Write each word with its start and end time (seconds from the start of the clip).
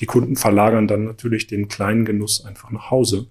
die 0.00 0.06
Kunden 0.06 0.36
verlagern 0.36 0.88
dann 0.88 1.04
natürlich 1.04 1.46
den 1.46 1.68
kleinen 1.68 2.04
Genuss 2.04 2.44
einfach 2.44 2.70
nach 2.70 2.90
Hause. 2.90 3.26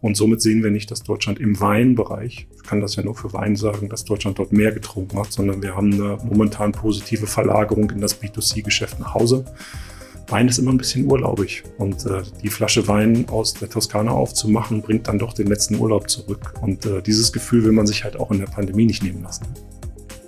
Und 0.00 0.18
somit 0.18 0.42
sehen 0.42 0.62
wir 0.62 0.70
nicht, 0.70 0.90
dass 0.90 1.02
Deutschland 1.02 1.40
im 1.40 1.58
Weinbereich, 1.60 2.46
ich 2.54 2.62
kann 2.62 2.82
das 2.82 2.96
ja 2.96 3.02
nur 3.02 3.14
für 3.14 3.32
Wein 3.32 3.56
sagen, 3.56 3.88
dass 3.88 4.04
Deutschland 4.04 4.38
dort 4.38 4.52
mehr 4.52 4.70
getrunken 4.70 5.18
hat, 5.18 5.32
sondern 5.32 5.62
wir 5.62 5.74
haben 5.74 5.94
eine 5.94 6.18
momentan 6.22 6.72
positive 6.72 7.26
Verlagerung 7.26 7.88
in 7.90 8.02
das 8.02 8.20
B2C-Geschäft 8.20 9.00
nach 9.00 9.14
Hause. 9.14 9.46
Wein 10.28 10.48
ist 10.48 10.58
immer 10.58 10.72
ein 10.72 10.76
bisschen 10.78 11.10
urlaubig 11.10 11.62
und 11.78 12.04
äh, 12.06 12.22
die 12.42 12.50
Flasche 12.50 12.86
Wein 12.86 13.26
aus 13.30 13.54
der 13.54 13.70
Toskana 13.70 14.10
aufzumachen, 14.10 14.82
bringt 14.82 15.08
dann 15.08 15.18
doch 15.18 15.32
den 15.32 15.46
letzten 15.46 15.76
Urlaub 15.76 16.10
zurück. 16.10 16.54
Und 16.60 16.84
äh, 16.86 17.00
dieses 17.02 17.32
Gefühl 17.32 17.64
will 17.64 17.72
man 17.72 17.86
sich 17.86 18.04
halt 18.04 18.16
auch 18.16 18.30
in 18.30 18.40
der 18.40 18.46
Pandemie 18.46 18.86
nicht 18.86 19.02
nehmen 19.02 19.22
lassen. 19.22 19.46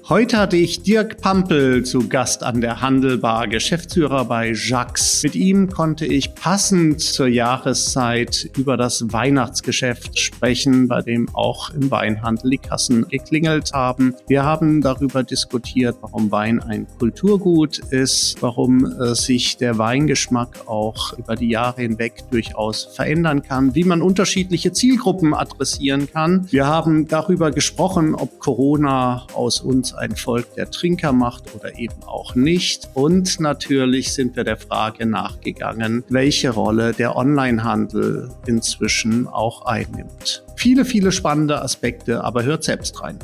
Heute 0.09 0.38
hatte 0.38 0.57
ich 0.57 0.84
Dirk 0.84 1.20
Pampel 1.20 1.84
zu 1.84 2.09
Gast 2.09 2.45
an 2.45 2.61
der 2.61 2.80
Handelbar, 2.80 3.48
Geschäftsführer 3.48 4.27
bei 4.27 4.52
Jax. 4.52 5.25
Mit 5.25 5.34
ihm 5.34 5.68
konnte 5.68 6.06
ich 6.06 6.33
passend 6.37 7.01
zur 7.01 7.27
Jahreszeit 7.27 8.48
über 8.56 8.77
das 8.77 9.12
Weihnachtsgeschäft 9.12 10.16
sprechen, 10.16 10.87
bei 10.87 11.02
dem 11.02 11.28
auch 11.34 11.70
im 11.70 11.91
Weinhandel 11.91 12.52
die 12.52 12.59
Kassen 12.59 13.09
geklingelt 13.09 13.73
haben. 13.73 14.14
Wir 14.28 14.45
haben 14.45 14.80
darüber 14.80 15.24
diskutiert, 15.24 15.97
warum 16.02 16.30
Wein 16.30 16.61
ein 16.61 16.86
Kulturgut 17.00 17.78
ist, 17.91 18.41
warum 18.41 18.86
äh, 18.86 19.16
sich 19.16 19.56
der 19.56 19.77
Weingeschmack 19.77 20.69
auch 20.69 21.19
über 21.19 21.34
die 21.34 21.48
Jahre 21.48 21.83
hinweg 21.83 22.30
durchaus 22.30 22.84
verändern 22.84 23.42
kann, 23.42 23.75
wie 23.75 23.83
man 23.83 24.02
unterschiedliche 24.02 24.70
Zielgruppen 24.70 25.34
adressieren 25.34 26.09
kann. 26.09 26.47
Wir 26.52 26.69
haben 26.69 27.09
darüber 27.09 27.50
gesprochen, 27.50 28.14
ob 28.14 28.38
Corona 28.38 29.27
aus 29.34 29.61
uns 29.61 29.95
ein 29.96 30.16
Volk 30.16 30.55
der 30.55 30.70
Trinker 30.70 31.12
macht 31.12 31.55
oder 31.55 31.78
eben 31.78 32.02
auch 32.05 32.34
nicht. 32.34 32.88
Und 32.95 33.41
natürlich 33.41 34.12
sind 34.12 34.36
wir 34.36 34.45
der 34.45 34.56
Frage 34.56 35.06
nachgegangen, 35.06 36.05
welche 36.09 36.50
Rolle 36.50 36.92
der 36.92 37.16
Onlinehandel 37.16 38.30
inzwischen 38.47 39.27
auch 39.27 39.66
einnimmt. 39.66 40.44
Viele, 40.56 40.84
viele 40.84 41.12
spannende 41.12 41.61
Aspekte, 41.61 42.25
aber 42.25 42.44
hört 42.44 42.64
selbst 42.64 43.03
rein. 43.03 43.19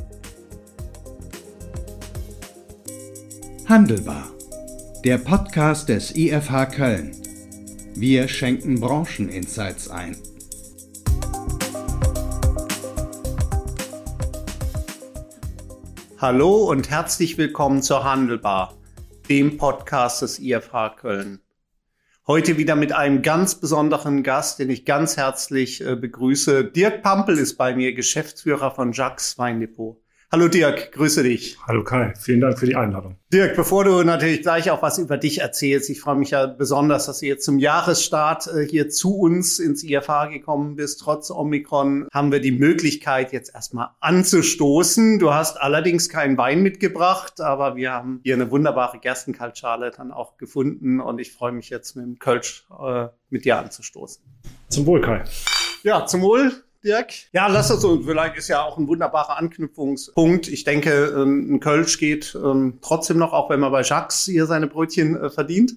Handelbar. 3.69 4.29
Der 5.05 5.19
Podcast 5.19 5.89
des 5.89 6.15
IFH 6.15 6.67
Köln. 6.67 7.13
Wir 7.95 8.29
schenken 8.29 8.81
Brancheninsights 8.81 9.89
ein. 9.89 10.17
Hallo 16.23 16.71
und 16.71 16.89
herzlich 16.89 17.37
willkommen 17.37 17.83
zur 17.83 18.05
Handelbar, 18.05 18.79
dem 19.29 19.57
Podcast 19.57 20.23
des 20.23 20.39
IFH 20.39 20.91
Köln. 20.91 21.41
Heute 22.29 22.57
wieder 22.57 22.77
mit 22.77 22.93
einem 22.93 23.23
ganz 23.23 23.57
besonderen 23.57 24.23
Gast, 24.23 24.61
den 24.61 24.71
ich 24.71 24.85
ganz 24.85 25.17
herzlich 25.17 25.85
äh, 25.85 25.97
begrüße. 25.97 26.67
Dirk 26.67 27.03
Pampel 27.03 27.39
ist 27.39 27.57
bei 27.57 27.75
mir, 27.75 27.93
Geschäftsführer 27.93 28.71
von 28.71 28.93
Jacques 28.93 29.37
Weindepot. 29.37 30.01
Hallo 30.35 30.49
Dirk, 30.49 30.93
grüße 30.93 31.25
dich. 31.25 31.59
Hallo 31.67 31.85
Kai, 31.85 32.15
vielen 32.19 32.41
Dank 32.41 32.59
für 32.59 32.65
die 32.65 32.75
Einladung. 32.75 33.19
Dirk, 33.31 33.55
bevor 33.55 33.85
du 33.85 34.03
natürlich 34.03 34.41
gleich 34.41 34.71
auch 34.71 34.81
was 34.81 34.97
über 34.97 35.19
dich 35.19 35.43
erzählst, 35.43 35.91
ich 35.91 36.01
freue 36.01 36.15
mich 36.15 36.31
ja 36.31 36.47
besonders, 36.47 37.05
dass 37.05 37.19
du 37.19 37.27
jetzt 37.27 37.45
zum 37.45 37.59
Jahresstart 37.59 38.47
äh, 38.47 38.67
hier 38.67 38.89
zu 38.89 39.15
uns 39.19 39.59
ins 39.59 39.85
IFA 39.85 40.29
gekommen 40.29 40.75
bist. 40.77 41.01
Trotz 41.01 41.31
Omikron 41.31 42.09
haben 42.15 42.33
wir 42.33 42.41
die 42.41 42.51
Möglichkeit, 42.51 43.35
jetzt 43.35 43.55
erstmal 43.55 43.91
anzustoßen. 44.01 45.19
Du 45.19 45.35
hast 45.35 45.61
allerdings 45.61 46.09
keinen 46.09 46.39
Wein 46.39 46.63
mitgebracht, 46.63 47.43
aber 47.43 47.77
wir 47.77 47.93
haben 47.93 48.23
hier 48.25 48.33
eine 48.33 48.51
wunderbare 48.51 49.01
Gerstenkaltschale 49.01 49.91
dann 49.91 50.13
auch 50.13 50.39
gefunden 50.39 51.01
und 51.01 51.19
ich 51.19 51.31
freue 51.35 51.53
mich 51.53 51.69
jetzt 51.69 51.95
mit 51.95 52.07
dem 52.07 52.19
Kölsch 52.19 52.67
äh, 52.83 53.09
mit 53.29 53.45
dir 53.45 53.59
anzustoßen. 53.59 54.25
Zum 54.71 54.87
Wohl, 54.87 55.03
Kai. 55.03 55.25
Ja, 55.83 56.07
zum 56.07 56.23
Wohl. 56.23 56.53
Dirk? 56.85 57.13
Ja, 57.33 57.47
lass 57.47 57.69
das 57.69 57.81
so. 57.81 58.03
Vielleicht 58.03 58.37
ist 58.37 58.49
ja 58.49 58.63
auch 58.63 58.79
ein 58.79 58.89
wunderbarer 58.89 59.39
Anknüpfungspunkt. 59.39 60.49
Ich 60.49 60.65
denke, 60.65 61.15
ähm, 61.17 61.55
ein 61.55 61.61
Kölsch 61.61 61.99
geht 61.99 62.37
ähm, 62.43 62.79
trotzdem 62.83 63.19
noch, 63.19 63.33
auch 63.33 63.51
wenn 63.51 63.61
man 63.61 63.73
bei 63.73 63.83
Jacques 63.83 64.25
hier 64.25 64.47
seine 64.47 64.67
Brötchen 64.67 65.17
äh, 65.17 65.31
verdient. 65.31 65.75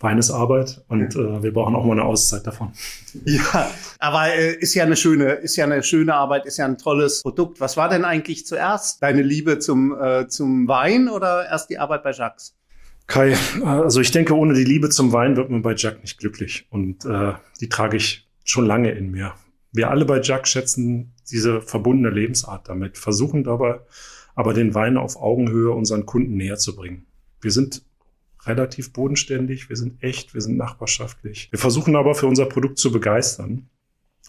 Wein 0.00 0.16
ist 0.16 0.30
Arbeit 0.30 0.82
und 0.88 1.14
äh, 1.14 1.42
wir 1.42 1.52
brauchen 1.52 1.76
auch 1.76 1.84
mal 1.84 1.92
eine 1.92 2.04
Auszeit 2.04 2.46
davon. 2.46 2.72
Ja, 3.24 3.70
aber 3.98 4.32
äh, 4.34 4.54
ist 4.54 4.74
ja 4.74 4.84
eine 4.84 4.96
schöne, 4.96 5.32
ist 5.32 5.56
ja 5.56 5.64
eine 5.64 5.82
schöne 5.82 6.14
Arbeit, 6.14 6.46
ist 6.46 6.56
ja 6.56 6.64
ein 6.64 6.78
tolles 6.78 7.22
Produkt. 7.22 7.60
Was 7.60 7.76
war 7.76 7.88
denn 7.88 8.04
eigentlich 8.04 8.46
zuerst? 8.46 9.02
Deine 9.02 9.22
Liebe 9.22 9.58
zum, 9.58 10.00
äh, 10.00 10.28
zum 10.28 10.68
Wein 10.68 11.08
oder 11.08 11.46
erst 11.46 11.70
die 11.70 11.78
Arbeit 11.78 12.02
bei 12.02 12.12
Jacques? 12.12 12.54
Kai, 13.08 13.36
also 13.64 14.00
ich 14.00 14.12
denke, 14.12 14.36
ohne 14.36 14.54
die 14.54 14.64
Liebe 14.64 14.88
zum 14.88 15.12
Wein 15.12 15.36
wird 15.36 15.50
man 15.50 15.62
bei 15.62 15.74
Jacques 15.74 16.00
nicht 16.02 16.18
glücklich. 16.18 16.66
Und 16.70 17.04
äh, 17.04 17.32
die 17.60 17.68
trage 17.68 17.96
ich 17.96 18.28
schon 18.44 18.66
lange 18.66 18.92
in 18.92 19.10
mir 19.10 19.34
wir 19.72 19.90
alle 19.90 20.04
bei 20.04 20.20
Jack 20.20 20.48
schätzen 20.48 21.12
diese 21.30 21.60
verbundene 21.60 22.10
Lebensart 22.10 22.68
damit, 22.68 22.98
versuchen 22.98 23.44
dabei 23.44 23.80
aber 24.34 24.54
den 24.54 24.74
Wein 24.74 24.96
auf 24.96 25.16
Augenhöhe 25.16 25.70
unseren 25.70 26.06
Kunden 26.06 26.36
näher 26.36 26.56
zu 26.56 26.74
bringen. 26.74 27.06
Wir 27.40 27.50
sind 27.50 27.82
relativ 28.46 28.92
bodenständig, 28.92 29.68
wir 29.68 29.76
sind 29.76 30.02
echt, 30.02 30.34
wir 30.34 30.40
sind 30.40 30.56
nachbarschaftlich. 30.56 31.48
Wir 31.50 31.58
versuchen 31.58 31.94
aber 31.94 32.14
für 32.14 32.26
unser 32.26 32.46
Produkt 32.46 32.78
zu 32.78 32.90
begeistern. 32.90 33.68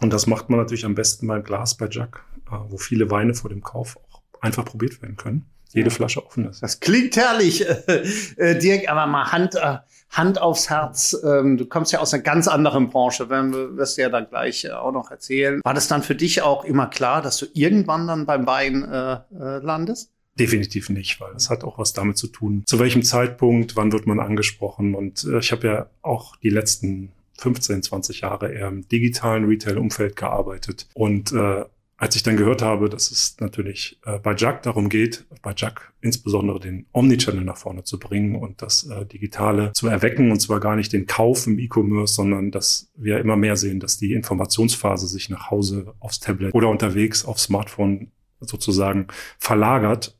Und 0.01 0.11
das 0.11 0.27
macht 0.27 0.49
man 0.49 0.59
natürlich 0.59 0.85
am 0.85 0.95
besten 0.95 1.27
beim 1.27 1.43
Glas 1.43 1.77
bei 1.77 1.87
Jack, 1.89 2.25
äh, 2.47 2.55
wo 2.67 2.77
viele 2.77 3.09
Weine 3.09 3.33
vor 3.33 3.49
dem 3.49 3.61
Kauf 3.61 3.97
auch 4.09 4.21
einfach 4.41 4.65
probiert 4.65 5.01
werden 5.01 5.15
können 5.15 5.45
jede 5.73 5.89
Flasche 5.89 6.25
offen 6.25 6.49
ist. 6.49 6.61
Das 6.61 6.79
klingt 6.79 7.15
herrlich, 7.15 7.67
äh, 7.87 8.03
äh, 8.37 8.59
Dirk, 8.59 8.89
aber 8.89 9.05
mal 9.07 9.31
Hand, 9.31 9.55
äh, 9.55 9.77
Hand 10.09 10.41
aufs 10.41 10.69
Herz. 10.69 11.17
Ähm, 11.23 11.57
du 11.57 11.65
kommst 11.65 11.91
ja 11.91 11.99
aus 11.99 12.13
einer 12.13 12.23
ganz 12.23 12.47
anderen 12.47 12.89
Branche, 12.89 13.29
wenn 13.29 13.53
wir 13.53 13.77
wirst 13.77 13.97
du 13.97 14.01
ja 14.01 14.09
dann 14.09 14.27
gleich 14.27 14.65
äh, 14.65 14.71
auch 14.71 14.91
noch 14.91 15.11
erzählen. 15.11 15.61
War 15.63 15.73
das 15.73 15.87
dann 15.87 16.03
für 16.03 16.15
dich 16.15 16.41
auch 16.41 16.65
immer 16.65 16.87
klar, 16.87 17.21
dass 17.21 17.37
du 17.37 17.45
irgendwann 17.53 18.07
dann 18.07 18.25
beim 18.25 18.45
Wein 18.45 18.83
äh, 18.83 19.13
äh, 19.13 19.59
landest? 19.59 20.11
Definitiv 20.39 20.89
nicht, 20.89 21.19
weil 21.19 21.33
es 21.35 21.49
hat 21.49 21.63
auch 21.63 21.77
was 21.77 21.93
damit 21.93 22.17
zu 22.17 22.27
tun, 22.27 22.63
zu 22.65 22.79
welchem 22.79 23.03
Zeitpunkt, 23.03 23.75
wann 23.75 23.91
wird 23.91 24.07
man 24.07 24.19
angesprochen. 24.19 24.95
Und 24.95 25.23
äh, 25.25 25.39
ich 25.39 25.51
habe 25.51 25.67
ja 25.67 25.89
auch 26.01 26.35
die 26.37 26.49
letzten 26.49 27.11
15, 27.37 27.83
20 27.83 28.21
Jahre 28.21 28.51
eher 28.51 28.67
im 28.67 28.87
digitalen 28.87 29.45
Retail-Umfeld 29.45 30.15
gearbeitet 30.15 30.87
und 30.93 31.31
äh, 31.31 31.65
als 32.01 32.15
ich 32.15 32.23
dann 32.23 32.35
gehört 32.35 32.63
habe, 32.63 32.89
dass 32.89 33.11
es 33.11 33.35
natürlich 33.39 33.99
äh, 34.07 34.17
bei 34.17 34.33
Jack 34.35 34.63
darum 34.63 34.89
geht, 34.89 35.23
bei 35.43 35.53
Jack 35.55 35.93
insbesondere 36.01 36.59
den 36.59 36.87
Omnichannel 36.93 37.43
nach 37.43 37.57
vorne 37.57 37.83
zu 37.83 37.99
bringen 37.99 38.35
und 38.35 38.63
das 38.63 38.85
äh, 38.87 39.05
Digitale 39.05 39.71
zu 39.73 39.87
erwecken, 39.87 40.31
und 40.31 40.39
zwar 40.39 40.59
gar 40.59 40.75
nicht 40.75 40.91
den 40.93 41.05
Kauf 41.05 41.45
im 41.45 41.59
E-Commerce, 41.59 42.15
sondern 42.15 42.49
dass 42.49 42.89
wir 42.95 43.19
immer 43.19 43.35
mehr 43.35 43.55
sehen, 43.55 43.79
dass 43.79 43.97
die 43.97 44.13
Informationsphase 44.13 45.07
sich 45.07 45.29
nach 45.29 45.51
Hause 45.51 45.93
aufs 45.99 46.19
Tablet 46.19 46.55
oder 46.55 46.69
unterwegs 46.69 47.23
aufs 47.23 47.43
Smartphone 47.43 48.07
sozusagen 48.39 49.05
verlagert, 49.37 50.17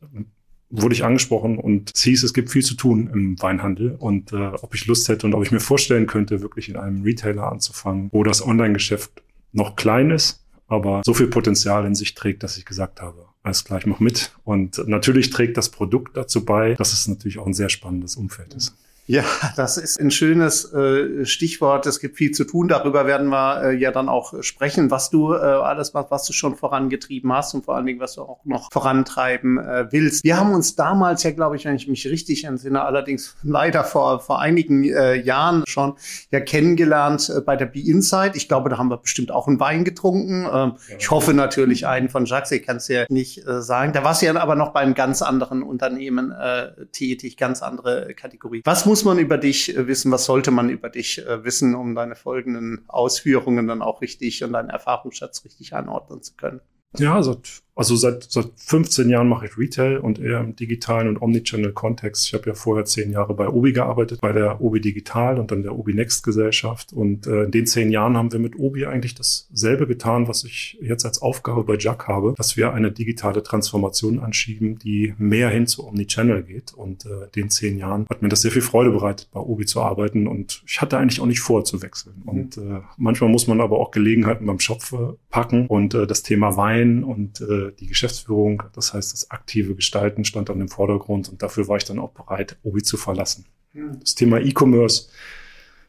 wurde 0.69 0.93
ich 0.93 1.03
angesprochen 1.03 1.57
und 1.57 1.93
es 1.95 2.03
hieß, 2.03 2.21
es 2.21 2.35
gibt 2.35 2.51
viel 2.51 2.63
zu 2.63 2.75
tun 2.75 3.09
im 3.11 3.41
Weinhandel. 3.41 3.95
Und 3.97 4.33
äh, 4.33 4.51
ob 4.61 4.75
ich 4.75 4.85
Lust 4.85 5.09
hätte 5.09 5.25
und 5.25 5.33
ob 5.33 5.43
ich 5.43 5.51
mir 5.51 5.59
vorstellen 5.59 6.05
könnte, 6.05 6.41
wirklich 6.41 6.69
in 6.69 6.77
einem 6.77 7.01
Retailer 7.01 7.51
anzufangen, 7.51 8.09
wo 8.11 8.23
das 8.23 8.45
Online-Geschäft 8.45 9.23
noch 9.51 9.75
klein 9.75 10.11
ist, 10.11 10.40
aber 10.71 11.01
so 11.05 11.13
viel 11.13 11.27
Potenzial 11.27 11.85
in 11.85 11.95
sich 11.95 12.15
trägt, 12.15 12.43
dass 12.43 12.57
ich 12.57 12.65
gesagt 12.65 13.01
habe, 13.01 13.25
alles 13.43 13.65
gleich 13.65 13.85
mach 13.85 13.99
mit. 13.99 14.31
Und 14.43 14.87
natürlich 14.87 15.29
trägt 15.29 15.57
das 15.57 15.69
Produkt 15.69 16.15
dazu 16.15 16.45
bei, 16.45 16.75
dass 16.75 16.93
es 16.93 17.07
natürlich 17.07 17.39
auch 17.39 17.47
ein 17.47 17.53
sehr 17.53 17.69
spannendes 17.69 18.15
Umfeld 18.15 18.53
ist. 18.53 18.75
Ja, 19.07 19.23
das 19.55 19.77
ist 19.77 19.99
ein 19.99 20.11
schönes 20.11 20.71
äh, 20.73 21.25
Stichwort. 21.25 21.85
Es 21.87 21.99
gibt 21.99 22.17
viel 22.17 22.31
zu 22.31 22.45
tun. 22.45 22.67
Darüber 22.67 23.07
werden 23.07 23.29
wir 23.29 23.63
äh, 23.63 23.75
ja 23.75 23.91
dann 23.91 24.07
auch 24.07 24.41
sprechen, 24.43 24.91
was 24.91 25.09
du 25.09 25.33
äh, 25.33 25.37
alles 25.37 25.93
machst, 25.93 26.11
was 26.11 26.25
du 26.25 26.33
schon 26.33 26.55
vorangetrieben 26.55 27.33
hast 27.33 27.53
und 27.55 27.65
vor 27.65 27.75
allen 27.75 27.87
Dingen, 27.87 27.99
was 27.99 28.15
du 28.15 28.21
auch 28.21 28.45
noch 28.45 28.71
vorantreiben 28.71 29.57
äh, 29.57 29.91
willst. 29.91 30.23
Wir 30.23 30.37
haben 30.37 30.53
uns 30.53 30.75
damals 30.75 31.23
ja, 31.23 31.31
glaube 31.31 31.55
ich, 31.55 31.65
wenn 31.65 31.75
ich 31.75 31.87
mich 31.87 32.05
richtig 32.07 32.43
entsinne, 32.43 32.83
allerdings 32.83 33.35
leider 33.41 33.83
vor, 33.83 34.19
vor 34.19 34.39
einigen 34.39 34.83
äh, 34.83 35.15
Jahren 35.15 35.63
schon 35.67 35.95
ja 36.29 36.39
kennengelernt 36.39 37.31
äh, 37.35 37.41
bei 37.41 37.55
der 37.55 37.65
Be 37.65 37.79
Inside. 37.79 38.33
Ich 38.35 38.47
glaube, 38.47 38.69
da 38.69 38.77
haben 38.77 38.89
wir 38.89 38.97
bestimmt 38.97 39.31
auch 39.31 39.47
einen 39.47 39.59
Wein 39.59 39.83
getrunken. 39.83 40.47
Ähm, 40.51 40.73
ich 40.99 41.09
hoffe 41.09 41.33
natürlich 41.33 41.87
einen 41.87 42.09
von 42.09 42.25
Jacques. 42.25 42.51
Ich 42.51 42.63
kann 42.63 42.77
es 42.77 42.87
ja 42.87 43.05
nicht 43.09 43.47
äh, 43.47 43.61
sagen. 43.61 43.93
Da 43.93 44.03
warst 44.03 44.21
du 44.21 44.27
ja 44.27 44.35
aber 44.35 44.55
noch 44.55 44.73
bei 44.73 44.81
einem 44.81 44.93
ganz 44.93 45.23
anderen 45.23 45.63
Unternehmen 45.63 46.31
äh, 46.31 46.85
tätig, 46.91 47.35
ganz 47.35 47.63
andere 47.63 48.13
Kategorie. 48.13 48.61
Was 48.63 48.85
muss 48.91 49.05
man 49.05 49.19
über 49.19 49.37
dich 49.37 49.73
äh, 49.73 49.87
wissen? 49.87 50.11
Was 50.11 50.25
sollte 50.25 50.51
man 50.51 50.69
über 50.69 50.89
dich 50.89 51.25
äh, 51.25 51.45
wissen, 51.45 51.75
um 51.75 51.95
deine 51.95 52.17
folgenden 52.17 52.83
Ausführungen 52.89 53.65
dann 53.65 53.81
auch 53.81 54.01
richtig 54.01 54.43
und 54.43 54.51
deinen 54.51 54.69
Erfahrungsschatz 54.69 55.45
richtig 55.45 55.73
einordnen 55.73 56.21
zu 56.21 56.35
können? 56.35 56.59
Ja, 56.97 57.15
also 57.15 57.41
Also 57.73 57.95
seit, 57.95 58.23
seit 58.23 58.49
15 58.57 59.09
Jahren 59.09 59.29
mache 59.29 59.45
ich 59.45 59.57
Retail 59.57 59.97
und 59.97 60.19
eher 60.19 60.41
im 60.41 60.55
digitalen 60.55 61.07
und 61.07 61.21
Omnichannel-Kontext. 61.21 62.27
Ich 62.27 62.33
habe 62.33 62.49
ja 62.49 62.53
vorher 62.53 62.85
zehn 62.85 63.11
Jahre 63.11 63.33
bei 63.33 63.47
Obi 63.47 63.71
gearbeitet, 63.71 64.19
bei 64.19 64.33
der 64.33 64.61
Obi 64.61 64.81
Digital 64.81 65.39
und 65.39 65.51
dann 65.51 65.63
der 65.63 65.77
Obi 65.77 65.93
Next 65.93 66.23
Gesellschaft. 66.23 66.91
Und 66.91 67.27
äh, 67.27 67.43
in 67.43 67.51
den 67.51 67.65
zehn 67.65 67.89
Jahren 67.89 68.17
haben 68.17 68.31
wir 68.31 68.39
mit 68.39 68.59
Obi 68.59 68.85
eigentlich 68.85 69.15
dasselbe 69.15 69.87
getan, 69.87 70.27
was 70.27 70.43
ich 70.43 70.77
jetzt 70.81 71.05
als 71.05 71.21
Aufgabe 71.21 71.63
bei 71.63 71.77
Jack 71.77 72.07
habe, 72.07 72.33
dass 72.35 72.57
wir 72.57 72.73
eine 72.73 72.91
digitale 72.91 73.41
Transformation 73.41 74.19
anschieben, 74.19 74.77
die 74.77 75.13
mehr 75.17 75.49
hin 75.49 75.65
zu 75.65 75.87
Omnichannel 75.87 76.43
geht. 76.43 76.73
Und 76.73 77.05
äh, 77.05 77.23
in 77.25 77.31
den 77.35 77.49
zehn 77.49 77.77
Jahren 77.77 78.05
hat 78.09 78.21
mir 78.21 78.29
das 78.29 78.41
sehr 78.41 78.51
viel 78.51 78.61
Freude 78.61 78.91
bereitet, 78.91 79.29
bei 79.31 79.39
Obi 79.39 79.65
zu 79.65 79.81
arbeiten. 79.81 80.27
Und 80.27 80.61
ich 80.67 80.81
hatte 80.81 80.97
eigentlich 80.97 81.21
auch 81.21 81.25
nicht 81.25 81.39
vor 81.39 81.63
zu 81.63 81.81
wechseln. 81.81 82.21
Und 82.25 82.57
äh, 82.57 82.81
manchmal 82.97 83.29
muss 83.29 83.47
man 83.47 83.61
aber 83.61 83.79
auch 83.79 83.91
Gelegenheiten 83.91 84.45
beim 84.45 84.59
Schopf 84.59 84.93
packen. 85.29 85.67
Und 85.67 85.93
äh, 85.93 86.05
das 86.05 86.21
Thema 86.21 86.57
Wein 86.57 87.05
und 87.05 87.39
äh, 87.39 87.60
die 87.69 87.87
Geschäftsführung, 87.87 88.63
das 88.73 88.93
heißt 88.93 89.13
das 89.13 89.29
aktive 89.29 89.75
Gestalten, 89.75 90.25
stand 90.25 90.49
dann 90.49 90.61
im 90.61 90.69
Vordergrund 90.69 91.29
und 91.29 91.41
dafür 91.41 91.67
war 91.67 91.77
ich 91.77 91.85
dann 91.85 91.99
auch 91.99 92.11
bereit, 92.11 92.57
Obi 92.63 92.81
zu 92.81 92.97
verlassen. 92.97 93.45
Hm. 93.73 93.99
Das 93.99 94.15
Thema 94.15 94.39
E-Commerce, 94.39 95.09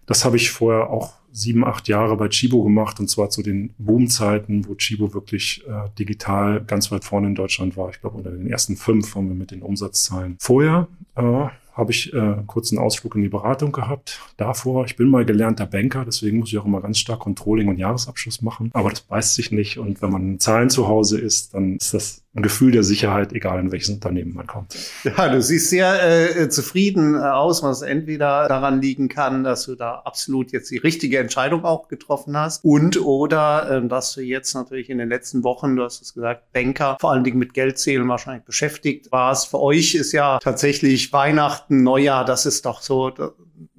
das 0.07 0.25
habe 0.25 0.37
ich 0.37 0.51
vorher 0.51 0.91
auch 0.91 1.15
sieben, 1.33 1.65
acht 1.65 1.89
Jahre 1.89 2.17
bei 2.17 2.29
Chibo 2.29 2.63
gemacht 2.63 3.01
und 3.01 3.09
zwar 3.09 3.31
zu 3.31 3.43
den 3.43 3.73
Boomzeiten, 3.79 4.69
wo 4.69 4.75
Chibo 4.75 5.15
wirklich 5.15 5.65
äh, 5.67 5.89
digital 5.99 6.63
ganz 6.65 6.93
weit 6.93 7.05
vorne 7.05 7.29
in 7.29 7.35
Deutschland 7.35 7.77
war. 7.77 7.89
Ich 7.89 8.01
glaube, 8.01 8.19
unter 8.19 8.31
den 8.31 8.47
ersten 8.47 8.77
fünf 8.77 9.15
haben 9.15 9.29
wir 9.29 9.35
mit 9.35 9.51
den 9.51 9.63
Umsatzzahlen. 9.63 10.37
Vorher 10.39 10.89
äh, 11.17 11.47
habe 11.73 11.93
ich 11.93 12.13
äh, 12.13 12.19
einen 12.19 12.47
kurzen 12.47 12.79
Ausflug 12.79 13.15
in 13.15 13.23
die 13.23 13.29
Beratung 13.29 13.73
gehabt. 13.73 14.21
Davor, 14.37 14.85
ich 14.85 14.97
bin 14.97 15.09
mal 15.09 15.25
gelernter 15.25 15.67
Banker, 15.67 16.05
deswegen 16.05 16.39
muss 16.39 16.53
ich 16.53 16.59
auch 16.59 16.67
immer 16.67 16.81
ganz 16.81 16.99
stark 16.99 17.21
Controlling 17.21 17.69
und 17.69 17.79
Jahresabschluss 17.79 18.43
machen. 18.43 18.71
Aber 18.75 18.91
das 18.91 19.01
beißt 19.01 19.35
sich 19.35 19.53
nicht. 19.53 19.79
Und 19.79 20.03
wenn 20.03 20.11
man 20.11 20.39
Zahlen 20.39 20.71
zu 20.71 20.89
Hause 20.89 21.19
ist, 21.19 21.55
dann 21.55 21.77
ist 21.77 21.95
das 21.95 22.22
ein 22.35 22.43
Gefühl 22.43 22.73
der 22.73 22.83
Sicherheit, 22.83 23.33
egal 23.35 23.61
in 23.61 23.73
welches 23.73 23.91
Unternehmen 23.91 24.33
man 24.35 24.47
kommt. 24.47 24.75
Ja, 25.05 25.29
du 25.29 25.43
siehst 25.43 25.69
sehr 25.69 26.39
äh, 26.39 26.49
zufrieden 26.49 27.15
äh, 27.15 27.19
aus, 27.19 27.63
was 27.63 27.83
entweder 27.83 28.49
daran 28.49 28.81
liegen 28.81 29.09
kann, 29.09 29.45
dass 29.45 29.65
du 29.65 29.75
da 29.75 30.03
absolut 30.05 30.53
jetzt 30.53 30.71
die 30.71 30.79
richtige 30.79 31.19
Entscheidung 31.19 31.65
auch 31.65 31.89
getroffen 31.89 32.37
hast 32.37 32.65
und 32.65 32.99
oder 33.01 33.71
äh, 33.71 33.87
dass 33.87 34.15
du 34.15 34.23
jetzt 34.23 34.55
natürlich 34.55 34.89
in 34.89 34.97
den 34.97 35.11
letzten 35.11 35.45
Wochen, 35.45 35.77
du 35.77 35.83
hast 35.83 36.01
es 36.01 36.15
gesagt, 36.15 36.53
Banker, 36.53 36.97
vor 37.01 37.13
allen 37.13 37.25
Dingen 37.25 37.39
mit 37.39 37.53
Geldzählen 37.53 38.09
wahrscheinlich 38.09 38.45
beschäftigt 38.45 39.13
warst. 39.13 39.49
Für 39.49 39.61
euch 39.61 39.95
ist 39.95 40.13
ja 40.13 40.39
tatsächlich 40.39 41.13
Weihnachten, 41.13 41.83
Neujahr, 41.83 42.25
das 42.25 42.47
ist 42.47 42.65
doch 42.65 42.81
so 42.81 43.13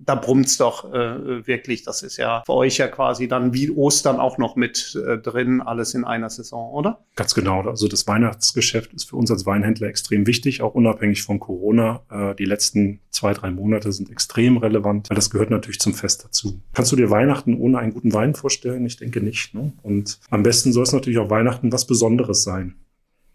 da 0.06 0.16
brummt's 0.16 0.58
doch 0.58 0.92
äh, 0.94 1.48
wirklich. 1.48 1.84
Das 1.84 2.04
ist 2.04 2.18
ja 2.18 2.44
für 2.46 2.54
euch 2.54 2.78
ja 2.78 2.88
quasi 2.88 3.28
dann 3.28 3.54
wie 3.54 3.72
Ostern 3.72 4.20
auch 4.20 4.38
noch 4.38 4.56
mit 4.56 4.96
äh, 4.96 5.18
drin, 5.18 5.62
alles 5.62 5.94
in 5.94 6.04
einer 6.04 6.30
Saison, 6.30 6.72
oder? 6.72 7.04
Ganz 7.16 7.34
genau. 7.34 7.62
Also 7.62 7.88
das 7.88 8.08
Weihnachtsgeschäft 8.08 8.94
ist 8.94 9.10
für 9.10 9.16
uns 9.16 9.32
als 9.32 9.46
Weinhändler 9.46 9.88
extrem 9.88 10.28
wichtig, 10.28 10.62
auch 10.62 10.76
unabhängig 10.76 11.24
von 11.24 11.40
Corona. 11.40 12.02
Äh, 12.10 12.36
die 12.36 12.46
letzten 12.46 13.00
zwei, 13.10 13.34
drei 13.34 13.52
Monate 13.52 13.92
sind 13.92 14.10
extrem 14.10 14.58
relevant, 14.58 15.10
weil 15.10 15.16
das 15.16 15.30
gehört 15.30 15.50
natürlich 15.50 15.80
zum 15.80 15.94
Fest 15.94 16.26
dazu. 16.26 16.62
Kannst 16.74 16.92
du 16.92 16.96
dir 16.96 17.10
Weihnachten 17.10 17.56
ohne 17.56 17.80
einen 17.80 17.94
guten 17.94 18.14
Wein 18.14 18.34
vorstellen? 18.36 18.86
Ich 18.86 18.98
denke 18.98 19.22
nicht. 19.22 19.54
Ne? 19.54 19.74
Und 19.82 20.20
am 20.30 20.44
besten 20.44 20.74
soll 20.74 20.84
es 20.84 20.94
natürlich 20.94 21.20
auch 21.20 21.30
Weihnachten 21.30 21.72
was 21.72 21.88
Besonderes 21.88 22.44
sein. 22.44 22.76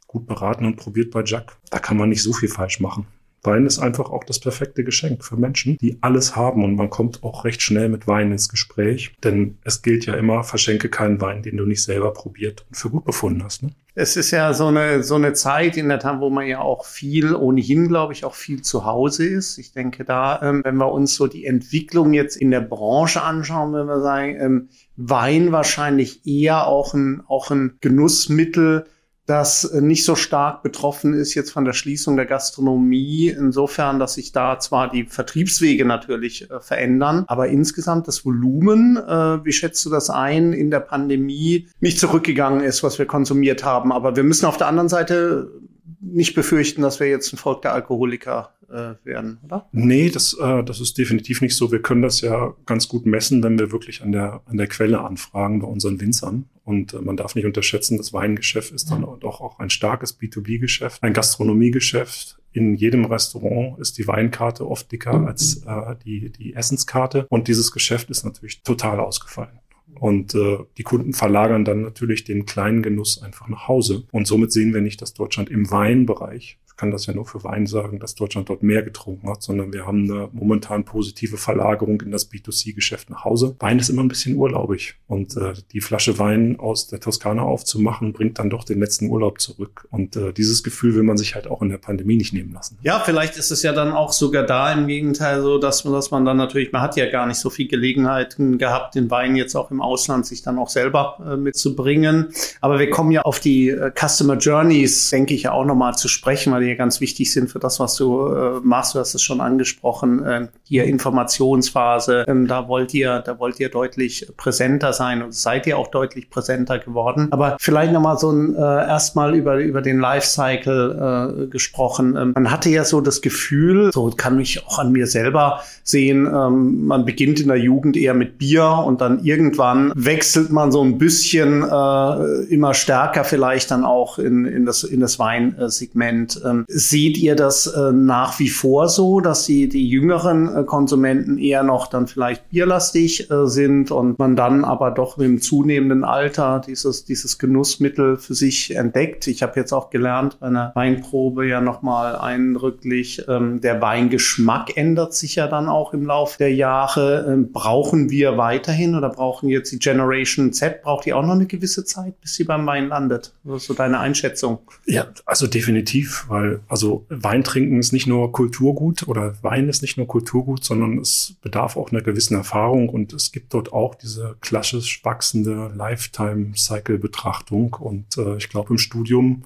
Gut 0.07 0.27
beraten 0.27 0.65
und 0.65 0.77
probiert 0.77 1.11
bei 1.11 1.23
Jack. 1.25 1.59
Da 1.71 1.79
kann 1.79 1.97
man 1.97 2.09
nicht 2.09 2.23
so 2.23 2.33
viel 2.33 2.49
falsch 2.49 2.81
machen. 2.81 3.07
Wein 3.43 3.67
ist 3.67 3.79
einfach 3.79 4.11
auch 4.11 4.25
das 4.25 4.41
perfekte 4.41 4.85
Geschenk 4.85 5.25
für 5.25 5.37
Menschen, 5.37 5.77
die 5.79 5.99
alles 6.01 6.37
haben 6.37 6.65
und 6.65 6.75
man 6.75 6.91
kommt 6.91 7.23
auch 7.23 7.45
recht 7.45 7.63
schnell 7.63 7.89
mit 7.89 8.07
Wein 8.07 8.33
ins 8.33 8.49
Gespräch, 8.49 9.13
denn 9.23 9.59
es 9.65 9.83
gilt 9.83 10.07
ja 10.07 10.15
immer, 10.15 10.43
verschenke 10.45 10.89
keinen 10.89 11.21
Wein, 11.21 11.43
den 11.43 11.57
du 11.57 11.65
nicht 11.65 11.83
selber 11.83 12.13
probiert 12.13 12.65
und 12.69 12.77
für 12.77 12.91
gut 12.91 13.05
befunden 13.05 13.45
hast. 13.45 13.63
Ne? 13.63 13.71
Es 13.95 14.17
ist 14.17 14.31
ja 14.31 14.55
so 14.55 14.67
eine, 14.67 15.03
so 15.03 15.17
eine 15.17 15.33
Zeit 15.33 15.77
in 15.77 15.89
der 15.89 15.99
Tat, 15.99 16.21
wo 16.21 16.31
man 16.31 16.47
ja 16.47 16.61
auch 16.61 16.85
viel, 16.85 17.35
ohnehin 17.35 17.89
glaube 17.89 18.13
ich, 18.13 18.25
auch 18.25 18.35
viel 18.35 18.63
zu 18.63 18.85
Hause 18.85 19.27
ist. 19.27 19.59
Ich 19.59 19.73
denke 19.73 20.05
da, 20.05 20.41
ähm, 20.41 20.63
wenn 20.65 20.77
wir 20.77 20.93
uns 20.93 21.17
so 21.17 21.27
die 21.27 21.47
Entwicklung 21.47 22.13
jetzt 22.13 22.37
in 22.37 22.53
der 22.53 22.61
Branche 22.61 23.23
anschauen, 23.23 23.73
wenn 23.73 23.87
wir 23.87 24.01
sagen, 24.01 24.37
ähm, 24.41 24.69
Wein 24.97 25.51
wahrscheinlich 25.51 26.27
eher 26.27 26.67
auch 26.67 26.95
ein, 26.95 27.23
auch 27.27 27.51
ein 27.51 27.79
Genussmittel, 27.81 28.87
das 29.29 29.71
nicht 29.75 30.07
so 30.07 30.17
stark 30.17 30.63
betroffen 30.63 31.13
ist 31.13 31.35
jetzt 31.35 31.51
von 31.51 31.67
der 31.67 31.75
Schließung 31.75 32.17
der 32.17 32.25
Gastronomie, 32.25 33.29
insofern, 33.29 33.99
dass 33.99 34.15
sich 34.15 34.33
da 34.33 34.59
zwar 34.59 34.91
die 34.91 35.05
Vertriebswege 35.05 35.85
natürlich 35.85 36.51
äh, 36.51 36.61
verändern, 36.61 37.25
aber 37.27 37.49
insgesamt 37.49 38.09
das 38.09 38.25
Volumen, 38.25 38.97
äh, 38.97 39.45
wie 39.45 39.53
schätzt 39.53 39.85
du 39.85 39.91
das 39.91 40.09
ein, 40.09 40.55
in 40.55 40.71
der 40.71 40.81
Pandemie 40.81 41.69
nicht 41.81 42.01
zurückgegangen 42.01 42.63
ist, 42.63 42.83
was 42.83 42.99
wir 42.99 43.05
konsumiert 43.05 43.65
haben. 43.65 43.93
Aber 43.93 44.17
wir 44.17 44.23
müssen 44.23 44.47
auf 44.47 44.57
der 44.57 44.69
anderen 44.69 44.89
Seite 44.89 45.51
nicht 46.01 46.35
befürchten, 46.35 46.83
dass 46.83 47.01
wir 47.01 47.09
jetzt 47.09 47.33
ein 47.33 47.39
Volk 47.39 47.63
der 47.63 47.73
Alkoholiker 47.75 48.55
äh, 48.69 48.95
werden, 49.05 49.39
oder? 49.45 49.69
Nee, 49.73 50.11
das, 50.11 50.35
äh, 50.35 50.63
das 50.63 50.81
ist 50.81 50.99
definitiv 50.99 51.41
nicht 51.41 51.57
so. 51.57 51.73
Wir 51.73 51.83
können 51.83 52.03
das 52.03 52.21
ja 52.21 52.55
ganz 52.67 52.89
gut 52.89 53.07
messen, 53.07 53.43
wenn 53.43 53.59
wir 53.59 53.73
wirklich 53.73 54.03
an 54.03 54.13
der, 54.13 54.43
an 54.47 54.57
der 54.57 54.67
Quelle 54.67 55.01
anfragen 55.01 55.61
bei 55.61 55.67
unseren 55.67 56.01
Winzern. 56.01 56.47
Und 56.65 56.93
äh, 56.93 57.01
man 57.01 57.17
darf 57.17 57.35
nicht 57.35 57.47
unterschätzen, 57.47 57.97
das 57.97 58.13
Weingeschäft 58.13 58.73
ist 58.73 58.91
dann 58.91 59.01
mhm. 59.01 59.21
doch 59.21 59.41
auch 59.41 59.59
ein 59.59 59.71
starkes 59.71 60.21
B2B-Geschäft, 60.21 61.03
ein 61.03 61.15
Gastronomiegeschäft. 61.15 62.39
In 62.53 62.75
jedem 62.75 63.05
Restaurant 63.05 63.79
ist 63.79 63.99
die 63.99 64.07
Weinkarte 64.07 64.69
oft 64.69 64.91
dicker 64.91 65.19
mhm. 65.19 65.27
als 65.27 65.63
äh, 65.67 65.97
die, 66.05 66.31
die 66.31 66.55
Essenskarte. 66.55 67.27
Und 67.31 67.49
dieses 67.49 67.73
Geschäft 67.73 68.11
ist 68.11 68.25
natürlich 68.25 68.63
total 68.63 69.01
ausgefallen. 69.01 69.61
Und 70.01 70.35
äh, 70.35 70.59
die 70.77 70.83
Kunden 70.83 71.13
verlagern 71.13 71.65
dann 71.65 71.83
natürlich 71.83 72.25
den 72.25 72.47
kleinen 72.47 72.83
Genuss 72.83 73.23
einfach 73.23 73.49
nach 73.49 73.69
Hause. 73.69 74.05
Und 74.13 74.27
somit 74.27 74.53
sehen 74.53 74.75
wir 74.75 74.81
nicht, 74.81 75.03
dass 75.03 75.15
Deutschland 75.15 75.51
im 75.51 75.71
Weinbereich 75.71 76.59
kann 76.79 76.91
das 76.93 77.07
ja 77.07 77.13
nur 77.13 77.27
für 77.27 77.43
Wein 77.45 77.67
sagen, 77.67 77.99
dass 77.99 78.15
Deutschland 78.15 78.49
dort 78.49 78.63
mehr 78.63 78.83
getrunken 78.83 79.29
hat, 79.29 79.43
sondern 79.43 79.73
wir 79.73 79.85
haben 79.85 80.05
eine 80.05 80.29
momentan 80.33 80.85
positive 80.85 81.37
Verlagerung 81.37 82.01
in 82.01 82.13
das 82.13 82.31
B2C-Geschäft 82.31 83.11
nach 83.11 83.25
Hause. 83.25 83.57
Wein 83.59 83.81
ist 83.81 83.91
immer 83.91 84.03
ein 84.03 84.09
bisschen 84.09 84.37
urlaubig 84.37 84.95
und 85.09 85.37
äh, 85.37 85.55
die 85.73 85.81
Flasche 85.81 86.19
Wein 86.19 86.59
aus 86.61 86.87
der 86.87 87.01
Toskana 87.01 87.43
aufzumachen, 87.43 88.13
bringt 88.13 88.39
dann 88.39 88.49
doch 88.49 88.63
den 88.63 88.79
letzten 88.79 89.09
Urlaub 89.09 89.41
zurück. 89.41 89.89
Und 89.91 90.15
äh, 90.15 90.33
dieses 90.33 90.63
Gefühl 90.63 90.95
will 90.95 91.03
man 91.03 91.19
sich 91.19 91.35
halt 91.35 91.49
auch 91.49 91.63
in 91.63 91.69
der 91.69 91.79
Pandemie 91.79 92.17
nicht 92.17 92.33
nehmen 92.33 92.53
lassen. 92.53 92.79
Ja, 92.83 93.01
vielleicht 93.01 93.37
ist 93.37 93.51
es 93.51 93.65
ja 93.65 93.73
dann 93.73 93.93
auch 93.93 94.13
sogar 94.13 94.45
da 94.45 94.73
im 94.73 94.87
Gegenteil 94.87 95.43
so, 95.43 95.59
dass 95.59 95.85
man, 95.85 95.95
dass 95.95 96.13
man 96.13 96.25
dann 96.25 96.37
natürlich, 96.37 96.71
man 96.71 96.83
hat 96.83 96.97
ja 96.97 97.11
gar 97.11 97.27
nicht 97.27 97.39
so 97.39 97.51
viel 97.51 97.67
Gelegenheiten 97.67 98.57
gehabt, 98.57 98.95
den 98.95 99.11
Wein 99.11 99.35
jetzt 99.35 99.57
auch 99.57 99.73
im 99.73 99.81
Ausland 99.81 100.27
sich 100.27 100.43
dann 100.43 100.59
auch 100.59 100.69
selber 100.69 101.19
äh, 101.29 101.37
mitzubringen. 101.37 102.29
Aber 102.61 102.79
wir 102.79 102.89
kommen 102.89 103.11
ja 103.11 103.23
auf 103.23 103.41
die 103.41 103.71
äh, 103.71 103.91
Customer 103.91 104.37
Journeys, 104.37 105.11
denke 105.11 105.35
ich 105.35 105.43
ja 105.43 105.53
auch 105.53 105.65
nochmal 105.65 105.97
zu 105.97 106.07
sprechen, 106.07 106.53
weil 106.53 106.68
hier 106.69 106.77
ganz 106.77 107.01
wichtig 107.01 107.33
sind 107.33 107.51
für 107.51 107.59
das, 107.59 107.81
was 107.81 107.97
du 107.97 108.27
äh, 108.27 108.61
machst. 108.63 108.95
Du 108.95 108.99
hast 108.99 109.15
es 109.15 109.23
schon 109.23 109.41
angesprochen, 109.41 110.25
äh, 110.25 110.49
hier 110.63 110.85
Informationsphase. 110.85 112.25
Ähm, 112.29 112.47
da 112.47 112.69
wollt 112.69 112.95
ihr, 112.95 113.21
da 113.21 113.39
wollt 113.39 113.59
ihr 113.61 113.69
deutlich 113.69 114.31
präsenter 114.37 114.93
sein 114.93 115.23
und 115.23 115.35
seid 115.35 115.67
ihr 115.67 115.79
auch 115.79 115.89
deutlich 115.89 116.31
präsenter 116.31 116.79
geworden. 116.79 117.29
Aber 117.31 117.57
vielleicht 117.61 117.93
nochmal 117.93 118.19
so 118.19 118.31
ein 118.31 118.55
äh, 118.55 118.61
erstmal 118.61 119.35
über, 119.35 119.59
über 119.59 119.83
den 119.83 119.99
Lifecycle 119.99 121.45
äh, 121.45 121.47
gesprochen. 121.47 122.17
Ähm, 122.17 122.33
man 122.35 122.51
hatte 122.51 122.69
ja 122.71 122.85
so 122.85 123.01
das 123.01 123.23
Gefühl, 123.23 123.91
so 123.93 124.11
kann 124.11 124.39
ich 124.39 124.67
auch 124.67 124.79
an 124.79 124.93
mir 124.93 125.07
selber 125.07 125.61
sehen, 125.83 126.27
ähm, 126.27 126.87
man 126.87 127.05
beginnt 127.05 127.41
in 127.41 127.49
der 127.49 127.57
Jugend 127.57 127.97
eher 127.97 128.15
mit 128.15 128.39
Bier 128.39 128.83
und 128.85 129.01
dann 129.01 129.25
irgendwann 129.25 129.93
wechselt 129.95 130.51
man 130.51 130.71
so 130.71 130.83
ein 130.83 130.99
bisschen 130.99 131.63
äh, 131.63 132.45
immer 132.53 132.75
stärker 132.75 133.25
vielleicht 133.25 133.71
dann 133.71 133.85
auch 133.85 134.19
in, 134.19 134.45
in 134.45 134.67
das, 134.67 134.85
in 134.85 135.01
das 135.01 135.19
Weinsegment. 135.19 136.41
Ähm, 136.45 136.58
seht 136.69 137.19
ihr 137.19 137.35
das 137.35 137.67
äh, 137.67 137.93
nach 137.93 138.39
wie 138.39 138.49
vor 138.49 138.89
so, 138.89 139.21
dass 139.21 139.47
die, 139.47 139.69
die 139.69 139.89
jüngeren 139.89 140.55
äh, 140.55 140.65
Konsumenten 140.65 141.39
eher 141.39 141.63
noch 141.63 141.89
dann 141.89 142.07
vielleicht 142.07 142.49
bierlastig 142.51 143.31
äh, 143.31 143.47
sind 143.47 143.91
und 143.91 144.19
man 144.19 144.37
dann 144.37 144.65
aber 144.65 144.91
doch 144.91 145.19
im 145.19 145.41
zunehmenden 145.41 146.05
Alter 146.05 146.63
dieses, 146.65 147.05
dieses 147.05 147.39
Genussmittel 147.39 148.19
für 148.19 148.35
sich 148.35 148.77
entdeckt? 148.77 149.27
Ich 149.27 149.43
habe 149.43 149.59
jetzt 149.59 149.73
auch 149.73 149.91
gelernt 149.91 150.39
bei 150.39 150.47
einer 150.47 150.73
Weinprobe 150.75 151.47
ja 151.47 151.61
nochmal 151.61 152.17
eindrücklich, 152.17 153.25
ähm, 153.29 153.61
der 153.61 153.81
Weingeschmack 153.81 154.77
ändert 154.77 155.15
sich 155.15 155.37
ja 155.37 155.49
dann 155.49 155.69
auch 155.69 155.89
auch 155.89 155.95
im 155.95 156.07
Laufe 156.07 156.39
der 156.39 156.55
Jahre. 156.55 157.27
Ähm, 157.29 157.53
brauchen 157.53 158.11
wir 158.11 158.37
weiterhin 158.37 158.95
oder 158.95 159.09
brauchen 159.09 159.49
jetzt 159.49 159.73
die 159.73 159.79
Generation 159.79 160.53
Z, 160.53 160.83
braucht 160.83 161.07
die 161.07 161.13
auch 161.13 161.23
noch 161.23 161.33
eine 161.33 161.47
gewisse 161.47 161.85
Zeit, 161.85 162.21
bis 162.21 162.35
sie 162.35 162.45
beim 162.45 162.67
Wein 162.67 162.89
landet? 162.89 163.33
Was 163.45 163.63
ist 163.63 163.69
so 163.69 163.75
deine 163.75 164.01
Einschätzung? 164.01 164.59
Ja, 164.87 165.07
also 165.25 165.47
definitiv, 165.47 166.27
weil 166.29 166.48
also 166.69 167.07
Wein 167.09 167.45
trinken 167.45 167.79
ist 167.79 167.93
nicht 167.93 168.07
nur 168.07 168.33
Kulturgut 168.33 169.07
oder 169.09 169.35
Wein 169.43 169.69
ist 169.69 169.83
nicht 169.83 169.97
nur 169.97 170.07
Kulturgut, 170.07 170.65
sondern 170.65 170.99
es 170.99 171.37
bedarf 171.43 171.77
auch 171.77 171.93
einer 171.93 172.03
gewissen 172.03 172.37
Erfahrung 172.37 172.89
und 172.89 173.13
es 173.13 173.33
gibt 173.33 173.55
dort 173.55 173.73
auch 173.73 173.95
diese 173.95 174.37
klassisch 174.41 175.05
wachsende 175.05 175.71
Lifetime-Cycle-Betrachtung 175.75 177.75
und 177.75 178.17
äh, 178.19 178.37
ich 178.37 178.49
glaube 178.49 178.71
im 178.71 178.79
Studium 178.79 179.45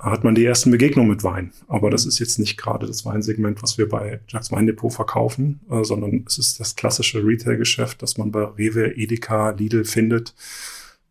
hat 0.00 0.24
man 0.24 0.34
die 0.34 0.44
ersten 0.44 0.70
Begegnungen 0.70 1.10
mit 1.10 1.24
Wein. 1.24 1.52
Aber 1.68 1.90
das 1.90 2.06
ist 2.06 2.18
jetzt 2.18 2.38
nicht 2.38 2.56
gerade 2.56 2.86
das 2.86 3.04
Weinsegment, 3.04 3.62
was 3.62 3.76
wir 3.76 3.88
bei 3.88 4.20
Jacques 4.28 4.50
Weindepot 4.50 4.92
verkaufen, 4.92 5.60
äh, 5.70 5.84
sondern 5.84 6.24
es 6.26 6.38
ist 6.38 6.58
das 6.58 6.74
klassische 6.74 7.24
Retail-Geschäft, 7.24 8.02
das 8.02 8.16
man 8.16 8.32
bei 8.32 8.44
Rewe, 8.44 8.96
Edeka, 8.96 9.50
Lidl 9.50 9.84
findet. 9.84 10.34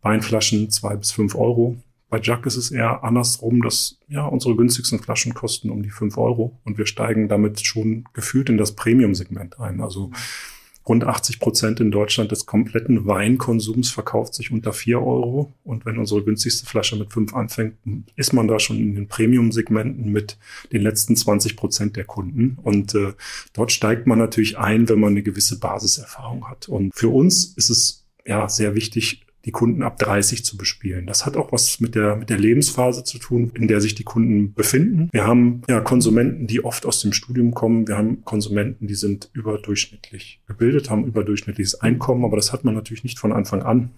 Weinflaschen 0.02 0.70
zwei 0.70 0.96
bis 0.96 1.12
fünf 1.12 1.34
Euro. 1.34 1.76
Bei 2.10 2.20
Jack 2.20 2.44
ist 2.44 2.56
es 2.56 2.70
eher 2.70 3.04
andersrum, 3.04 3.62
dass 3.62 3.98
ja 4.08 4.26
unsere 4.26 4.56
günstigsten 4.56 4.98
Flaschen 4.98 5.32
kosten 5.32 5.70
um 5.70 5.82
die 5.82 5.90
fünf 5.90 6.18
Euro 6.18 6.58
und 6.64 6.76
wir 6.76 6.86
steigen 6.86 7.28
damit 7.28 7.60
schon 7.64 8.04
gefühlt 8.12 8.50
in 8.50 8.58
das 8.58 8.74
Premium-Segment 8.74 9.60
ein. 9.60 9.80
Also 9.80 10.10
Rund 10.88 11.04
80 11.04 11.38
Prozent 11.38 11.78
in 11.78 11.90
Deutschland 11.90 12.32
des 12.32 12.46
kompletten 12.46 13.06
Weinkonsums 13.06 13.90
verkauft 13.90 14.34
sich 14.34 14.50
unter 14.50 14.72
vier 14.72 14.98
Euro. 14.98 15.54
Und 15.62 15.84
wenn 15.86 15.98
unsere 15.98 16.24
günstigste 16.24 16.66
Flasche 16.66 16.96
mit 16.96 17.12
fünf 17.12 17.34
anfängt, 17.34 17.76
ist 18.16 18.32
man 18.32 18.48
da 18.48 18.58
schon 18.58 18.78
in 18.78 18.94
den 18.94 19.06
Premium-Segmenten 19.06 20.10
mit 20.10 20.38
den 20.72 20.82
letzten 20.82 21.16
20 21.16 21.56
Prozent 21.56 21.96
der 21.96 22.04
Kunden. 22.04 22.58
Und 22.62 22.94
äh, 22.94 23.12
dort 23.52 23.72
steigt 23.72 24.06
man 24.06 24.18
natürlich 24.18 24.58
ein, 24.58 24.88
wenn 24.88 24.98
man 24.98 25.10
eine 25.10 25.22
gewisse 25.22 25.60
Basiserfahrung 25.60 26.48
hat. 26.48 26.68
Und 26.68 26.92
für 26.94 27.10
uns 27.10 27.54
ist 27.56 27.70
es 27.70 28.08
ja 28.26 28.48
sehr 28.48 28.74
wichtig, 28.74 29.26
die 29.44 29.52
Kunden 29.52 29.82
ab 29.82 29.98
30 29.98 30.44
zu 30.44 30.56
bespielen. 30.56 31.06
Das 31.06 31.24
hat 31.24 31.36
auch 31.36 31.52
was 31.52 31.80
mit 31.80 31.94
der, 31.94 32.16
mit 32.16 32.30
der 32.30 32.38
Lebensphase 32.38 33.04
zu 33.04 33.18
tun, 33.18 33.52
in 33.54 33.68
der 33.68 33.80
sich 33.80 33.94
die 33.94 34.04
Kunden 34.04 34.52
befinden. 34.52 35.08
Wir 35.12 35.26
haben 35.26 35.62
ja 35.68 35.80
Konsumenten, 35.80 36.46
die 36.46 36.64
oft 36.64 36.84
aus 36.84 37.00
dem 37.00 37.12
Studium 37.12 37.54
kommen. 37.54 37.88
Wir 37.88 37.96
haben 37.96 38.24
Konsumenten, 38.24 38.86
die 38.86 38.94
sind 38.94 39.30
überdurchschnittlich 39.32 40.40
gebildet, 40.46 40.90
haben 40.90 41.06
überdurchschnittliches 41.06 41.80
Einkommen, 41.80 42.24
aber 42.24 42.36
das 42.36 42.52
hat 42.52 42.64
man 42.64 42.74
natürlich 42.74 43.04
nicht 43.04 43.18
von 43.18 43.32
Anfang 43.32 43.62
an. 43.62 43.90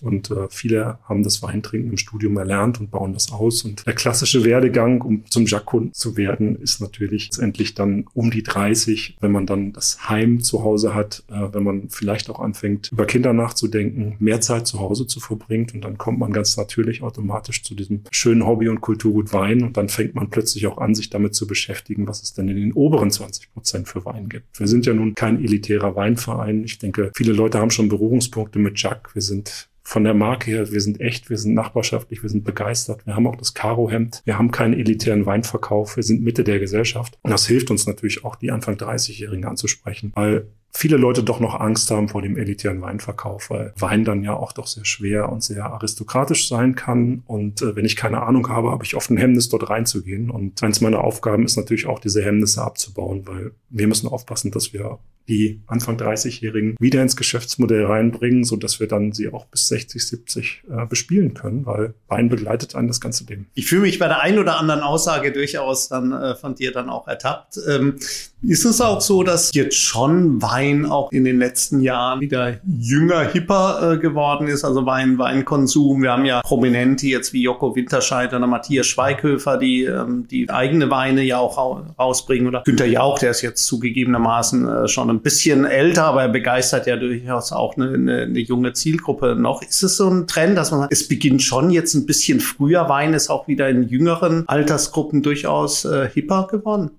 Und 0.00 0.30
äh, 0.30 0.48
viele 0.50 0.98
haben 1.04 1.22
das 1.22 1.42
Weintrinken 1.42 1.90
im 1.90 1.96
Studium 1.96 2.36
erlernt 2.36 2.80
und 2.80 2.90
bauen 2.90 3.12
das 3.12 3.32
aus. 3.32 3.62
Und 3.62 3.86
der 3.86 3.94
klassische 3.94 4.44
Werdegang, 4.44 5.00
um 5.00 5.24
zum 5.26 5.46
Jacques 5.46 5.92
zu 5.92 6.16
werden, 6.16 6.56
ist 6.56 6.80
natürlich 6.80 7.26
letztendlich 7.26 7.74
dann 7.74 8.06
um 8.14 8.30
die 8.30 8.42
30, 8.42 9.16
wenn 9.20 9.32
man 9.32 9.46
dann 9.46 9.72
das 9.72 10.08
Heim 10.08 10.40
zu 10.40 10.62
Hause 10.62 10.94
hat, 10.94 11.24
äh, 11.30 11.52
wenn 11.52 11.62
man 11.62 11.88
vielleicht 11.88 12.30
auch 12.30 12.40
anfängt, 12.40 12.90
über 12.92 13.06
Kinder 13.06 13.32
nachzudenken, 13.32 14.16
mehr 14.18 14.40
Zeit 14.40 14.66
zu 14.66 14.80
Hause 14.80 15.06
zu 15.06 15.20
verbringt. 15.20 15.74
Und 15.74 15.82
dann 15.82 15.98
kommt 15.98 16.18
man 16.18 16.32
ganz 16.32 16.56
natürlich 16.56 17.02
automatisch 17.02 17.62
zu 17.62 17.74
diesem 17.74 18.02
schönen 18.10 18.46
Hobby 18.46 18.68
und 18.68 18.80
Kulturgut 18.80 19.32
Wein. 19.32 19.62
Und 19.62 19.76
dann 19.76 19.88
fängt 19.88 20.14
man 20.14 20.30
plötzlich 20.30 20.66
auch 20.66 20.78
an, 20.78 20.94
sich 20.94 21.10
damit 21.10 21.34
zu 21.34 21.46
beschäftigen, 21.46 22.06
was 22.06 22.22
es 22.22 22.34
denn 22.34 22.48
in 22.48 22.56
den 22.56 22.72
oberen 22.72 23.10
20 23.10 23.52
Prozent 23.52 23.88
für 23.88 24.04
Wein 24.04 24.28
gibt. 24.28 24.58
Wir 24.58 24.68
sind 24.68 24.86
ja 24.86 24.94
nun 24.94 25.14
kein 25.14 25.42
elitärer 25.42 25.96
Weinverein. 25.96 26.64
Ich 26.64 26.78
denke, 26.78 27.10
viele 27.14 27.32
Leute 27.32 27.58
haben 27.58 27.70
schon 27.70 27.88
Berührungspunkte 27.88 28.58
mit 28.58 28.80
Jacques. 28.80 29.14
Wir 29.14 29.22
sind 29.22 29.68
von 29.88 30.04
der 30.04 30.12
Marke 30.12 30.50
her, 30.50 30.70
wir 30.70 30.82
sind 30.82 31.00
echt, 31.00 31.30
wir 31.30 31.38
sind 31.38 31.54
nachbarschaftlich, 31.54 32.22
wir 32.22 32.28
sind 32.28 32.44
begeistert. 32.44 33.06
Wir 33.06 33.16
haben 33.16 33.26
auch 33.26 33.36
das 33.36 33.54
Karo-Hemd. 33.54 34.20
Wir 34.26 34.36
haben 34.36 34.50
keinen 34.50 34.74
elitären 34.74 35.24
Weinverkauf. 35.24 35.96
Wir 35.96 36.02
sind 36.02 36.22
Mitte 36.22 36.44
der 36.44 36.58
Gesellschaft. 36.58 37.18
Und 37.22 37.30
das 37.30 37.46
hilft 37.46 37.70
uns 37.70 37.86
natürlich 37.86 38.22
auch, 38.22 38.36
die 38.36 38.50
Anfang 38.50 38.74
30-Jährigen 38.74 39.46
anzusprechen, 39.46 40.12
weil 40.14 40.48
viele 40.72 40.96
Leute 40.96 41.22
doch 41.22 41.40
noch 41.40 41.58
Angst 41.58 41.90
haben 41.90 42.08
vor 42.08 42.22
dem 42.22 42.36
elitären 42.36 42.80
Weinverkauf, 42.80 43.50
weil 43.50 43.72
Wein 43.78 44.04
dann 44.04 44.22
ja 44.22 44.34
auch 44.34 44.52
doch 44.52 44.66
sehr 44.66 44.84
schwer 44.84 45.30
und 45.30 45.42
sehr 45.42 45.66
aristokratisch 45.66 46.48
sein 46.48 46.74
kann. 46.74 47.22
Und 47.26 47.62
äh, 47.62 47.74
wenn 47.76 47.84
ich 47.84 47.96
keine 47.96 48.22
Ahnung 48.22 48.48
habe, 48.48 48.70
habe 48.70 48.84
ich 48.84 48.94
oft 48.94 49.10
ein 49.10 49.16
Hemmnis, 49.16 49.48
dort 49.48 49.68
reinzugehen. 49.68 50.30
Und 50.30 50.62
eins 50.62 50.80
meiner 50.80 51.02
Aufgaben 51.02 51.44
ist 51.44 51.56
natürlich 51.56 51.86
auch, 51.86 51.98
diese 51.98 52.24
Hemmnisse 52.24 52.62
abzubauen, 52.62 53.26
weil 53.26 53.52
wir 53.70 53.86
müssen 53.86 54.08
aufpassen, 54.08 54.50
dass 54.50 54.72
wir 54.72 54.98
die 55.28 55.60
Anfang 55.66 55.98
30-Jährigen 55.98 56.74
wieder 56.80 57.02
ins 57.02 57.16
Geschäftsmodell 57.16 57.84
reinbringen, 57.84 58.44
so 58.44 58.56
dass 58.56 58.80
wir 58.80 58.88
dann 58.88 59.12
sie 59.12 59.28
auch 59.28 59.44
bis 59.46 59.68
60, 59.68 60.06
70 60.06 60.62
äh, 60.70 60.86
bespielen 60.86 61.34
können, 61.34 61.66
weil 61.66 61.94
Wein 62.08 62.30
begleitet 62.30 62.74
einen 62.74 62.88
das 62.88 63.00
ganze 63.00 63.24
Leben. 63.24 63.46
Ich 63.54 63.66
fühle 63.66 63.82
mich 63.82 63.98
bei 63.98 64.08
der 64.08 64.22
einen 64.22 64.38
oder 64.38 64.58
anderen 64.58 64.80
Aussage 64.80 65.30
durchaus 65.30 65.88
dann 65.88 66.12
äh, 66.12 66.34
von 66.34 66.54
dir 66.54 66.72
dann 66.72 66.88
auch 66.88 67.06
ertappt. 67.06 67.58
Ähm, 67.68 67.96
ist 68.42 68.64
es 68.64 68.80
auch 68.80 69.00
so, 69.00 69.22
dass 69.22 69.52
jetzt 69.52 69.76
schon 69.76 70.40
Wein 70.40 70.57
auch 70.86 71.12
in 71.12 71.24
den 71.24 71.38
letzten 71.38 71.80
Jahren 71.80 72.20
wieder 72.20 72.54
jünger, 72.66 73.20
hipper 73.20 73.94
äh, 73.94 73.98
geworden 73.98 74.46
ist? 74.48 74.64
Also 74.64 74.86
Wein, 74.86 75.18
Weinkonsum. 75.18 76.02
Wir 76.02 76.12
haben 76.12 76.24
ja 76.24 76.40
Prominente 76.42 77.06
jetzt 77.06 77.32
wie 77.32 77.42
Joko 77.42 77.74
Winterscheid 77.74 78.32
oder 78.34 78.46
Matthias 78.46 78.86
Schweighöfer, 78.86 79.56
die 79.56 79.84
ähm, 79.84 80.26
die 80.28 80.48
eigene 80.50 80.90
Weine 80.90 81.22
ja 81.22 81.38
auch 81.38 81.82
rausbringen. 81.98 82.48
Oder 82.48 82.62
Günter 82.64 82.86
Jauch, 82.86 83.18
der 83.18 83.30
ist 83.30 83.42
jetzt 83.42 83.64
zugegebenermaßen 83.66 84.68
äh, 84.68 84.88
schon 84.88 85.10
ein 85.10 85.20
bisschen 85.20 85.64
älter, 85.64 86.04
aber 86.04 86.22
er 86.22 86.28
begeistert 86.28 86.86
ja 86.86 86.96
durchaus 86.96 87.52
auch 87.52 87.76
eine, 87.76 87.94
eine, 87.94 88.22
eine 88.22 88.40
junge 88.40 88.72
Zielgruppe 88.72 89.34
noch. 89.34 89.62
Ist 89.62 89.82
es 89.82 89.96
so 89.96 90.08
ein 90.08 90.26
Trend, 90.26 90.56
dass 90.56 90.70
man 90.70 90.80
sagt, 90.80 90.92
es 90.92 91.08
beginnt 91.08 91.42
schon 91.42 91.70
jetzt 91.70 91.94
ein 91.94 92.06
bisschen 92.06 92.40
früher, 92.40 92.88
Wein 92.88 93.14
ist 93.14 93.30
auch 93.30 93.48
wieder 93.48 93.68
in 93.68 93.88
jüngeren 93.88 94.48
Altersgruppen 94.48 95.22
durchaus 95.22 95.84
äh, 95.84 96.08
hipper 96.12 96.48
geworden? 96.50 96.90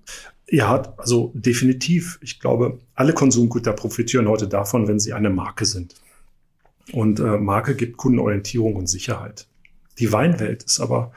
Ja, 0.50 0.94
also 0.96 1.30
definitiv. 1.34 2.18
Ich 2.22 2.40
glaube, 2.40 2.80
alle 2.94 3.12
Konsumgüter 3.12 3.72
profitieren 3.72 4.28
heute 4.28 4.48
davon, 4.48 4.88
wenn 4.88 4.98
sie 4.98 5.12
eine 5.12 5.30
Marke 5.30 5.64
sind. 5.64 5.94
Und 6.92 7.20
äh, 7.20 7.38
Marke 7.38 7.76
gibt 7.76 7.96
Kundenorientierung 7.96 8.74
und 8.74 8.88
Sicherheit. 8.88 9.46
Die 10.00 10.12
Weinwelt 10.12 10.64
ist 10.64 10.80
aber 10.80 11.12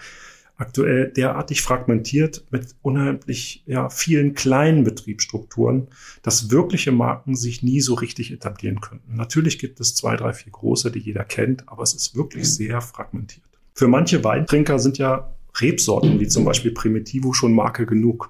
aktuell 0.57 1.07
derartig 1.07 1.63
fragmentiert 1.63 2.45
mit 2.51 2.75
unheimlich 2.83 3.63
ja, 3.65 3.89
vielen 3.89 4.35
kleinen 4.35 4.83
Betriebsstrukturen, 4.83 5.87
dass 6.21 6.51
wirkliche 6.51 6.91
Marken 6.91 7.35
sich 7.35 7.63
nie 7.63 7.81
so 7.81 7.95
richtig 7.95 8.31
etablieren 8.31 8.79
könnten. 8.79 9.15
Natürlich 9.15 9.57
gibt 9.57 9.79
es 9.79 9.95
zwei, 9.95 10.15
drei, 10.15 10.33
vier 10.33 10.51
große, 10.51 10.91
die 10.91 10.99
jeder 10.99 11.23
kennt, 11.23 11.67
aber 11.67 11.81
es 11.81 11.95
ist 11.95 12.15
wirklich 12.15 12.53
sehr 12.53 12.81
fragmentiert. 12.81 13.43
Für 13.73 13.87
manche 13.87 14.23
Weintrinker 14.23 14.77
sind 14.77 14.99
ja 14.99 15.33
Rebsorten 15.55 16.19
wie 16.19 16.27
zum 16.27 16.45
Beispiel 16.45 16.71
Primitivo 16.71 17.33
schon 17.33 17.53
Marke 17.53 17.85
genug. 17.85 18.29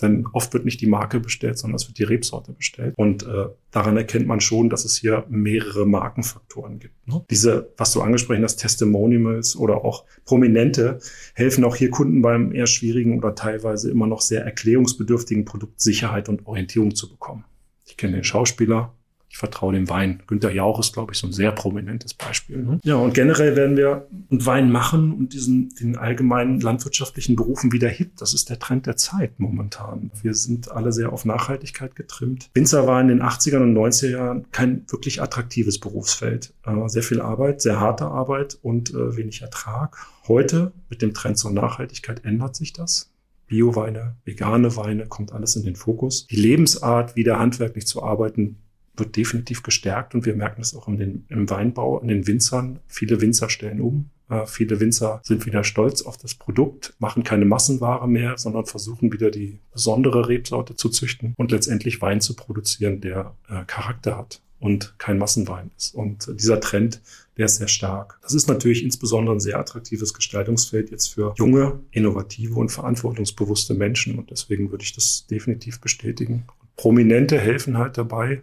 Denn 0.00 0.26
oft 0.32 0.52
wird 0.52 0.64
nicht 0.64 0.80
die 0.80 0.86
Marke 0.86 1.20
bestellt, 1.20 1.58
sondern 1.58 1.76
es 1.76 1.88
wird 1.88 1.98
die 1.98 2.04
Rebsorte 2.04 2.52
bestellt. 2.52 2.94
Und 2.96 3.22
äh, 3.24 3.46
daran 3.70 3.96
erkennt 3.96 4.26
man 4.26 4.40
schon, 4.40 4.70
dass 4.70 4.84
es 4.84 4.96
hier 4.96 5.24
mehrere 5.28 5.86
Markenfaktoren 5.86 6.78
gibt. 6.78 7.06
Ne? 7.06 7.24
Diese, 7.30 7.72
was 7.76 7.92
du 7.92 8.00
angesprochen 8.00 8.42
hast, 8.42 8.56
Testimonials 8.56 9.56
oder 9.56 9.84
auch 9.84 10.04
Prominente 10.24 11.00
helfen 11.34 11.64
auch 11.64 11.76
hier 11.76 11.90
Kunden 11.90 12.22
beim 12.22 12.52
eher 12.52 12.66
schwierigen 12.66 13.18
oder 13.18 13.34
teilweise 13.34 13.90
immer 13.90 14.06
noch 14.06 14.20
sehr 14.20 14.44
erklärungsbedürftigen 14.44 15.44
Produkt 15.44 15.80
Sicherheit 15.80 16.28
und 16.28 16.46
Orientierung 16.46 16.94
zu 16.94 17.10
bekommen. 17.10 17.44
Ich 17.86 17.96
kenne 17.96 18.14
den 18.14 18.24
Schauspieler, 18.24 18.94
ich 19.30 19.38
vertraue 19.38 19.72
dem 19.72 19.88
Wein. 19.88 20.24
Günter 20.26 20.50
Jauch 20.50 20.80
ist, 20.80 20.92
glaube 20.92 21.12
ich, 21.12 21.18
so 21.18 21.28
ein 21.28 21.32
sehr 21.32 21.52
prominentes 21.52 22.14
Beispiel. 22.14 22.58
Ne? 22.64 22.80
Ja, 22.82 22.96
und 22.96 23.14
generell 23.14 23.54
werden 23.54 23.76
wir 23.76 24.08
Wein 24.28 24.72
machen 24.72 25.12
und 25.12 25.32
diesen, 25.32 25.68
den 25.80 25.96
allgemeinen 25.96 26.60
landwirtschaftlichen 26.60 27.36
Berufen 27.36 27.70
wieder 27.70 27.88
hip. 27.88 28.16
Das 28.16 28.34
ist 28.34 28.50
der 28.50 28.58
Trend 28.58 28.86
der 28.86 28.96
Zeit 28.96 29.38
momentan. 29.38 30.10
Wir 30.20 30.34
sind 30.34 30.72
alle 30.72 30.92
sehr 30.92 31.12
auf 31.12 31.24
Nachhaltigkeit 31.24 31.94
getrimmt. 31.94 32.50
Winzer 32.54 32.88
war 32.88 33.00
in 33.00 33.06
den 33.06 33.22
80er 33.22 33.58
und 33.58 33.72
90er 33.72 34.10
Jahren 34.10 34.46
kein 34.50 34.84
wirklich 34.88 35.22
attraktives 35.22 35.78
Berufsfeld. 35.78 36.52
Äh, 36.66 36.88
sehr 36.88 37.04
viel 37.04 37.20
Arbeit, 37.20 37.62
sehr 37.62 37.78
harte 37.78 38.06
Arbeit 38.06 38.58
und 38.62 38.90
äh, 38.90 39.16
wenig 39.16 39.42
Ertrag. 39.42 39.96
Heute 40.26 40.72
mit 40.88 41.02
dem 41.02 41.14
Trend 41.14 41.38
zur 41.38 41.52
Nachhaltigkeit 41.52 42.24
ändert 42.24 42.56
sich 42.56 42.72
das. 42.72 43.12
Bioweine, 43.46 44.16
vegane 44.24 44.76
Weine, 44.76 45.06
kommt 45.06 45.32
alles 45.32 45.54
in 45.54 45.62
den 45.62 45.76
Fokus. 45.76 46.26
Die 46.26 46.36
Lebensart, 46.36 47.14
wieder 47.14 47.38
handwerklich 47.38 47.86
zu 47.86 48.02
arbeiten, 48.02 48.56
wird 49.00 49.16
definitiv 49.16 49.62
gestärkt 49.62 50.14
und 50.14 50.26
wir 50.26 50.36
merken 50.36 50.60
es 50.60 50.76
auch 50.76 50.86
den, 50.86 51.24
im 51.28 51.50
Weinbau, 51.50 51.98
in 52.00 52.08
den 52.08 52.26
Winzern. 52.26 52.78
Viele 52.86 53.20
Winzer 53.20 53.50
stellen 53.50 53.80
um. 53.80 54.10
Äh, 54.28 54.46
viele 54.46 54.80
Winzer 54.80 55.20
sind 55.24 55.44
wieder 55.44 55.64
stolz 55.64 56.02
auf 56.02 56.16
das 56.16 56.34
Produkt, 56.34 56.94
machen 56.98 57.24
keine 57.24 57.44
Massenware 57.44 58.06
mehr, 58.08 58.38
sondern 58.38 58.66
versuchen 58.66 59.12
wieder 59.12 59.30
die 59.30 59.58
besondere 59.72 60.28
Rebsorte 60.28 60.76
zu 60.76 60.88
züchten 60.88 61.34
und 61.36 61.50
letztendlich 61.50 62.00
Wein 62.00 62.20
zu 62.20 62.36
produzieren, 62.36 63.00
der 63.00 63.34
äh, 63.48 63.64
Charakter 63.66 64.16
hat 64.16 64.40
und 64.60 64.94
kein 64.98 65.18
Massenwein 65.18 65.70
ist. 65.76 65.94
Und 65.94 66.30
dieser 66.40 66.60
Trend, 66.60 67.00
der 67.36 67.46
ist 67.46 67.56
sehr 67.56 67.68
stark. 67.68 68.18
Das 68.22 68.34
ist 68.34 68.46
natürlich 68.46 68.84
insbesondere 68.84 69.34
ein 69.34 69.40
sehr 69.40 69.58
attraktives 69.58 70.14
Gestaltungsfeld 70.14 70.90
jetzt 70.90 71.08
für 71.08 71.34
junge, 71.38 71.80
innovative 71.90 72.54
und 72.54 72.68
verantwortungsbewusste 72.68 73.74
Menschen. 73.74 74.18
Und 74.18 74.30
deswegen 74.30 74.70
würde 74.70 74.84
ich 74.84 74.92
das 74.92 75.26
definitiv 75.28 75.80
bestätigen. 75.80 76.44
Prominente 76.76 77.38
helfen 77.38 77.78
halt 77.78 77.98
dabei, 77.98 78.42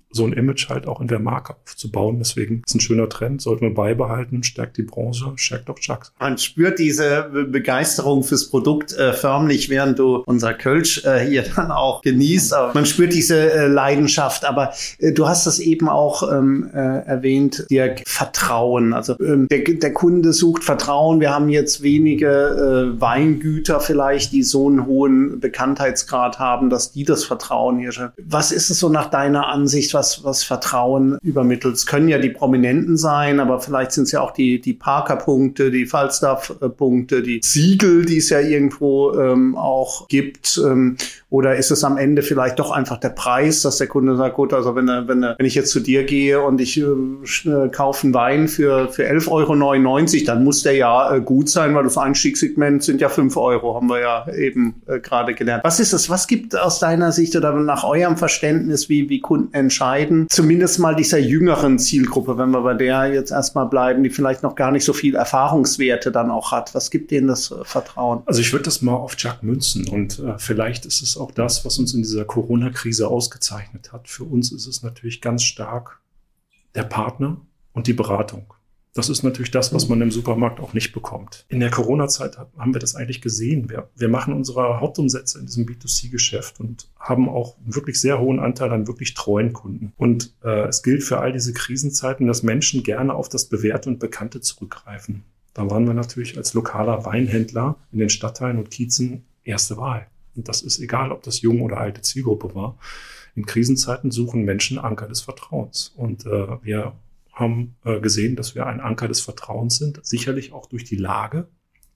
so 0.11 0.25
ein 0.25 0.33
Image 0.33 0.69
halt 0.69 0.87
auch 0.87 1.01
in 1.01 1.07
der 1.07 1.19
Marke 1.19 1.55
aufzubauen. 1.63 2.17
Deswegen 2.19 2.63
ist 2.65 2.75
ein 2.75 2.79
schöner 2.79 3.07
Trend, 3.09 3.41
sollten 3.41 3.61
wir 3.61 3.73
beibehalten, 3.73 4.43
stärkt 4.43 4.77
die 4.77 4.83
Branche, 4.83 5.31
stärkt 5.35 5.69
auch 5.69 5.79
Chucks. 5.79 6.11
Man 6.19 6.37
spürt 6.37 6.79
diese 6.79 7.29
Begeisterung 7.49 8.23
fürs 8.23 8.49
Produkt 8.49 8.93
äh, 8.93 9.13
förmlich, 9.13 9.69
während 9.69 9.99
du 9.99 10.23
unser 10.25 10.53
Kölsch 10.53 11.05
äh, 11.05 11.25
hier 11.25 11.43
dann 11.55 11.71
auch 11.71 12.01
genießt. 12.01 12.53
Man 12.73 12.85
spürt 12.85 13.13
diese 13.13 13.51
äh, 13.51 13.67
Leidenschaft. 13.67 14.45
Aber 14.45 14.73
äh, 14.99 15.11
du 15.13 15.27
hast 15.27 15.47
das 15.47 15.59
eben 15.59 15.87
auch 15.87 16.29
ähm, 16.31 16.69
äh, 16.73 16.77
erwähnt, 16.77 17.65
Dirk, 17.69 18.03
Vertrauen. 18.05 18.93
Also 18.93 19.17
ähm, 19.19 19.47
der, 19.49 19.59
der 19.59 19.93
Kunde 19.93 20.33
sucht 20.33 20.63
Vertrauen. 20.63 21.19
Wir 21.19 21.31
haben 21.31 21.49
jetzt 21.49 21.83
wenige 21.83 22.95
äh, 22.97 23.01
Weingüter 23.01 23.79
vielleicht, 23.79 24.33
die 24.33 24.43
so 24.43 24.67
einen 24.67 24.85
hohen 24.85 25.39
Bekanntheitsgrad 25.39 26.39
haben, 26.39 26.69
dass 26.69 26.91
die 26.91 27.03
das 27.03 27.23
Vertrauen 27.23 27.79
hier. 27.79 27.91
Was 28.23 28.51
ist 28.51 28.69
es 28.69 28.79
so 28.79 28.89
nach 28.89 29.09
deiner 29.09 29.47
Ansicht? 29.47 29.93
was, 30.00 30.00
was 30.23 30.43
Vertrauen 30.43 31.17
übermittelt. 31.23 31.75
Es 31.75 31.85
können 31.85 32.07
ja 32.07 32.17
die 32.17 32.29
Prominenten 32.29 32.97
sein, 32.97 33.39
aber 33.39 33.59
vielleicht 33.59 33.91
sind 33.91 34.03
es 34.03 34.11
ja 34.11 34.21
auch 34.21 34.31
die, 34.31 34.59
die 34.59 34.73
Parker-Punkte, 34.73 35.71
die 35.71 35.85
Falstaff-Punkte, 35.85 37.21
die 37.21 37.41
Siegel, 37.43 38.05
die 38.05 38.17
es 38.17 38.29
ja 38.29 38.39
irgendwo 38.39 39.13
ähm, 39.13 39.55
auch 39.55 40.07
gibt. 40.07 40.59
Ähm, 40.63 40.97
oder 41.31 41.55
ist 41.55 41.71
es 41.71 41.85
am 41.85 41.97
Ende 41.97 42.23
vielleicht 42.23 42.59
doch 42.59 42.71
einfach 42.71 42.97
der 42.97 43.09
Preis, 43.09 43.61
dass 43.61 43.77
der 43.77 43.87
Kunde 43.87 44.17
sagt, 44.17 44.35
gut, 44.35 44.53
also 44.53 44.75
wenn, 44.75 44.87
wenn, 44.87 45.21
wenn 45.21 45.45
ich 45.45 45.55
jetzt 45.55 45.71
zu 45.71 45.79
dir 45.79 46.03
gehe 46.03 46.41
und 46.41 46.59
ich 46.59 46.77
äh, 46.77 47.69
kaufe 47.71 48.03
einen 48.03 48.13
Wein 48.13 48.47
für, 48.49 48.89
für 48.89 49.09
11,99 49.09 49.29
Euro, 49.31 50.25
dann 50.25 50.43
muss 50.43 50.63
der 50.63 50.75
ja 50.75 51.15
äh, 51.15 51.21
gut 51.21 51.47
sein, 51.49 51.73
weil 51.73 51.85
das 51.85 51.97
Einstiegssegment 51.97 52.83
sind 52.83 52.99
ja 52.99 53.07
5 53.07 53.37
Euro, 53.37 53.75
haben 53.75 53.87
wir 53.87 54.01
ja 54.01 54.27
eben 54.33 54.81
äh, 54.87 54.99
gerade 54.99 55.33
gelernt. 55.33 55.63
Was 55.63 55.79
ist 55.79 55.93
es? 55.93 56.09
Was 56.09 56.27
gibt 56.27 56.59
aus 56.59 56.79
deiner 56.79 57.13
Sicht 57.13 57.33
oder 57.37 57.53
nach 57.53 57.85
eurem 57.85 58.17
Verständnis, 58.17 58.89
wie, 58.89 59.07
wie 59.07 59.21
Kunden 59.21 59.53
entscheiden, 59.53 59.90
zumindest 60.29 60.79
mal 60.79 60.95
dieser 60.95 61.19
jüngeren 61.19 61.79
Zielgruppe, 61.79 62.37
wenn 62.37 62.51
wir 62.51 62.61
bei 62.61 62.73
der 62.73 63.13
jetzt 63.13 63.31
erstmal 63.31 63.67
bleiben, 63.67 64.03
die 64.03 64.09
vielleicht 64.09 64.43
noch 64.43 64.55
gar 64.55 64.71
nicht 64.71 64.85
so 64.85 64.93
viel 64.93 65.15
Erfahrungswerte 65.15 66.11
dann 66.11 66.31
auch 66.31 66.51
hat? 66.51 66.73
Was 66.75 66.91
gibt 66.91 67.11
denen 67.11 67.27
das 67.27 67.51
äh, 67.51 67.63
Vertrauen? 67.63 68.23
Also 68.25 68.41
ich 68.41 68.51
würde 68.51 68.65
das 68.65 68.81
mal 68.81 68.95
auf 68.95 69.15
Jack 69.17 69.43
münzen 69.43 69.87
und 69.87 70.19
äh, 70.19 70.37
vielleicht 70.37 70.85
ist 70.85 71.01
es 71.01 71.17
auch 71.17 71.31
das, 71.31 71.65
was 71.65 71.77
uns 71.77 71.93
in 71.93 72.01
dieser 72.01 72.25
Corona-Krise 72.25 73.07
ausgezeichnet 73.07 73.91
hat. 73.91 74.07
Für 74.07 74.23
uns 74.23 74.51
ist 74.51 74.67
es 74.67 74.83
natürlich 74.83 75.21
ganz 75.21 75.43
stark 75.43 75.99
der 76.75 76.83
Partner 76.83 77.37
und 77.73 77.87
die 77.87 77.93
Beratung. 77.93 78.53
Das 78.93 79.07
ist 79.07 79.23
natürlich 79.23 79.51
das, 79.51 79.73
was 79.73 79.87
man 79.87 80.01
im 80.01 80.11
Supermarkt 80.11 80.59
auch 80.59 80.73
nicht 80.73 80.91
bekommt. 80.91 81.45
In 81.47 81.61
der 81.61 81.71
Corona-Zeit 81.71 82.37
haben 82.37 82.73
wir 82.73 82.79
das 82.79 82.95
eigentlich 82.95 83.21
gesehen. 83.21 83.69
Wir, 83.69 83.89
wir 83.95 84.09
machen 84.09 84.33
unsere 84.33 84.81
Hauptumsätze 84.81 85.39
in 85.39 85.45
diesem 85.45 85.65
B2C-Geschäft 85.65 86.59
und 86.59 86.89
haben 86.99 87.29
auch 87.29 87.57
einen 87.57 87.73
wirklich 87.73 88.01
sehr 88.01 88.19
hohen 88.19 88.39
Anteil 88.39 88.71
an 88.71 88.87
wirklich 88.87 89.13
treuen 89.13 89.53
Kunden. 89.53 89.93
Und 89.95 90.33
äh, 90.43 90.67
es 90.67 90.83
gilt 90.83 91.03
für 91.03 91.19
all 91.19 91.31
diese 91.31 91.53
Krisenzeiten, 91.53 92.27
dass 92.27 92.43
Menschen 92.43 92.83
gerne 92.83 93.13
auf 93.13 93.29
das 93.29 93.45
Bewährte 93.45 93.89
und 93.89 93.99
Bekannte 93.99 94.41
zurückgreifen. 94.41 95.23
Da 95.53 95.69
waren 95.69 95.87
wir 95.87 95.93
natürlich 95.93 96.37
als 96.37 96.53
lokaler 96.53 97.05
Weinhändler 97.05 97.77
in 97.93 97.99
den 97.99 98.09
Stadtteilen 98.09 98.57
und 98.57 98.71
Kiezen 98.71 99.23
erste 99.45 99.77
Wahl. 99.77 100.07
Und 100.35 100.49
das 100.49 100.61
ist 100.61 100.79
egal, 100.79 101.13
ob 101.13 101.23
das 101.23 101.41
junge 101.41 101.63
oder 101.63 101.77
alte 101.77 102.01
Zielgruppe 102.01 102.55
war. 102.55 102.77
In 103.35 103.45
Krisenzeiten 103.45 104.11
suchen 104.11 104.43
Menschen 104.43 104.77
Anker 104.77 105.07
des 105.07 105.21
Vertrauens. 105.21 105.93
Und 105.95 106.25
äh, 106.25 106.47
wir 106.61 106.93
haben 107.33 107.75
äh, 107.85 107.99
gesehen, 107.99 108.35
dass 108.35 108.55
wir 108.55 108.65
ein 108.65 108.79
Anker 108.79 109.07
des 109.07 109.21
Vertrauens 109.21 109.77
sind, 109.77 109.99
sicherlich 110.05 110.53
auch 110.53 110.67
durch 110.67 110.83
die 110.83 110.95
Lage. 110.95 111.47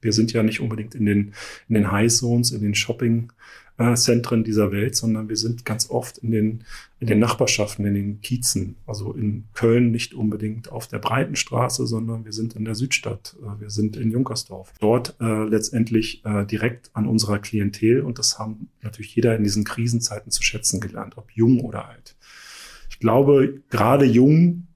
Wir 0.01 0.13
sind 0.13 0.33
ja 0.33 0.43
nicht 0.43 0.59
unbedingt 0.59 0.95
in 0.95 1.05
den, 1.05 1.33
in 1.67 1.75
den 1.75 1.91
High 1.91 2.13
Zones, 2.13 2.51
in 2.51 2.61
den 2.61 2.75
Shopping 2.75 3.31
äh, 3.77 3.95
dieser 4.43 4.71
Welt, 4.71 4.95
sondern 4.95 5.29
wir 5.29 5.35
sind 5.35 5.65
ganz 5.65 5.89
oft 5.89 6.17
in 6.19 6.31
den, 6.31 6.63
in 6.99 7.07
den 7.07 7.19
Nachbarschaften, 7.19 7.85
in 7.85 7.93
den 7.93 8.21
Kiezen. 8.21 8.77
Also 8.85 9.13
in 9.13 9.45
Köln 9.53 9.91
nicht 9.91 10.13
unbedingt 10.13 10.71
auf 10.71 10.87
der 10.87 10.99
Breitenstraße, 10.99 11.85
sondern 11.85 12.25
wir 12.25 12.31
sind 12.31 12.55
in 12.55 12.65
der 12.65 12.75
Südstadt. 12.75 13.35
Äh, 13.41 13.59
wir 13.61 13.69
sind 13.69 13.97
in 13.97 14.11
Junkersdorf. 14.11 14.73
Dort 14.79 15.15
äh, 15.19 15.43
letztendlich 15.43 16.23
äh, 16.25 16.45
direkt 16.45 16.91
an 16.93 17.07
unserer 17.07 17.39
Klientel 17.39 18.01
und 18.01 18.19
das 18.19 18.39
haben 18.39 18.69
natürlich 18.81 19.15
jeder 19.15 19.35
in 19.35 19.43
diesen 19.43 19.63
Krisenzeiten 19.63 20.31
zu 20.31 20.43
schätzen 20.43 20.79
gelernt, 20.79 21.17
ob 21.17 21.31
jung 21.31 21.61
oder 21.61 21.87
alt. 21.87 22.15
Ich 22.89 22.99
glaube, 22.99 23.61
gerade 23.69 24.05
jung 24.05 24.67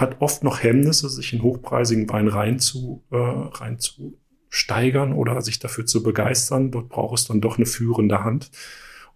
hat 0.00 0.20
oft 0.20 0.42
noch 0.42 0.62
Hemmnisse, 0.62 1.08
sich 1.08 1.32
in 1.32 1.42
hochpreisigen 1.42 2.08
Wein 2.08 2.28
rein 2.28 2.58
zu, 2.58 3.04
äh, 3.10 3.16
rein 3.16 3.78
zu 3.78 4.18
steigern 4.48 5.12
oder 5.12 5.40
sich 5.42 5.58
dafür 5.58 5.86
zu 5.86 6.02
begeistern. 6.02 6.70
Dort 6.70 6.88
braucht 6.88 7.18
es 7.18 7.26
dann 7.26 7.40
doch 7.40 7.56
eine 7.56 7.66
führende 7.66 8.24
Hand. 8.24 8.50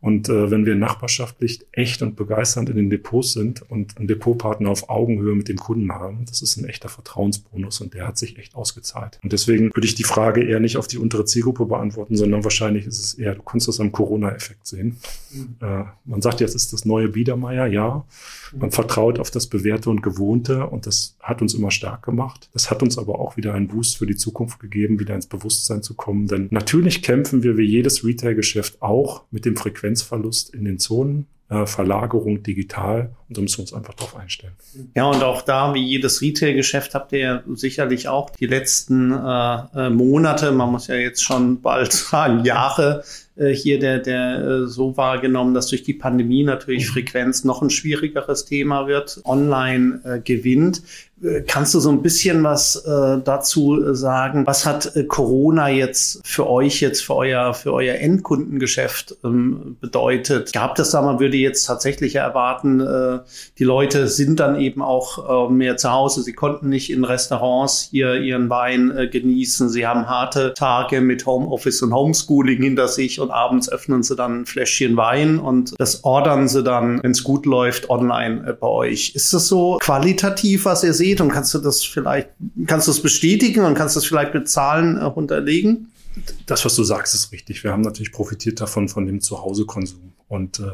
Und 0.04 0.28
äh, 0.28 0.50
wenn 0.50 0.66
wir 0.66 0.74
nachbarschaftlich 0.74 1.66
echt 1.72 2.02
und 2.02 2.14
begeisternd 2.14 2.68
in 2.68 2.76
den 2.76 2.90
Depots 2.90 3.32
sind 3.32 3.62
und 3.70 3.96
einen 3.96 4.06
Depotpartner 4.06 4.68
auf 4.68 4.90
Augenhöhe 4.90 5.34
mit 5.34 5.48
dem 5.48 5.56
Kunden 5.56 5.90
haben, 5.90 6.26
das 6.28 6.42
ist 6.42 6.58
ein 6.58 6.66
echter 6.66 6.90
Vertrauensbonus 6.90 7.80
und 7.80 7.94
der 7.94 8.06
hat 8.06 8.18
sich 8.18 8.38
echt 8.38 8.54
ausgezahlt. 8.54 9.18
Und 9.22 9.32
deswegen 9.32 9.74
würde 9.74 9.86
ich 9.86 9.94
die 9.94 10.04
Frage 10.04 10.44
eher 10.44 10.60
nicht 10.60 10.76
auf 10.76 10.88
die 10.88 10.98
untere 10.98 11.24
Zielgruppe 11.24 11.64
beantworten, 11.64 12.16
sondern 12.16 12.44
wahrscheinlich 12.44 12.84
ist 12.84 12.98
es 12.98 13.14
eher, 13.14 13.34
du 13.34 13.40
kannst 13.40 13.66
das 13.66 13.80
am 13.80 13.92
Corona-Effekt 13.92 14.66
sehen. 14.66 14.98
Mhm. 15.32 15.56
Äh, 15.62 15.84
man 16.04 16.20
sagt 16.20 16.42
jetzt, 16.42 16.54
ist 16.54 16.74
das 16.74 16.84
neue 16.84 17.08
Biedermeier, 17.08 17.66
ja. 17.66 18.04
Man 18.54 18.70
vertraut 18.70 19.18
auf 19.18 19.30
das 19.30 19.46
Bewährte 19.46 19.88
und 19.88 20.02
Gewohnte 20.02 20.66
und 20.66 20.86
das 20.86 21.16
hat 21.20 21.40
uns 21.40 21.54
immer 21.54 21.70
stark 21.70 22.02
gemacht. 22.02 22.50
Das 22.52 22.70
hat 22.70 22.82
uns 22.82 22.98
aber 22.98 23.18
auch 23.18 23.38
wieder 23.38 23.54
einen 23.54 23.68
Boost 23.68 23.96
für 23.96 24.06
die 24.06 24.16
Zukunft 24.16 24.60
gegeben, 24.60 25.00
wieder 25.00 25.14
ins 25.14 25.26
Bewusstsein 25.26 25.82
zu 25.82 25.94
kommen. 25.94 26.28
Denn 26.28 26.48
natürlich 26.50 27.02
kämpfen 27.02 27.42
wir 27.42 27.56
wie 27.56 27.64
jedes 27.64 28.04
Retail-Geschäft 28.04 28.82
auch 28.82 29.22
mit 29.30 29.44
dem 29.44 29.56
Frequenzverlust 29.94 30.54
in 30.54 30.64
den 30.64 30.78
Zonen. 30.78 31.26
Äh, 31.50 31.66
Verlagerung 31.66 32.42
digital 32.42 33.10
und 33.28 33.36
da 33.36 33.42
müssen 33.42 33.58
wir 33.58 33.62
uns 33.64 33.74
einfach 33.74 33.92
darauf 33.92 34.16
einstellen. 34.16 34.54
Ja, 34.94 35.04
und 35.04 35.22
auch 35.22 35.42
da, 35.42 35.74
wie 35.74 35.84
jedes 35.84 36.22
Retail-Geschäft, 36.22 36.94
habt 36.94 37.12
ihr 37.12 37.18
ja 37.18 37.42
sicherlich 37.52 38.08
auch 38.08 38.30
die 38.30 38.46
letzten 38.46 39.12
äh, 39.12 39.58
äh 39.74 39.90
Monate, 39.90 40.52
man 40.52 40.72
muss 40.72 40.86
ja 40.86 40.94
jetzt 40.94 41.22
schon 41.22 41.60
bald 41.60 41.92
sagen, 41.92 42.46
Jahre 42.46 43.04
äh, 43.36 43.50
hier 43.50 43.78
der, 43.78 43.98
der 43.98 44.38
äh, 44.38 44.66
so 44.68 44.96
wahrgenommen, 44.96 45.52
dass 45.52 45.66
durch 45.66 45.82
die 45.82 45.92
Pandemie 45.92 46.44
natürlich 46.44 46.88
mhm. 46.88 46.92
Frequenz 46.92 47.44
noch 47.44 47.60
ein 47.60 47.68
schwierigeres 47.68 48.46
Thema 48.46 48.86
wird, 48.86 49.20
online 49.24 50.00
äh, 50.04 50.20
gewinnt. 50.20 50.82
Äh, 51.24 51.42
kannst 51.46 51.74
du 51.74 51.80
so 51.80 51.90
ein 51.90 52.02
bisschen 52.02 52.42
was 52.44 52.76
äh, 52.76 53.18
dazu 53.24 53.94
sagen? 53.94 54.46
Was 54.46 54.66
hat 54.66 54.94
äh, 54.96 55.04
Corona 55.04 55.68
jetzt 55.68 56.20
für 56.24 56.48
euch, 56.48 56.80
jetzt 56.80 57.04
für 57.04 57.16
euer, 57.16 57.54
für 57.54 57.72
euer 57.72 57.96
Endkundengeschäft 57.96 59.16
ähm, 59.24 59.76
bedeutet? 59.80 60.52
Gab 60.52 60.74
das 60.74 60.90
da 60.90 61.02
man 61.02 61.20
würde 61.20 61.36
jetzt 61.36 61.64
tatsächlich 61.64 62.16
erwarten, 62.16 62.80
äh, 62.80 63.20
die 63.58 63.64
Leute 63.64 64.08
sind 64.08 64.40
dann 64.40 64.60
eben 64.60 64.82
auch 64.82 65.48
äh, 65.48 65.52
mehr 65.52 65.76
zu 65.76 65.90
Hause. 65.92 66.22
Sie 66.22 66.32
konnten 66.32 66.68
nicht 66.68 66.90
in 66.90 67.04
Restaurants 67.04 67.88
hier 67.90 68.14
ihren 68.16 68.50
Wein 68.50 68.96
äh, 68.96 69.08
genießen. 69.08 69.68
Sie 69.68 69.86
haben 69.86 70.08
harte 70.08 70.54
Tage 70.54 71.00
mit 71.00 71.26
Homeoffice 71.26 71.82
und 71.82 71.94
Homeschooling 71.94 72.62
hinter 72.62 72.88
sich 72.88 73.20
und 73.20 73.30
abends 73.30 73.68
öffnen 73.68 74.02
sie 74.02 74.16
dann 74.16 74.40
ein 74.40 74.46
Fläschchen 74.46 74.96
Wein 74.96 75.38
und 75.38 75.74
das 75.78 76.04
ordern 76.04 76.48
sie 76.48 76.62
dann, 76.62 77.02
wenn 77.02 77.12
es 77.12 77.22
gut 77.22 77.46
läuft, 77.46 77.90
online 77.90 78.44
äh, 78.46 78.52
bei 78.52 78.66
euch. 78.66 79.14
Ist 79.14 79.32
das 79.32 79.48
so 79.48 79.78
qualitativ, 79.80 80.64
was 80.64 80.84
ihr 80.84 80.92
seht? 80.92 81.13
Und 81.20 81.30
kannst 81.30 81.52
du 81.54 81.58
das 81.58 81.82
vielleicht, 81.82 82.30
kannst 82.66 82.86
du 82.86 82.92
es 82.92 83.02
bestätigen 83.02 83.64
und 83.64 83.74
kannst 83.74 83.96
du 83.96 84.00
das 84.00 84.06
vielleicht 84.06 84.34
mit 84.34 84.48
Zahlen 84.48 84.96
äh, 84.96 85.04
unterlegen? 85.04 85.88
Das, 86.46 86.64
was 86.64 86.76
du 86.76 86.84
sagst, 86.84 87.14
ist 87.14 87.32
richtig. 87.32 87.64
Wir 87.64 87.72
haben 87.72 87.82
natürlich 87.82 88.12
profitiert 88.12 88.60
davon, 88.60 88.88
von 88.88 89.06
dem 89.06 89.20
Zuhausekonsum. 89.20 90.12
Und 90.28 90.60
äh, 90.60 90.64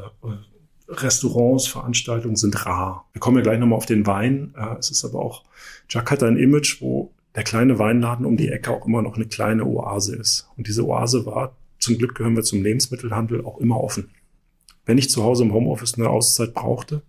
Restaurants, 0.88 1.66
Veranstaltungen 1.66 2.36
sind 2.36 2.66
rar. 2.66 3.06
Wir 3.12 3.20
kommen 3.20 3.36
ja 3.36 3.42
gleich 3.42 3.58
nochmal 3.58 3.78
auf 3.78 3.86
den 3.86 4.06
Wein. 4.06 4.54
Äh, 4.56 4.78
es 4.78 4.90
ist 4.90 5.04
aber 5.04 5.20
auch, 5.20 5.44
Jack 5.88 6.10
hat 6.10 6.22
ein 6.22 6.36
Image, 6.36 6.80
wo 6.80 7.10
der 7.34 7.44
kleine 7.44 7.78
Weinladen 7.78 8.26
um 8.26 8.36
die 8.36 8.48
Ecke 8.48 8.70
auch 8.70 8.86
immer 8.86 9.02
noch 9.02 9.16
eine 9.16 9.26
kleine 9.26 9.64
Oase 9.64 10.16
ist. 10.16 10.48
Und 10.56 10.66
diese 10.66 10.86
Oase 10.86 11.24
war 11.26 11.54
zum 11.80 11.96
Glück 11.96 12.14
gehören 12.14 12.36
wir 12.36 12.42
zum 12.42 12.62
Lebensmittelhandel 12.62 13.44
auch 13.44 13.58
immer 13.58 13.82
offen. 13.82 14.10
Wenn 14.84 14.98
ich 14.98 15.10
zu 15.10 15.24
Hause 15.24 15.44
im 15.44 15.52
Homeoffice 15.52 15.94
eine 15.94 16.10
Auszeit 16.10 16.54
brauchte, 16.54 17.02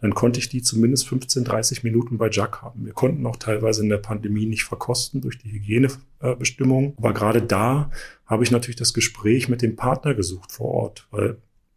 dann 0.00 0.14
konnte 0.14 0.40
ich 0.40 0.48
die 0.48 0.62
zumindest 0.62 1.08
15, 1.08 1.44
30 1.44 1.84
Minuten 1.84 2.18
bei 2.18 2.28
Jack 2.30 2.62
haben. 2.62 2.84
Wir 2.84 2.92
konnten 2.92 3.26
auch 3.26 3.36
teilweise 3.36 3.82
in 3.82 3.88
der 3.88 3.98
Pandemie 3.98 4.46
nicht 4.46 4.64
verkosten 4.64 5.20
durch 5.20 5.38
die 5.38 5.52
Hygienebestimmungen. 5.52 6.94
Aber 6.96 7.12
gerade 7.12 7.42
da 7.42 7.90
habe 8.26 8.44
ich 8.44 8.50
natürlich 8.50 8.76
das 8.76 8.94
Gespräch 8.94 9.48
mit 9.48 9.62
dem 9.62 9.76
Partner 9.76 10.14
gesucht 10.14 10.52
vor 10.52 10.68
Ort, 10.68 11.08
weil 11.10 11.36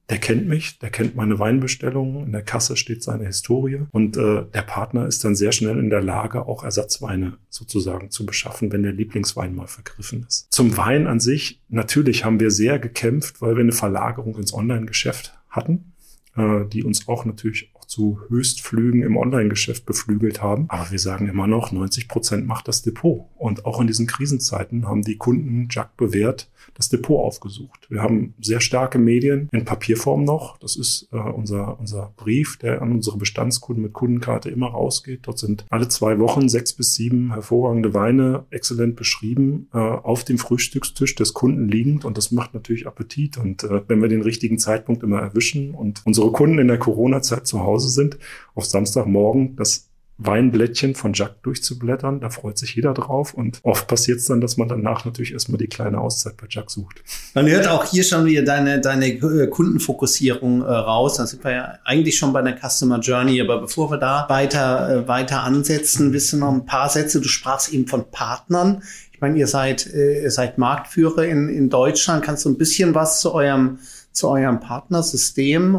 der 0.10 0.18
kennt 0.18 0.48
mich, 0.48 0.80
der 0.80 0.90
kennt 0.90 1.16
meine 1.16 1.40
Weinbestellungen, 1.40 2.26
in 2.26 2.32
der 2.34 2.44
Kasse 2.44 2.76
steht 2.76 3.02
seine 3.02 3.26
Historie 3.26 3.82
und 3.92 4.18
äh, 4.18 4.44
der 4.54 4.62
Partner 4.62 5.08
ist 5.08 5.24
dann 5.24 5.36
sehr 5.36 5.54
schnell 5.54 5.80
in 5.80 5.90
der 5.90 6.02
Lage, 6.02 6.46
auch 6.46 6.64
Ersatzweine 6.64 7.38
sozusagen 7.50 8.12
zu 8.12 8.26
beschaffen, 8.26 8.72
wenn 8.72 8.84
der 8.84 8.92
Lieblingswein 8.92 9.56
mal 9.56 9.68
vergriffen 9.68 10.26
ist. 10.28 10.52
Zum 10.52 10.76
Wein 10.76 11.08
an 11.08 11.20
sich, 11.20 11.62
natürlich 11.70 12.26
haben 12.26 12.40
wir 12.40 12.52
sehr 12.52 12.80
gekämpft, 12.80 13.42
weil 13.42 13.56
wir 13.56 13.62
eine 13.62 13.72
Verlagerung 13.72 14.38
ins 14.38 14.54
Online-Geschäft 14.54 15.34
hatten, 15.50 15.94
äh, 16.36 16.66
die 16.66 16.84
uns 16.84 17.08
auch 17.08 17.24
natürlich 17.24 17.73
auch 17.84 17.88
zu 17.88 18.20
Höchstflügen 18.30 19.04
im 19.04 19.18
Online-Geschäft 19.18 19.86
beflügelt 19.86 20.42
haben. 20.42 20.66
Aber 20.70 20.90
wir 20.92 21.00
sagen 21.00 21.28
immer 21.28 21.48
noch, 21.48 21.72
90 21.72 22.08
Prozent 22.08 22.48
macht 22.48 22.68
das 22.68 22.82
Depot. 22.82 23.26
Und 23.36 23.66
auch 23.66 23.82
in 23.82 23.88
diesen 23.88 24.08
Krisenzeiten 24.08 24.88
haben 24.88 25.02
die 25.02 25.18
Kunden 25.18 25.68
Jack 25.70 25.98
bewährt, 25.98 26.50
das 26.76 26.90
Depot 26.90 27.20
aufgesucht. 27.20 27.88
Wir 27.90 28.02
haben 28.02 28.34
sehr 28.40 28.62
starke 28.62 28.98
Medien 28.98 29.50
in 29.52 29.66
Papierform 29.66 30.24
noch. 30.24 30.58
Das 30.58 30.76
ist 30.76 31.10
äh, 31.12 31.18
unser, 31.18 31.80
unser 31.80 32.14
Brief, 32.16 32.58
der 32.58 32.82
an 32.82 32.94
unsere 32.94 33.18
Bestandskunden 33.18 33.84
mit 33.84 33.94
Kundenkarte 33.94 34.50
immer 34.50 34.68
rausgeht. 34.68 35.22
Dort 35.24 35.40
sind 35.40 35.66
alle 35.70 35.90
zwei 35.90 36.20
Wochen 36.20 36.48
sechs 36.50 36.74
bis 36.74 36.96
sieben 36.96 37.34
hervorragende 37.34 37.94
Weine 37.94 38.46
exzellent 38.50 38.96
beschrieben, 38.96 39.68
äh, 39.74 39.78
auf 39.78 40.24
dem 40.24 40.38
Frühstückstisch 40.38 41.16
des 41.16 41.34
Kunden 41.34 41.68
liegend. 41.68 42.06
Und 42.06 42.18
das 42.18 42.32
macht 42.32 42.54
natürlich 42.54 42.88
Appetit. 42.88 43.38
Und 43.38 43.64
äh, 43.64 43.82
wenn 43.88 44.02
wir 44.02 44.10
den 44.10 44.22
richtigen 44.22 44.58
Zeitpunkt 44.58 45.04
immer 45.04 45.20
erwischen 45.20 45.76
und 45.76 46.02
unsere 46.06 46.32
Kunden 46.32 46.60
in 46.60 46.68
der 46.70 46.80
Corona-Zeit 46.80 47.46
zu 47.46 47.60
Hause 47.60 47.73
sind, 47.80 48.18
auf 48.56 48.66
Samstagmorgen 48.66 49.56
das 49.56 49.90
Weinblättchen 50.18 50.96
von 50.96 51.14
Jack 51.14 51.42
durchzublättern. 51.44 52.20
Da 52.20 52.30
freut 52.30 52.58
sich 52.58 52.76
jeder 52.76 52.94
drauf. 52.94 53.34
Und 53.34 53.60
oft 53.64 53.88
passiert 53.88 54.20
es 54.20 54.26
dann, 54.26 54.42
dass 54.42 54.58
man 54.58 54.68
danach 54.68 55.06
natürlich 55.06 55.34
erstmal 55.34 55.58
die 55.58 55.68
kleine 55.68 56.00
Auszeit 56.00 56.38
bei 56.38 56.46
Jack 56.50 56.70
sucht. 56.70 57.04
Man 57.34 57.48
hört 57.48 57.68
auch 57.68 57.86
hier 57.86 58.04
schon 58.04 58.26
wieder 58.26 58.44
deine, 58.44 58.80
deine 58.80 59.08
äh, 59.08 59.48
Kundenfokussierung 59.48 60.62
äh, 60.62 60.66
raus. 60.66 61.18
Da 61.18 61.26
sind 61.26 61.44
wir 61.44 61.52
ja 61.52 61.74
eigentlich 61.84 62.18
schon 62.18 62.32
bei 62.32 62.42
der 62.42 62.58
Customer 62.58 63.00
Journey. 63.00 63.42
Aber 63.42 63.62
bevor 63.62 63.90
wir 63.92 63.98
da 63.98 64.26
weiter, 64.30 65.04
äh, 65.04 65.08
weiter 65.08 65.44
ansetzen, 65.44 66.14
wissen 66.14 66.40
noch 66.40 66.54
ein 66.54 66.66
paar 66.66 66.90
Sätze. 66.90 67.20
Du 67.20 67.28
sprachst 67.28 67.74
eben 67.74 67.88
von 67.88 68.10
Partnern. 68.12 68.84
Ich 69.12 69.20
meine, 69.20 69.38
ihr 69.38 69.48
seid, 69.48 69.88
äh, 69.88 70.22
ihr 70.22 70.32
seid 70.32 70.58
Marktführer 70.58 71.26
in, 71.26 71.50
in 71.50 71.70
Deutschland. 71.70 72.24
Kannst 72.24 72.46
du 72.46 72.50
ein 72.50 72.58
bisschen 72.58 72.94
was 72.94 73.20
zu 73.20 73.34
eurem 73.34 73.80
zu 74.14 74.30
eurem 74.30 74.60
Partnersystem? 74.60 75.78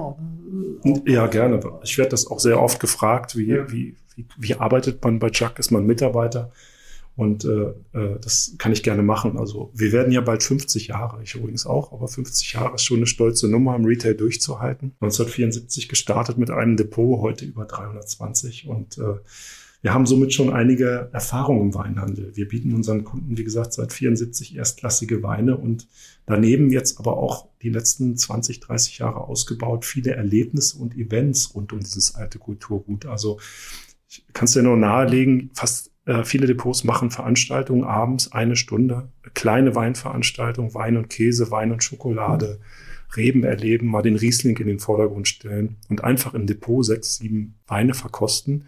Ja, 1.07 1.27
gerne. 1.27 1.61
Ich 1.83 1.97
werde 1.97 2.11
das 2.11 2.27
auch 2.27 2.41
sehr 2.41 2.61
oft 2.61 2.81
gefragt, 2.81 3.37
wie, 3.37 3.47
ja. 3.47 3.71
wie, 3.71 3.97
wie, 4.15 4.27
wie 4.37 4.55
arbeitet 4.55 5.03
man 5.03 5.19
bei 5.19 5.31
Chuck? 5.31 5.59
Ist 5.59 5.71
man 5.71 5.87
Mitarbeiter? 5.87 6.51
Und 7.17 7.45
äh, 7.45 7.73
äh, 7.93 8.19
das 8.21 8.57
kann 8.59 8.73
ich 8.73 8.83
gerne 8.83 9.03
machen. 9.03 9.39
Also 9.39 9.71
wir 9.73 9.93
werden 9.93 10.13
ja 10.13 10.21
bald 10.21 10.43
50 10.43 10.89
Jahre, 10.89 11.23
ich 11.23 11.35
übrigens 11.37 11.65
auch, 11.65 11.93
aber 11.93 12.09
50 12.09 12.55
Jahre 12.55 12.75
ist 12.75 12.83
schon 12.83 12.97
eine 12.99 13.07
stolze 13.07 13.49
Nummer 13.49 13.77
im 13.77 13.85
Retail 13.85 14.15
durchzuhalten. 14.15 14.97
1974 15.01 15.89
gestartet 15.89 16.39
mit 16.39 16.51
einem 16.51 16.77
Depot, 16.77 17.21
heute 17.21 17.45
über 17.45 17.67
320 17.67 18.67
und 18.67 18.99
äh, 18.99 19.15
wir 19.85 19.93
haben 19.93 20.07
somit 20.07 20.33
schon 20.33 20.51
einige 20.51 21.11
Erfahrungen 21.13 21.61
im 21.61 21.75
Weinhandel. 21.75 22.35
Wir 22.35 22.49
bieten 22.49 22.73
unseren 22.73 23.05
Kunden, 23.05 23.37
wie 23.37 23.45
gesagt, 23.45 23.75
seit 23.75 23.93
74 23.93 24.57
erstklassige 24.57 25.23
Weine 25.23 25.59
und 25.59 25.89
daneben 26.25 26.71
jetzt 26.71 26.99
aber 26.99 27.19
auch 27.19 27.49
die 27.61 27.69
letzten 27.69 28.17
20, 28.17 28.61
30 28.61 29.01
Jahre 29.01 29.21
ausgebaut, 29.21 29.85
viele 29.85 30.13
Erlebnisse 30.13 30.79
und 30.79 30.97
Events 30.97 31.55
rund 31.55 31.75
um 31.75 31.81
dieses 31.81 32.15
alte 32.15 32.39
Kulturgut. 32.39 33.05
Also 33.05 33.39
ich 34.09 34.25
kann 34.33 34.47
es 34.47 34.55
dir 34.55 34.63
nur 34.63 34.79
nahelegen, 34.79 35.51
fast 35.53 35.91
äh, 36.07 36.25
viele 36.25 36.47
Depots 36.47 36.85
machen 36.85 37.11
Veranstaltungen 37.11 37.85
abends 37.85 38.33
eine 38.33 38.57
Stunde, 38.57 39.13
kleine 39.35 39.75
Weinveranstaltungen, 39.75 40.73
Wein 40.73 40.97
und 40.97 41.11
Käse, 41.11 41.51
Wein 41.51 41.73
und 41.73 41.85
Schokolade. 41.85 42.59
Reben 43.17 43.45
erleben, 43.45 43.89
mal 43.89 44.03
den 44.03 44.17
Riesling 44.17 44.57
in 44.57 44.67
den 44.67 44.81
Vordergrund 44.81 45.29
stellen 45.29 45.77
und 45.91 46.03
einfach 46.03 46.33
im 46.33 46.47
Depot 46.47 46.85
sechs, 46.85 47.17
sieben 47.19 47.55
Weine 47.67 47.93
verkosten 47.93 48.65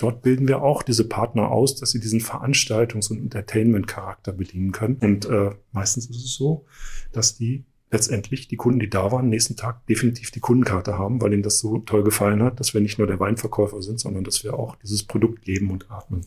Dort 0.00 0.22
bilden 0.22 0.48
wir 0.48 0.62
auch 0.62 0.82
diese 0.82 1.06
Partner 1.06 1.50
aus, 1.50 1.76
dass 1.76 1.90
sie 1.90 2.00
diesen 2.00 2.20
Veranstaltungs- 2.20 3.10
und 3.10 3.18
Entertainment-Charakter 3.18 4.32
bedienen 4.32 4.72
können. 4.72 4.96
Und 4.96 5.26
äh, 5.26 5.50
meistens 5.72 6.08
ist 6.08 6.24
es 6.24 6.34
so, 6.34 6.64
dass 7.12 7.36
die 7.36 7.66
letztendlich 7.90 8.48
die 8.48 8.56
Kunden, 8.56 8.80
die 8.80 8.88
da 8.88 9.12
waren, 9.12 9.28
nächsten 9.28 9.56
Tag 9.56 9.86
definitiv 9.86 10.30
die 10.30 10.40
Kundenkarte 10.40 10.96
haben, 10.96 11.20
weil 11.20 11.34
ihnen 11.34 11.42
das 11.42 11.58
so 11.58 11.78
toll 11.80 12.02
gefallen 12.02 12.42
hat, 12.42 12.60
dass 12.60 12.72
wir 12.72 12.80
nicht 12.80 12.96
nur 12.96 13.06
der 13.06 13.20
Weinverkäufer 13.20 13.82
sind, 13.82 14.00
sondern 14.00 14.24
dass 14.24 14.42
wir 14.42 14.54
auch 14.54 14.76
dieses 14.76 15.02
Produkt 15.02 15.46
leben 15.46 15.70
und 15.70 15.90
atmen. 15.90 16.24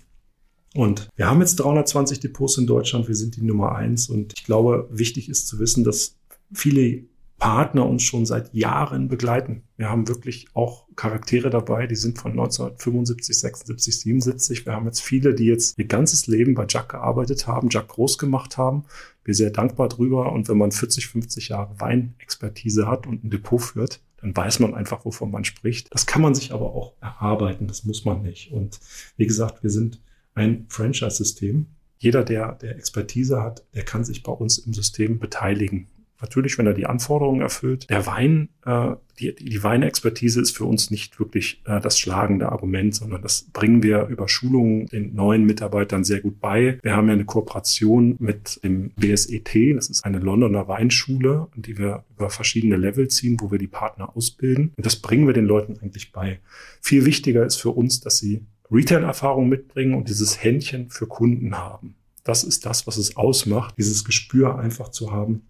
Und 0.75 1.09
wir 1.15 1.27
haben 1.27 1.39
jetzt 1.39 1.55
320 1.55 2.19
Depots 2.19 2.59
in 2.59 2.67
Deutschland, 2.67 3.07
wir 3.07 3.15
sind 3.15 3.37
die 3.37 3.43
Nummer 3.43 3.73
eins 3.73 4.07
und 4.07 4.33
ich 4.37 4.43
glaube, 4.43 4.87
wichtig 4.91 5.29
ist 5.29 5.47
zu 5.47 5.57
wissen, 5.57 5.83
dass 5.83 6.17
viele 6.51 7.05
Partner 7.43 7.85
uns 7.85 8.03
schon 8.03 8.25
seit 8.25 8.53
Jahren 8.53 9.09
begleiten. 9.09 9.63
Wir 9.75 9.89
haben 9.89 10.07
wirklich 10.07 10.47
auch 10.53 10.87
Charaktere 10.95 11.49
dabei, 11.49 11.87
die 11.87 11.97
sind 11.97 12.17
von 12.17 12.31
1975, 12.31 13.37
76, 13.37 13.99
77. 13.99 14.65
Wir 14.65 14.71
haben 14.71 14.85
jetzt 14.85 15.01
viele, 15.01 15.35
die 15.35 15.47
jetzt 15.47 15.77
ihr 15.77 15.83
ganzes 15.83 16.27
Leben 16.27 16.53
bei 16.53 16.65
Jack 16.69 16.87
gearbeitet 16.87 17.45
haben, 17.45 17.67
Jack 17.69 17.89
groß 17.89 18.17
gemacht 18.17 18.57
haben. 18.57 18.85
Wir 19.25 19.33
sind 19.33 19.47
sehr 19.47 19.51
dankbar 19.51 19.89
drüber. 19.89 20.31
Und 20.31 20.47
wenn 20.47 20.57
man 20.57 20.71
40, 20.71 21.07
50 21.07 21.49
Jahre 21.49 21.77
Weinexpertise 21.81 22.87
hat 22.87 23.07
und 23.07 23.25
ein 23.25 23.29
Depot 23.29 23.61
führt, 23.61 23.99
dann 24.21 24.33
weiß 24.33 24.59
man 24.59 24.73
einfach, 24.73 25.03
wovon 25.03 25.29
man 25.29 25.43
spricht. 25.43 25.93
Das 25.93 26.05
kann 26.05 26.21
man 26.21 26.35
sich 26.35 26.53
aber 26.53 26.73
auch 26.73 26.93
erarbeiten. 27.01 27.67
Das 27.67 27.83
muss 27.83 28.05
man 28.05 28.21
nicht. 28.21 28.53
Und 28.53 28.79
wie 29.17 29.27
gesagt, 29.27 29.63
wir 29.63 29.69
sind 29.69 29.99
ein 30.33 30.65
Franchise-System. 30.69 31.65
Jeder, 31.97 32.23
der, 32.23 32.53
der 32.53 32.77
Expertise 32.77 33.41
hat, 33.41 33.65
der 33.73 33.83
kann 33.83 34.05
sich 34.05 34.23
bei 34.23 34.31
uns 34.31 34.59
im 34.59 34.73
System 34.73 35.19
beteiligen. 35.19 35.89
Natürlich, 36.23 36.57
wenn 36.57 36.65
er 36.65 36.73
die 36.73 36.85
Anforderungen 36.85 37.41
erfüllt. 37.41 37.89
Der 37.89 38.05
Wein, 38.05 38.47
äh, 38.65 38.91
die, 39.19 39.35
die 39.35 39.61
Weinexpertise 39.61 40.39
ist 40.39 40.55
für 40.55 40.63
uns 40.63 40.89
nicht 40.89 41.19
wirklich 41.19 41.61
äh, 41.65 41.81
das 41.81 41.99
schlagende 41.99 42.49
Argument, 42.49 42.95
sondern 42.95 43.21
das 43.21 43.49
bringen 43.51 43.83
wir 43.83 44.07
über 44.07 44.29
Schulungen 44.29 44.85
den 44.85 45.13
neuen 45.15 45.43
Mitarbeitern 45.43 46.05
sehr 46.05 46.21
gut 46.21 46.39
bei. 46.39 46.79
Wir 46.81 46.95
haben 46.95 47.07
ja 47.07 47.13
eine 47.13 47.25
Kooperation 47.25 48.15
mit 48.19 48.63
dem 48.63 48.91
BSET, 48.91 49.75
das 49.75 49.89
ist 49.89 50.05
eine 50.05 50.19
Londoner 50.19 50.69
Weinschule, 50.69 51.49
die 51.57 51.77
wir 51.77 52.05
über 52.15 52.29
verschiedene 52.29 52.77
Level 52.77 53.09
ziehen, 53.09 53.35
wo 53.41 53.51
wir 53.51 53.59
die 53.59 53.67
Partner 53.67 54.15
ausbilden. 54.15 54.71
Und 54.77 54.85
das 54.85 54.95
bringen 54.95 55.27
wir 55.27 55.33
den 55.33 55.45
Leuten 55.45 55.77
eigentlich 55.81 56.13
bei. 56.13 56.39
Viel 56.79 57.03
wichtiger 57.03 57.45
ist 57.45 57.57
für 57.57 57.71
uns, 57.71 57.99
dass 57.99 58.17
sie 58.19 58.45
Retail-Erfahrung 58.71 59.49
mitbringen 59.49 59.93
und 59.93 60.07
dieses 60.07 60.41
Händchen 60.41 60.89
für 60.89 61.05
Kunden 61.05 61.57
haben. 61.57 61.95
Das 62.23 62.45
ist 62.45 62.65
das, 62.65 62.87
was 62.87 62.95
es 62.95 63.17
ausmacht, 63.17 63.75
dieses 63.77 64.05
Gespür 64.05 64.57
einfach 64.57 64.87
zu 64.87 65.11
haben, 65.11 65.41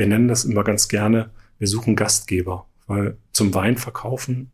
wir 0.00 0.06
nennen 0.06 0.28
das 0.28 0.46
immer 0.46 0.64
ganz 0.64 0.88
gerne, 0.88 1.28
wir 1.58 1.68
suchen 1.68 1.94
Gastgeber, 1.94 2.64
weil 2.86 3.18
zum 3.32 3.52
Weinverkaufen 3.52 4.50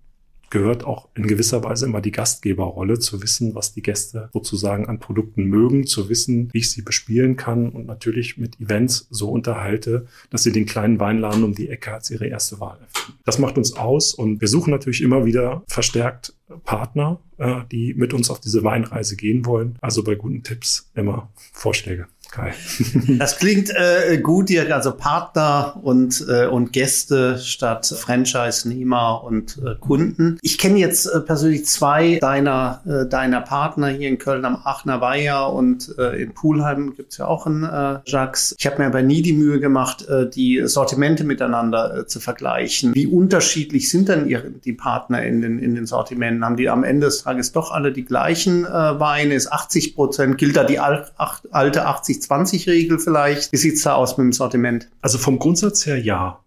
gehört 0.51 0.85
auch 0.85 1.09
in 1.15 1.29
gewisser 1.29 1.63
Weise 1.63 1.87
immer 1.87 2.01
die 2.01 2.11
Gastgeberrolle, 2.11 2.99
zu 2.99 3.23
wissen, 3.23 3.55
was 3.55 3.73
die 3.73 3.83
Gäste 3.83 4.29
sozusagen 4.33 4.89
an 4.89 4.99
Produkten 4.99 5.45
mögen, 5.45 5.87
zu 5.87 6.09
wissen, 6.09 6.49
wie 6.53 6.59
ich 6.59 6.73
sie 6.73 6.83
bespielen 6.83 7.37
kann 7.37 7.69
und 7.69 7.87
natürlich 7.87 8.39
mit 8.39 8.61
Events 8.61 9.07
so 9.11 9.31
unterhalte, 9.31 10.07
dass 10.31 10.43
sie 10.43 10.51
den 10.51 10.67
kleinen 10.67 10.99
Weinladen 10.99 11.45
um 11.45 11.55
die 11.55 11.69
Ecke 11.69 11.95
als 11.95 12.11
ihre 12.11 12.27
erste 12.27 12.59
Wahl 12.59 12.79
erfinden. 12.81 13.21
Das 13.25 13.39
macht 13.39 13.57
uns 13.57 13.77
aus 13.77 14.15
und 14.15 14.41
wir 14.41 14.49
suchen 14.49 14.73
natürlich 14.73 15.01
immer 15.01 15.27
wieder 15.27 15.63
verstärkt 15.69 16.35
Partner, 16.65 17.21
äh, 17.39 17.61
die 17.71 17.95
mit 17.95 18.13
uns 18.15 18.31
auf 18.31 18.41
diese 18.41 18.65
Weinreise 18.65 19.15
gehen 19.15 19.47
wollen. 19.47 19.79
Also 19.81 20.03
bei 20.03 20.17
guten 20.17 20.43
Tipps 20.43 20.91
immer 20.95 21.31
Vorschläge. 21.53 22.09
Geil. 22.37 22.53
das 23.19 23.39
klingt 23.39 23.71
äh, 23.71 24.19
gut, 24.19 24.51
Dirk, 24.51 24.71
also 24.71 24.93
Partner 24.93 25.79
und, 25.83 26.25
äh, 26.29 26.47
und 26.47 26.73
Gäste 26.73 27.39
statt 27.39 27.87
Franchise-Nehmer 27.87 29.25
und 29.25 29.59
äh, 29.65 29.75
Kunden. 29.81 30.39
Ich 30.43 30.59
kenne 30.59 30.79
jetzt 30.79 31.07
äh, 31.07 31.21
persönlich 31.21 31.65
zwei 31.65 32.19
deiner, 32.21 32.83
äh, 32.87 33.09
deiner 33.09 33.41
Partner 33.41 33.89
hier 33.89 34.11
in 34.11 34.19
Köln 34.19 34.45
am 34.45 34.57
Aachener 34.65 35.01
Weiher 35.01 35.51
und 35.51 35.95
äh, 35.99 36.23
in 36.23 36.35
Pulheim 36.35 36.95
gibt's 36.95 37.17
ja 37.17 37.27
auch 37.27 37.47
einen 37.47 37.65
äh, 37.65 38.01
Jacques. 38.05 38.55
Ich 38.59 38.67
habe 38.67 38.79
mir 38.79 38.87
aber 38.87 39.03
nie 39.03 39.23
die 39.23 39.33
Mühe 39.33 39.59
gemacht, 39.59 40.07
die 40.35 40.63
Sortimente 40.67 41.25
miteinander 41.25 42.07
zu 42.07 42.21
vergleichen. 42.21 42.95
Wie 42.95 43.07
unterschiedlich 43.07 43.91
sind 43.91 44.09
denn 44.09 44.29
ihre, 44.29 44.51
die 44.51 44.73
Partner 44.73 45.23
in 45.23 45.41
den, 45.41 45.59
in 45.59 45.75
den 45.75 45.87
Sortimenten? 45.87 46.45
Haben 46.45 46.57
die 46.57 46.69
am 46.69 46.85
Ende 46.85 47.07
des 47.07 47.23
Tages 47.23 47.53
doch 47.53 47.71
alle 47.71 47.93
die 47.93 48.05
gleichen 48.05 48.65
Weine? 48.65 49.35
Ist 49.35 49.53
80 49.53 49.95
Prozent? 49.95 50.39
Gilt 50.39 50.57
da 50.57 50.65
die 50.65 50.79
al 50.79 51.07
alte 51.51 51.87
80 51.87 52.26
80-20-Regel 52.29 52.99
vielleicht? 52.99 53.53
Wie 53.53 53.57
sieht's 53.57 53.83
da 53.83 53.95
aus 53.95 54.17
mit 54.19 54.25
dem 54.25 54.33
Sortiment? 54.33 54.89
Also 55.01 55.19
vom 55.19 55.39
Grundsatz 55.39 55.87
her 55.87 55.99
ja. 55.99 56.45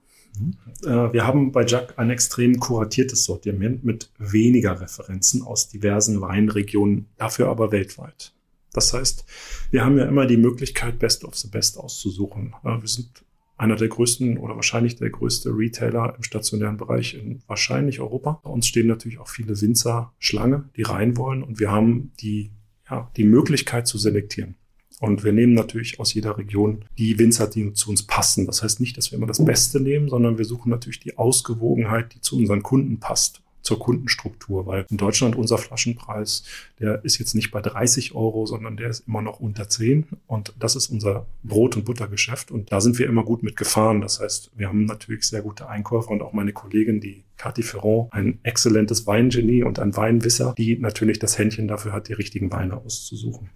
Äh, 0.84 1.14
wir 1.14 1.26
haben 1.26 1.52
bei 1.52 1.66
Jack 1.66 1.94
ein 1.98 2.10
extrem 2.10 2.60
kuratiertes 2.60 3.26
Sortiment 3.26 3.84
mit 3.84 4.12
weniger 4.18 4.80
Referenzen 4.80 5.42
aus 5.42 5.70
diversen 5.70 6.22
Weinregionen, 6.22 7.08
dafür 7.18 7.48
aber 7.50 7.72
weltweit. 7.72 8.34
Das 8.74 8.94
heißt, 8.94 9.26
wir 9.72 9.84
haben 9.84 9.98
ja 9.98 10.06
immer 10.06 10.26
die 10.26 10.38
Möglichkeit, 10.38 11.00
Best 11.00 11.24
of 11.24 11.36
the 11.36 11.48
Best 11.48 11.78
auszusuchen. 11.78 12.54
Wir 12.64 12.88
sind 12.88 13.24
einer 13.58 13.76
der 13.76 13.90
größten 13.90 14.38
oder 14.38 14.56
wahrscheinlich 14.56 14.96
der 14.96 15.10
größte 15.10 15.50
Retailer 15.50 16.16
im 16.16 16.24
stationären 16.24 16.78
Bereich 16.78 17.16
in 17.16 17.42
wahrscheinlich 17.48 18.00
Europa. 18.00 18.40
Bei 18.44 18.50
uns 18.50 18.68
stehen 18.68 18.88
natürlich 18.88 19.20
auch 19.20 19.28
viele 19.28 19.60
Winzer 19.60 20.14
Schlange, 20.18 20.70
die 20.78 20.84
rein 20.84 21.18
wollen 21.18 21.44
und 21.44 21.60
wir 21.60 21.72
haben 21.72 22.14
die, 22.22 22.52
ja, 22.90 23.12
die 23.18 23.26
Möglichkeit 23.26 23.86
zu 23.86 23.98
selektieren. 23.98 24.56
Und 25.00 25.24
wir 25.24 25.32
nehmen 25.32 25.54
natürlich 25.54 26.00
aus 26.00 26.14
jeder 26.14 26.38
Region 26.38 26.86
die 26.98 27.18
Winzer, 27.18 27.48
die 27.48 27.74
zu 27.74 27.90
uns 27.90 28.04
passen. 28.04 28.46
Das 28.46 28.62
heißt 28.62 28.80
nicht, 28.82 28.98
dass 28.98 29.12
wir 29.12 29.18
immer 29.18 29.28
das 29.28 29.44
Beste 29.44 29.80
nehmen, 29.80 30.10
sondern 30.10 30.38
wir 30.38 30.46
suchen 30.46 30.70
natürlich 30.70 31.00
die 31.00 31.18
Ausgewogenheit, 31.18 32.14
die 32.14 32.22
zu 32.22 32.38
unseren 32.38 32.64
Kunden 32.64 33.00
passt 33.00 33.42
zur 33.62 33.80
Kundenstruktur, 33.80 34.66
weil 34.66 34.86
in 34.90 34.98
Deutschland 34.98 35.36
unser 35.36 35.58
Flaschenpreis, 35.58 36.44
der 36.80 37.04
ist 37.04 37.20
jetzt 37.20 37.36
nicht 37.36 37.52
bei 37.52 37.62
30 37.62 38.16
Euro, 38.16 38.46
sondern 38.46 38.78
der 38.78 38.90
ist 38.90 39.08
immer 39.08 39.22
noch 39.22 39.40
unter 39.40 39.68
10 39.70 40.08
und 40.28 40.54
das 40.60 40.76
ist 40.76 40.90
unser 40.90 41.28
Brot- 41.44 41.76
und 41.76 41.86
Buttergeschäft 41.86 42.52
und 42.52 42.72
da 42.72 42.82
sind 42.82 42.98
wir 43.00 43.08
immer 43.08 43.24
gut 43.24 43.44
mitgefahren. 43.44 44.02
Das 44.02 44.20
heißt, 44.20 44.52
wir 44.56 44.70
haben 44.70 44.86
natürlich 44.86 45.24
sehr 45.24 45.42
gute 45.42 45.68
Einkäufer 45.68 46.12
und 46.12 46.22
auch 46.22 46.34
meine 46.34 46.54
Kollegin, 46.54 47.00
die 47.00 47.24
Cathy 47.38 47.64
Ferrand, 47.64 48.12
ein 48.12 48.40
exzellentes 48.44 49.06
Weingenie 49.06 49.64
und 49.64 49.80
ein 49.80 49.96
Weinwisser, 49.96 50.54
die 50.58 50.78
natürlich 50.78 51.20
das 51.20 51.38
Händchen 51.38 51.68
dafür 51.68 51.94
hat, 51.94 52.08
die 52.08 52.14
richtigen 52.14 52.52
Weine 52.52 52.78
auszusuchen. 52.78 53.50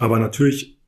Aber 0.00 0.18
natürlich, 0.18 0.78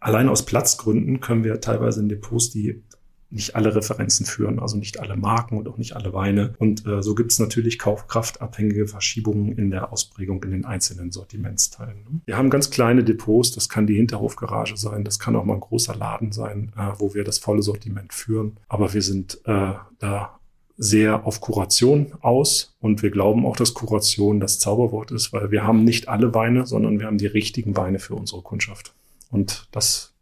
allein 0.00 0.28
aus 0.28 0.44
Platzgründen 0.44 1.20
können 1.20 1.44
wir 1.44 1.60
teilweise 1.60 2.00
in 2.00 2.08
Depots, 2.08 2.50
die 2.50 2.82
nicht 3.28 3.56
alle 3.56 3.74
Referenzen 3.74 4.26
führen, 4.26 4.58
also 4.58 4.76
nicht 4.76 5.00
alle 5.00 5.16
Marken 5.16 5.56
und 5.56 5.68
auch 5.68 5.78
nicht 5.78 5.94
alle 5.94 6.12
Weine. 6.12 6.54
Und 6.58 6.86
äh, 6.86 7.02
so 7.02 7.14
gibt 7.14 7.32
es 7.32 7.38
natürlich 7.38 7.78
kaufkraftabhängige 7.78 8.86
Verschiebungen 8.86 9.56
in 9.56 9.70
der 9.70 9.92
Ausprägung 9.92 10.42
in 10.44 10.50
den 10.50 10.64
einzelnen 10.64 11.12
Sortimentsteilen. 11.12 12.04
Ne? 12.04 12.20
Wir 12.26 12.36
haben 12.36 12.50
ganz 12.50 12.70
kleine 12.70 13.04
Depots, 13.04 13.52
das 13.52 13.68
kann 13.68 13.86
die 13.86 13.96
Hinterhofgarage 13.96 14.76
sein, 14.76 15.04
das 15.04 15.18
kann 15.18 15.34
auch 15.36 15.44
mal 15.44 15.54
ein 15.54 15.60
großer 15.60 15.94
Laden 15.94 16.32
sein, 16.32 16.72
äh, 16.76 16.92
wo 16.98 17.14
wir 17.14 17.24
das 17.24 17.38
volle 17.38 17.62
Sortiment 17.62 18.12
führen. 18.12 18.58
Aber 18.68 18.92
wir 18.92 19.02
sind 19.02 19.40
äh, 19.44 19.74
da 19.98 20.38
sehr 20.82 21.26
auf 21.26 21.40
Kuration 21.40 22.12
aus 22.22 22.74
und 22.80 23.02
wir 23.02 23.12
glauben 23.12 23.46
auch, 23.46 23.56
dass 23.56 23.72
Kuration 23.72 24.40
das 24.40 24.58
Zauberwort 24.58 25.12
ist, 25.12 25.32
weil 25.32 25.52
wir 25.52 25.62
haben 25.62 25.84
nicht 25.84 26.08
alle 26.08 26.34
Weine, 26.34 26.66
sondern 26.66 26.98
wir 26.98 27.06
haben 27.06 27.18
die 27.18 27.26
richtigen 27.26 27.76
Weine 27.76 28.00
für 28.00 28.16
unsere 28.16 28.42
Kundschaft. 28.42 28.92
Und 29.30 29.68
das 29.70 30.12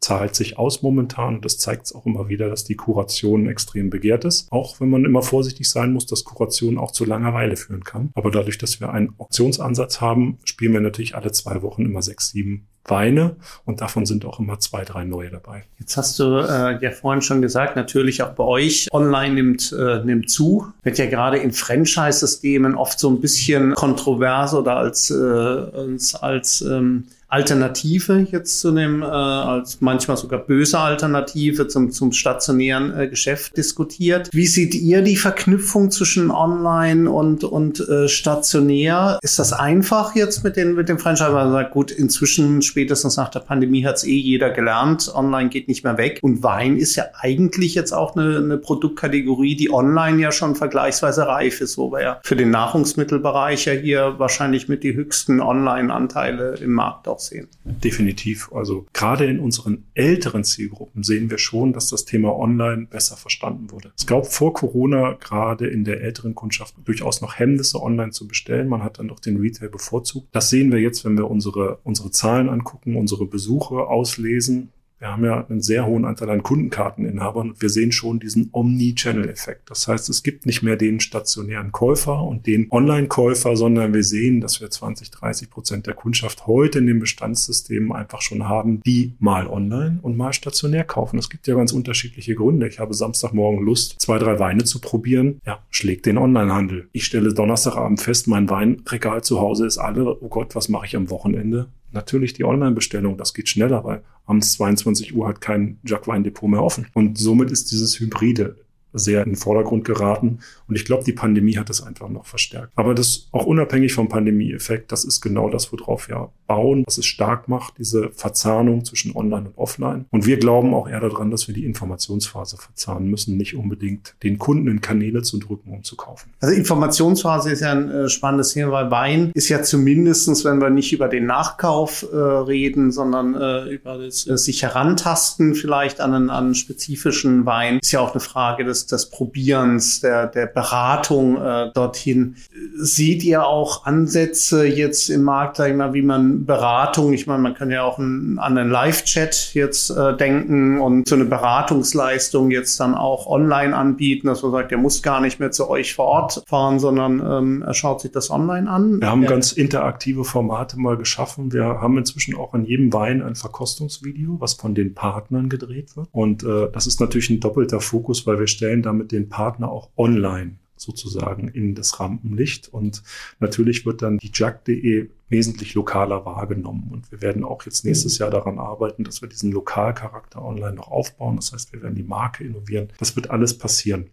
zahlt 0.00 0.34
sich 0.34 0.58
aus 0.58 0.82
momentan. 0.82 1.40
Das 1.40 1.56
zeigt 1.58 1.86
es 1.86 1.94
auch 1.94 2.04
immer 2.04 2.28
wieder, 2.28 2.50
dass 2.50 2.64
die 2.64 2.76
Kuration 2.76 3.48
extrem 3.48 3.88
begehrt 3.88 4.26
ist. 4.26 4.52
Auch 4.52 4.80
wenn 4.80 4.90
man 4.90 5.06
immer 5.06 5.22
vorsichtig 5.22 5.68
sein 5.70 5.94
muss, 5.94 6.04
dass 6.04 6.24
Kuration 6.24 6.76
auch 6.76 6.90
zu 6.90 7.06
Langeweile 7.06 7.56
führen 7.56 7.82
kann. 7.82 8.10
Aber 8.14 8.30
dadurch, 8.30 8.58
dass 8.58 8.80
wir 8.80 8.90
einen 8.90 9.14
Auktionsansatz 9.16 10.02
haben, 10.02 10.38
spielen 10.44 10.74
wir 10.74 10.80
natürlich 10.80 11.14
alle 11.14 11.32
zwei 11.32 11.62
Wochen 11.62 11.86
immer 11.86 12.02
sechs, 12.02 12.28
sieben 12.30 12.68
Weine 12.88 13.36
und 13.64 13.80
davon 13.80 14.06
sind 14.06 14.24
auch 14.24 14.38
immer 14.38 14.58
zwei, 14.58 14.84
drei 14.84 15.04
neue 15.04 15.30
dabei. 15.30 15.64
Jetzt 15.78 15.96
hast 15.96 16.18
du 16.18 16.38
äh, 16.38 16.82
ja 16.82 16.90
vorhin 16.90 17.22
schon 17.22 17.42
gesagt, 17.42 17.76
natürlich 17.76 18.22
auch 18.22 18.30
bei 18.30 18.44
euch 18.44 18.88
online 18.92 19.34
nimmt, 19.34 19.72
äh, 19.72 20.04
nimmt 20.04 20.30
zu. 20.30 20.66
Wird 20.82 20.98
ja 20.98 21.06
gerade 21.06 21.38
in 21.38 21.52
Franchise-Systemen 21.52 22.74
oft 22.74 22.98
so 22.98 23.10
ein 23.10 23.20
bisschen 23.20 23.74
kontrovers 23.74 24.54
oder 24.54 24.76
als, 24.76 25.10
äh, 25.10 26.16
als 26.20 26.60
ähm, 26.62 27.04
Alternative 27.28 28.26
jetzt 28.30 28.60
zu 28.60 28.70
dem, 28.70 29.02
äh, 29.02 29.06
als 29.06 29.80
manchmal 29.80 30.16
sogar 30.16 30.38
böse 30.38 30.78
Alternative 30.78 31.66
zum, 31.66 31.90
zum 31.90 32.12
stationären 32.12 32.96
äh, 32.96 33.08
Geschäft 33.08 33.56
diskutiert. 33.56 34.30
Wie 34.32 34.46
seht 34.46 34.76
ihr 34.76 35.02
die 35.02 35.16
Verknüpfung 35.16 35.90
zwischen 35.90 36.30
Online 36.30 37.10
und, 37.10 37.42
und 37.42 37.80
äh, 37.88 38.06
stationär? 38.08 39.18
Ist 39.22 39.40
das 39.40 39.52
einfach 39.52 40.14
jetzt 40.14 40.44
mit 40.44 40.56
den, 40.56 40.74
mit 40.74 40.88
dem 40.88 40.98
Franchise? 41.00 41.26
Sagt, 41.26 41.72
gut, 41.72 41.90
inzwischen 41.90 42.62
spätestens 42.62 43.16
nach 43.16 43.28
der 43.28 43.40
Pandemie 43.40 43.84
hat 43.84 43.96
es 43.96 44.04
eh 44.04 44.16
jeder 44.16 44.50
gelernt. 44.50 45.10
Online 45.12 45.48
geht 45.48 45.66
nicht 45.66 45.82
mehr 45.82 45.98
weg. 45.98 46.20
Und 46.22 46.44
Wein 46.44 46.76
ist 46.76 46.94
ja 46.94 47.06
eigentlich 47.18 47.74
jetzt 47.74 47.92
auch 47.92 48.14
eine, 48.14 48.36
eine 48.36 48.58
Produktkategorie, 48.58 49.56
die 49.56 49.72
online 49.72 50.22
ja 50.22 50.30
schon 50.30 50.54
vergleichsweise 50.54 51.26
reif 51.26 51.60
ist, 51.60 51.76
wo 51.76 51.90
wir 51.90 52.02
ja 52.02 52.20
für 52.22 52.36
den 52.36 52.50
Nahrungsmittelbereich 52.50 53.64
ja 53.64 53.72
hier 53.72 54.14
wahrscheinlich 54.18 54.68
mit 54.68 54.84
die 54.84 54.94
höchsten 54.94 55.40
Online-Anteile 55.40 56.54
im 56.60 56.72
Markt 56.72 57.08
auch 57.08 57.15
aussehen. 57.16 57.48
Definitiv. 57.64 58.52
Also 58.52 58.86
gerade 58.92 59.24
in 59.24 59.40
unseren 59.40 59.84
älteren 59.94 60.44
Zielgruppen 60.44 61.02
sehen 61.02 61.30
wir 61.30 61.38
schon, 61.38 61.72
dass 61.72 61.88
das 61.88 62.04
Thema 62.04 62.36
Online 62.36 62.86
besser 62.86 63.16
verstanden 63.16 63.70
wurde. 63.70 63.92
Es 63.96 64.06
gab 64.06 64.26
vor 64.26 64.52
Corona 64.52 65.12
gerade 65.12 65.66
in 65.66 65.84
der 65.84 66.02
älteren 66.02 66.34
Kundschaft 66.34 66.74
durchaus 66.84 67.22
noch 67.22 67.38
Hemmnisse, 67.38 67.82
online 67.82 68.12
zu 68.12 68.28
bestellen. 68.28 68.68
Man 68.68 68.82
hat 68.82 68.98
dann 68.98 69.08
doch 69.08 69.20
den 69.20 69.38
Retail 69.38 69.70
bevorzugt. 69.70 70.28
Das 70.32 70.50
sehen 70.50 70.70
wir 70.70 70.80
jetzt, 70.80 71.04
wenn 71.04 71.16
wir 71.16 71.30
unsere, 71.30 71.78
unsere 71.84 72.10
Zahlen 72.10 72.48
angucken, 72.48 72.96
unsere 72.96 73.26
Besuche 73.26 73.86
auslesen. 73.86 74.70
Wir 74.98 75.08
haben 75.08 75.24
ja 75.26 75.46
einen 75.46 75.60
sehr 75.60 75.84
hohen 75.84 76.06
Anteil 76.06 76.30
an 76.30 76.42
Kundenkarteninhabern 76.42 77.50
und 77.50 77.60
wir 77.60 77.68
sehen 77.68 77.92
schon 77.92 78.18
diesen 78.18 78.48
Omni-Channel-Effekt. 78.52 79.68
Das 79.70 79.86
heißt, 79.86 80.08
es 80.08 80.22
gibt 80.22 80.46
nicht 80.46 80.62
mehr 80.62 80.76
den 80.76 81.00
stationären 81.00 81.70
Käufer 81.70 82.22
und 82.22 82.46
den 82.46 82.68
Online-Käufer, 82.70 83.56
sondern 83.56 83.92
wir 83.92 84.02
sehen, 84.02 84.40
dass 84.40 84.62
wir 84.62 84.70
20, 84.70 85.10
30 85.10 85.50
Prozent 85.50 85.86
der 85.86 85.92
Kundschaft 85.92 86.46
heute 86.46 86.78
in 86.78 86.86
den 86.86 86.98
Bestandssystemen 86.98 87.92
einfach 87.92 88.22
schon 88.22 88.48
haben, 88.48 88.80
die 88.86 89.14
mal 89.18 89.46
online 89.48 89.98
und 90.00 90.16
mal 90.16 90.32
stationär 90.32 90.84
kaufen. 90.84 91.18
Es 91.18 91.28
gibt 91.28 91.46
ja 91.46 91.54
ganz 91.54 91.72
unterschiedliche 91.72 92.34
Gründe. 92.34 92.66
Ich 92.66 92.78
habe 92.78 92.94
Samstagmorgen 92.94 93.62
Lust, 93.62 93.96
zwei, 93.98 94.18
drei 94.18 94.38
Weine 94.38 94.64
zu 94.64 94.80
probieren. 94.80 95.42
Ja, 95.44 95.58
schlägt 95.68 96.06
den 96.06 96.16
Online-Handel. 96.16 96.88
Ich 96.92 97.04
stelle 97.04 97.34
Donnerstagabend 97.34 98.00
fest, 98.00 98.28
mein 98.28 98.48
Weinregal 98.48 99.22
zu 99.22 99.40
Hause 99.40 99.66
ist 99.66 99.76
alle. 99.76 100.22
Oh 100.22 100.28
Gott, 100.28 100.54
was 100.54 100.70
mache 100.70 100.86
ich 100.86 100.96
am 100.96 101.10
Wochenende? 101.10 101.68
Natürlich 101.96 102.32
die 102.32 102.44
Online-Bestellung. 102.44 103.16
Das 103.16 103.34
geht 103.34 103.48
schneller, 103.48 103.84
weil 103.84 104.02
abends 104.26 104.52
22 104.52 105.16
Uhr 105.16 105.26
hat 105.26 105.40
kein 105.40 105.78
Jacqueline-Depot 105.84 106.48
mehr 106.48 106.62
offen. 106.62 106.86
Und 106.94 107.18
somit 107.18 107.50
ist 107.50 107.72
dieses 107.72 107.98
Hybride 107.98 108.56
sehr 108.92 109.22
in 109.22 109.30
den 109.30 109.36
Vordergrund 109.36 109.84
geraten. 109.84 110.38
Und 110.68 110.76
ich 110.76 110.84
glaube, 110.84 111.04
die 111.04 111.12
Pandemie 111.12 111.56
hat 111.56 111.68
das 111.68 111.82
einfach 111.82 112.08
noch 112.08 112.26
verstärkt. 112.26 112.72
Aber 112.76 112.94
das 112.94 113.28
auch 113.32 113.46
unabhängig 113.46 113.92
vom 113.92 114.08
Pandemie-Effekt, 114.08 114.92
das 114.92 115.04
ist 115.04 115.20
genau 115.20 115.48
das, 115.48 115.72
worauf 115.72 116.08
wir 116.08 116.30
bauen, 116.46 116.84
was 116.86 116.98
es 116.98 117.06
stark 117.06 117.48
macht, 117.48 117.78
diese 117.78 118.10
Verzahnung 118.10 118.84
zwischen 118.84 119.14
Online 119.14 119.48
und 119.48 119.58
Offline. 119.58 120.06
Und 120.10 120.26
wir 120.26 120.38
glauben 120.38 120.74
auch 120.74 120.88
eher 120.88 121.00
daran, 121.00 121.30
dass 121.30 121.48
wir 121.48 121.54
die 121.54 121.64
Informationsphase 121.64 122.56
verzahnen 122.56 123.10
müssen, 123.10 123.36
nicht 123.36 123.56
unbedingt 123.56 124.14
den 124.22 124.38
Kunden 124.38 124.68
in 124.68 124.80
Kanäle 124.80 125.22
zu 125.22 125.38
drücken, 125.38 125.70
um 125.70 125.82
zu 125.82 125.96
kaufen. 125.96 126.30
Also 126.40 126.54
Informationsphase 126.54 127.50
ist 127.50 127.60
ja 127.60 127.72
ein 127.72 127.90
äh, 127.90 128.08
spannendes 128.08 128.52
Thema, 128.52 128.72
weil 128.72 128.90
Wein 128.90 129.30
ist 129.34 129.48
ja 129.48 129.62
zumindestens, 129.62 130.44
wenn 130.44 130.60
wir 130.60 130.70
nicht 130.70 130.92
über 130.92 131.08
den 131.08 131.26
Nachkauf 131.26 132.06
äh, 132.10 132.16
reden, 132.16 132.92
sondern 132.92 133.34
äh, 133.34 133.74
über 133.74 133.98
das 133.98 134.26
äh, 134.26 134.36
sich 134.36 134.62
herantasten 134.62 135.54
vielleicht 135.54 136.00
an 136.00 136.14
einen, 136.14 136.30
an 136.30 136.46
einen 136.46 136.54
spezifischen 136.54 137.46
Wein, 137.46 137.78
ist 137.80 137.92
ja 137.92 138.00
auch 138.00 138.12
eine 138.12 138.20
Frage 138.20 138.64
des, 138.64 138.86
des 138.86 139.10
Probierens, 139.10 140.00
der, 140.00 140.26
der 140.26 140.46
Beratung 140.56 141.36
äh, 141.36 141.70
dorthin. 141.74 142.36
Seht 142.76 143.22
ihr 143.22 143.46
auch 143.46 143.84
Ansätze 143.84 144.64
jetzt 144.64 145.10
im 145.10 145.22
Markt, 145.22 145.58
sag 145.58 145.68
ich 145.68 145.76
mal, 145.76 145.92
wie 145.92 146.00
man 146.00 146.46
Beratung, 146.46 147.12
ich 147.12 147.26
meine, 147.26 147.42
man 147.42 147.52
kann 147.52 147.70
ja 147.70 147.82
auch 147.82 147.98
an 147.98 148.38
einen 148.38 148.70
Live-Chat 148.70 149.50
jetzt 149.52 149.90
äh, 149.90 150.16
denken 150.16 150.80
und 150.80 151.06
so 151.06 151.14
eine 151.14 151.26
Beratungsleistung 151.26 152.50
jetzt 152.50 152.80
dann 152.80 152.94
auch 152.94 153.26
online 153.26 153.76
anbieten, 153.76 154.28
dass 154.28 154.42
man 154.42 154.52
sagt, 154.52 154.70
der 154.70 154.78
muss 154.78 155.02
gar 155.02 155.20
nicht 155.20 155.40
mehr 155.40 155.50
zu 155.50 155.68
euch 155.68 155.94
vor 155.94 156.06
Ort 156.06 156.42
fahren, 156.46 156.78
sondern 156.78 157.20
ähm, 157.20 157.62
er 157.62 157.74
schaut 157.74 158.00
sich 158.00 158.12
das 158.12 158.30
online 158.30 158.70
an. 158.70 159.02
Wir 159.02 159.10
haben 159.10 159.24
ja. 159.24 159.28
ganz 159.28 159.52
interaktive 159.52 160.24
Formate 160.24 160.78
mal 160.80 160.96
geschaffen. 160.96 161.52
Wir 161.52 161.64
haben 161.64 161.98
inzwischen 161.98 162.34
auch 162.34 162.54
an 162.54 162.64
jedem 162.64 162.94
Wein 162.94 163.20
ein 163.20 163.34
Verkostungsvideo, 163.34 164.40
was 164.40 164.54
von 164.54 164.74
den 164.74 164.94
Partnern 164.94 165.50
gedreht 165.50 165.98
wird. 165.98 166.08
Und 166.12 166.44
äh, 166.44 166.70
das 166.72 166.86
ist 166.86 166.98
natürlich 166.98 167.28
ein 167.28 167.40
doppelter 167.40 167.82
Fokus, 167.82 168.26
weil 168.26 168.38
wir 168.38 168.46
stellen 168.46 168.80
damit 168.80 169.12
den 169.12 169.28
Partner 169.28 169.70
auch 169.70 169.90
online 169.98 170.45
sozusagen 170.86 171.48
in 171.48 171.74
das 171.74 172.00
Rampenlicht. 172.00 172.68
Und 172.68 173.02
natürlich 173.40 173.84
wird 173.84 174.00
dann 174.02 174.18
die 174.18 174.30
jack.de 174.32 175.10
wesentlich 175.28 175.74
lokaler 175.74 176.24
wahrgenommen. 176.24 176.88
Und 176.90 177.10
wir 177.10 177.20
werden 177.20 177.44
auch 177.44 177.64
jetzt 177.64 177.84
nächstes 177.84 178.18
Jahr 178.18 178.30
daran 178.30 178.58
arbeiten, 178.58 179.04
dass 179.04 179.20
wir 179.20 179.28
diesen 179.28 179.52
Lokalcharakter 179.52 180.42
online 180.42 180.74
noch 180.74 180.88
aufbauen. 180.88 181.36
Das 181.36 181.52
heißt, 181.52 181.72
wir 181.72 181.82
werden 181.82 181.96
die 181.96 182.02
Marke 182.02 182.44
innovieren. 182.44 182.88
Das 182.98 183.16
wird 183.16 183.30
alles 183.30 183.58
passieren. 183.58 184.10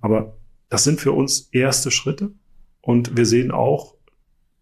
Aber 0.00 0.36
das 0.68 0.84
sind 0.84 1.00
für 1.00 1.12
uns 1.12 1.48
erste 1.52 1.90
Schritte. 1.90 2.32
Und 2.80 3.16
wir 3.16 3.26
sehen 3.26 3.50
auch, 3.50 3.94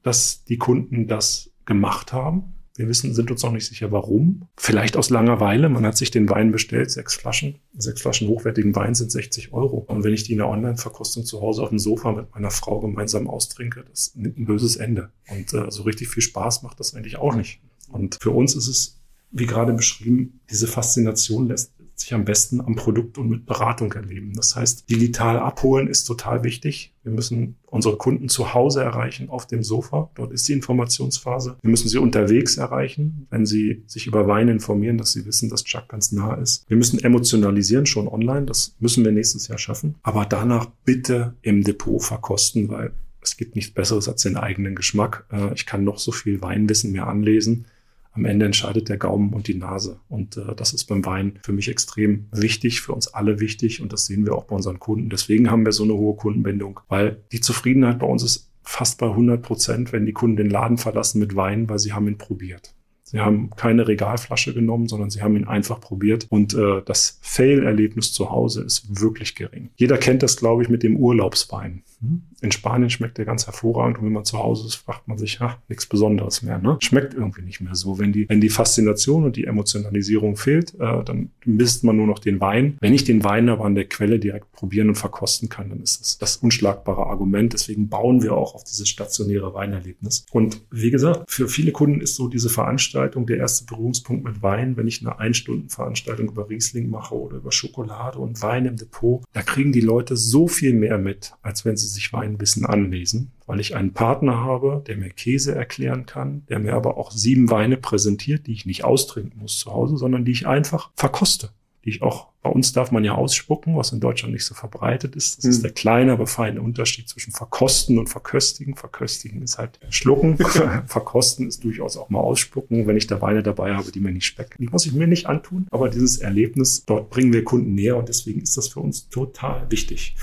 dass 0.03 0.45
die 0.45 0.59
Kunden 0.59 1.09
das 1.09 1.51
gemacht 1.67 2.13
haben. 2.13 2.55
Wir 2.81 2.89
wissen, 2.89 3.13
sind 3.13 3.31
uns 3.31 3.43
noch 3.43 3.53
nicht 3.53 3.67
sicher, 3.67 3.93
warum. 3.93 4.49
Vielleicht 4.57 4.97
aus 4.97 5.11
Langeweile. 5.11 5.69
Man 5.69 5.85
hat 5.85 5.99
sich 5.99 6.11
den 6.11 6.31
Wein 6.31 6.51
bestellt, 6.51 6.91
sechs 6.91 7.15
Flaschen. 7.15 7.57
Sechs 7.77 8.01
Flaschen 8.01 8.27
hochwertigen 8.27 8.75
Wein 8.75 8.95
sind 8.95 9.13
60 9.13 9.53
Euro. 9.53 9.85
Und 9.87 10.03
wenn 10.03 10.15
ich 10.15 10.25
die 10.25 10.33
in 10.33 10.39
der 10.39 10.49
Online-Verkostung 10.49 11.27
zu 11.27 11.43
Hause 11.43 11.63
auf 11.63 11.69
dem 11.69 11.79
Sofa 11.79 12.13
mit 12.13 12.35
meiner 12.35 12.51
Frau 12.51 12.81
gemeinsam 12.81 13.29
austrinke, 13.29 13.85
das 13.91 14.15
nimmt 14.15 14.39
ein 14.39 14.47
böses 14.47 14.77
Ende. 14.77 15.11
Und 15.29 15.53
äh, 15.53 15.71
so 15.71 15.83
richtig 15.83 16.09
viel 16.09 16.23
Spaß 16.23 16.63
macht 16.63 16.81
das 16.81 16.95
eigentlich 16.95 17.19
auch 17.19 17.35
nicht. 17.35 17.61
Und 17.93 18.17
für 18.19 18.31
uns 18.31 18.55
ist 18.55 18.67
es, 18.67 18.99
wie 19.31 19.45
gerade 19.45 19.75
beschrieben, 19.75 20.41
diese 20.49 20.67
Faszination 20.67 21.49
lässt 21.49 21.75
sich 22.01 22.15
am 22.15 22.25
besten 22.25 22.61
am 22.61 22.77
Produkt 22.77 23.19
und 23.19 23.29
mit 23.29 23.47
Beratung 23.47 23.93
erleben. 23.93 24.33
Das 24.35 24.57
heißt, 24.57 24.91
digital 24.91 25.39
abholen 25.39 25.87
ist 25.87 26.05
total 26.05 26.45
wichtig. 26.45 26.95
Wir 27.03 27.13
müssen 27.13 27.57
unsere 27.67 27.97
Kunden 27.97 28.29
zu 28.29 28.55
Hause 28.55 28.83
erreichen, 28.83 29.29
auf 29.29 29.47
dem 29.47 29.63
Sofa. 29.63 30.11
Dort 30.15 30.33
ist 30.33 30.49
die 30.49 30.53
Informationsphase. 30.55 31.57
Wir 31.61 31.71
müssen 31.71 31.89
sie 31.89 31.99
unterwegs 31.99 32.57
erreichen, 32.57 33.27
wenn 33.31 33.47
sie 33.47 33.83
sich 33.87 34.07
über 34.07 34.27
Wein 34.27 34.49
informieren, 34.49 34.99
dass 34.99 35.13
sie 35.13 35.27
wissen, 35.27 35.51
dass 35.51 35.65
Chuck 35.65 35.89
ganz 35.89 36.13
nah 36.13 36.35
ist. 36.35 36.65
Wir 36.69 36.77
müssen 36.77 36.99
emotionalisieren, 36.99 37.87
schon 37.87 38.09
online. 38.09 38.47
Das 38.47 38.75
müssen 38.81 39.05
wir 39.05 39.13
nächstes 39.13 39.49
Jahr 39.49 39.59
schaffen. 39.59 39.97
Aber 40.03 40.25
danach 40.25 40.67
bitte 40.85 41.35
im 41.43 41.63
Depot 41.63 42.03
verkosten, 42.03 42.69
weil 42.69 42.93
es 43.23 43.37
gibt 43.37 43.55
nichts 43.55 43.73
Besseres 43.73 44.09
als 44.09 44.23
den 44.23 44.37
eigenen 44.37 44.75
Geschmack. 44.75 45.27
Äh, 45.31 45.53
ich 45.55 45.67
kann 45.67 45.85
noch 45.85 45.99
so 45.99 46.13
viel 46.13 46.41
Weinwissen 46.41 46.93
mir 46.93 47.07
anlesen 47.07 47.67
am 48.13 48.25
Ende 48.25 48.47
entscheidet 48.47 48.89
der 48.89 48.97
Gaumen 48.97 49.33
und 49.33 49.47
die 49.47 49.55
Nase. 49.55 50.01
Und 50.09 50.37
äh, 50.37 50.55
das 50.57 50.73
ist 50.73 50.85
beim 50.85 51.05
Wein 51.05 51.39
für 51.43 51.53
mich 51.53 51.69
extrem 51.69 52.27
wichtig, 52.33 52.81
für 52.81 52.93
uns 52.93 53.09
alle 53.09 53.41
wichtig. 53.41 53.81
Und 53.81 53.93
das 53.93 54.07
sehen 54.07 54.27
wir 54.27 54.35
auch 54.35 54.45
bei 54.45 54.57
unseren 54.57 54.81
Kunden. 54.81 55.11
Deswegen 55.11 55.51
haben 55.51 55.65
wir 55.65 55.73
so 55.73 55.85
eine 55.85 55.95
hohe 55.95 56.17
Kundenbindung, 56.17 56.81
weil 56.89 57.23
die 57.33 57.41
Zufriedenheit 57.41 57.99
bei 57.99 58.07
uns 58.07 58.23
ist 58.23 58.51
fast 58.63 58.99
bei 58.99 59.07
100 59.07 59.43
Prozent, 59.43 59.93
wenn 59.93 60.07
die 60.07 60.13
Kunden 60.13 60.37
den 60.37 60.51
Laden 60.51 60.79
verlassen 60.79 61.19
mit 61.19 61.37
Wein, 61.37 61.69
weil 61.69 61.79
sie 61.79 61.93
haben 61.93 62.09
ihn 62.09 62.19
probiert. 62.19 62.75
Sie 63.11 63.19
haben 63.19 63.51
keine 63.57 63.89
Regalflasche 63.89 64.55
genommen, 64.55 64.87
sondern 64.87 65.11
sie 65.11 65.21
haben 65.21 65.35
ihn 65.37 65.49
einfach 65.49 65.81
probiert. 65.81 66.27
Und 66.31 66.55
äh, 66.55 66.81
das 66.85 67.19
Fail-Erlebnis 67.23 68.13
zu 68.13 68.31
Hause 68.31 68.63
ist 68.63 69.01
wirklich 69.01 69.35
gering. 69.35 69.71
Jeder 69.75 69.99
kennt 69.99 70.23
das, 70.23 70.37
glaube 70.37 70.63
ich, 70.63 70.69
mit 70.69 70.85
dem 70.85 70.97
Urlaubswein. 70.97 71.83
Hm? 72.01 72.23
In 72.41 72.53
Spanien 72.53 72.89
schmeckt 72.89 73.19
der 73.19 73.27
ganz 73.27 73.47
hervorragend 73.47 73.99
und 73.99 74.07
wenn 74.07 74.13
man 74.13 74.25
zu 74.25 74.39
Hause 74.39 74.67
ist, 74.67 74.77
fragt 74.77 75.07
man 75.09 75.19
sich, 75.19 75.39
ach, 75.41 75.59
nichts 75.69 75.87
Besonderes 75.87 76.43
mehr. 76.43 76.59
Ne? 76.59 76.79
Schmeckt 76.81 77.15
irgendwie 77.15 77.43
nicht 77.43 77.61
mehr 77.61 77.75
so. 77.75 77.99
Wenn 77.99 78.13
die, 78.13 78.29
wenn 78.29 78.41
die 78.41 78.49
Faszination 78.49 79.25
und 79.25 79.37
die 79.37 79.45
Emotionalisierung 79.45 80.37
fehlt, 80.37 80.75
äh, 80.81 81.05
dann 81.05 81.31
misst 81.45 81.85
man 81.85 81.97
nur 81.97 82.07
noch 82.07 82.19
den 82.19 82.41
Wein. 82.41 82.79
Wenn 82.81 82.95
ich 82.95 83.05
den 83.05 83.25
Wein 83.25 83.49
aber 83.49 83.65
an 83.65 83.75
der 83.75 83.85
Quelle 83.87 84.19
direkt 84.19 84.53
probieren 84.53 84.89
und 84.89 84.95
verkosten 84.95 85.49
kann, 85.49 85.69
dann 85.69 85.83
ist 85.83 86.01
das 86.01 86.19
das 86.19 86.37
unschlagbare 86.37 87.07
Argument. 87.07 87.53
Deswegen 87.53 87.89
bauen 87.89 88.23
wir 88.23 88.35
auch 88.35 88.55
auf 88.55 88.65
dieses 88.65 88.89
stationäre 88.89 89.53
Weinerlebnis. 89.55 90.25
Und 90.31 90.63
wie 90.71 90.91
gesagt, 90.91 91.31
für 91.31 91.49
viele 91.49 91.73
Kunden 91.73 92.01
ist 92.01 92.15
so 92.15 92.29
diese 92.29 92.49
Veranstaltung 92.49 93.27
der 93.27 93.39
erste 93.39 93.65
Berührungspunkt 93.67 94.25
mit 94.25 94.43
Wein. 94.43 94.77
Wenn 94.77 94.87
ich 94.87 95.01
eine 95.01 95.19
Ein-Stunden-Veranstaltung 95.19 96.29
über 96.29 96.49
Riesling 96.49 96.89
mache 96.89 97.15
oder 97.15 97.37
über 97.37 97.53
Schokolade 97.53 98.19
und 98.19 98.41
Wein 98.43 98.67
im 98.67 98.77
Depot, 98.77 99.23
da 99.33 99.43
kriegen 99.43 99.73
die 99.73 99.81
Leute 99.81 100.17
so 100.17 100.49
viel 100.49 100.73
mehr 100.73 100.99
mit, 100.99 101.33
als 101.43 101.65
wenn 101.65 101.77
sie 101.77 101.89
sich 101.91 102.13
Weinwissen 102.13 102.65
anlesen, 102.67 103.33
weil 103.47 103.61
ich 103.61 103.77
einen 103.77 103.93
Partner 103.93 104.39
habe, 104.39 104.83
der 104.87 104.97
mir 104.97 105.11
Käse 105.11 105.55
erklären 105.55 106.07
kann, 106.07 106.45
der 106.49 106.59
mir 106.59 106.75
aber 106.75 106.97
auch 106.97 107.11
sieben 107.11 107.51
Weine 107.51 107.77
präsentiert, 107.77 108.47
die 108.47 108.53
ich 108.53 108.67
nicht 108.67 108.85
austrinken 108.85 109.41
muss 109.41 109.59
zu 109.59 109.73
Hause, 109.73 109.97
sondern 109.97 110.25
die 110.25 110.33
ich 110.33 110.47
einfach 110.47 110.91
verkoste 110.95 111.51
die 111.85 111.91
ich 111.91 112.03
auch, 112.03 112.29
bei 112.43 112.51
uns 112.51 112.73
darf 112.73 112.91
man 112.91 113.05
ja 113.05 113.15
ausspucken, 113.15 113.77
was 113.77 113.93
in 113.93 114.01
Deutschland 114.01 114.35
nicht 114.35 114.45
so 114.45 114.55
verbreitet 114.55 115.17
ist. 115.17 115.39
Das 115.39 115.45
mhm. 115.45 115.51
ist 115.51 115.63
der 115.63 115.73
kleine, 115.73 116.13
aber 116.13 116.27
feine 116.27 116.61
Unterschied 116.61 117.09
zwischen 117.09 117.33
verkosten 117.33 117.99
und 117.99 118.09
verköstigen. 118.09 118.77
Verköstigen 118.77 119.43
ist 119.43 119.59
halt 119.59 119.79
schlucken. 119.89 120.37
verkosten 120.87 121.49
ist 121.49 121.65
durchaus 121.65 121.97
auch 121.97 122.11
mal 122.11 122.21
ausspucken, 122.21 122.87
wenn 122.87 122.97
ich 122.97 123.07
da 123.07 123.21
Weine 123.21 123.43
dabei 123.43 123.75
habe, 123.75 123.93
die 123.93 124.01
mir 124.01 124.13
nicht 124.13 124.27
schmecken. 124.27 124.57
Die 124.59 124.69
muss 124.69 124.87
ich 124.87 124.93
mir 124.93 125.07
nicht 125.07 125.27
antun, 125.27 125.67
aber 125.71 125.89
dieses 125.89 126.19
Erlebnis, 126.19 126.85
dort 126.85 127.11
bringen 127.11 127.33
wir 127.33 127.45
Kunden 127.45 127.75
näher 127.75 127.97
und 127.97 128.09
deswegen 128.09 128.41
ist 128.41 128.57
das 128.57 128.69
für 128.69 128.81
uns 128.81 129.09
total 129.09 129.71
wichtig. 129.71 130.17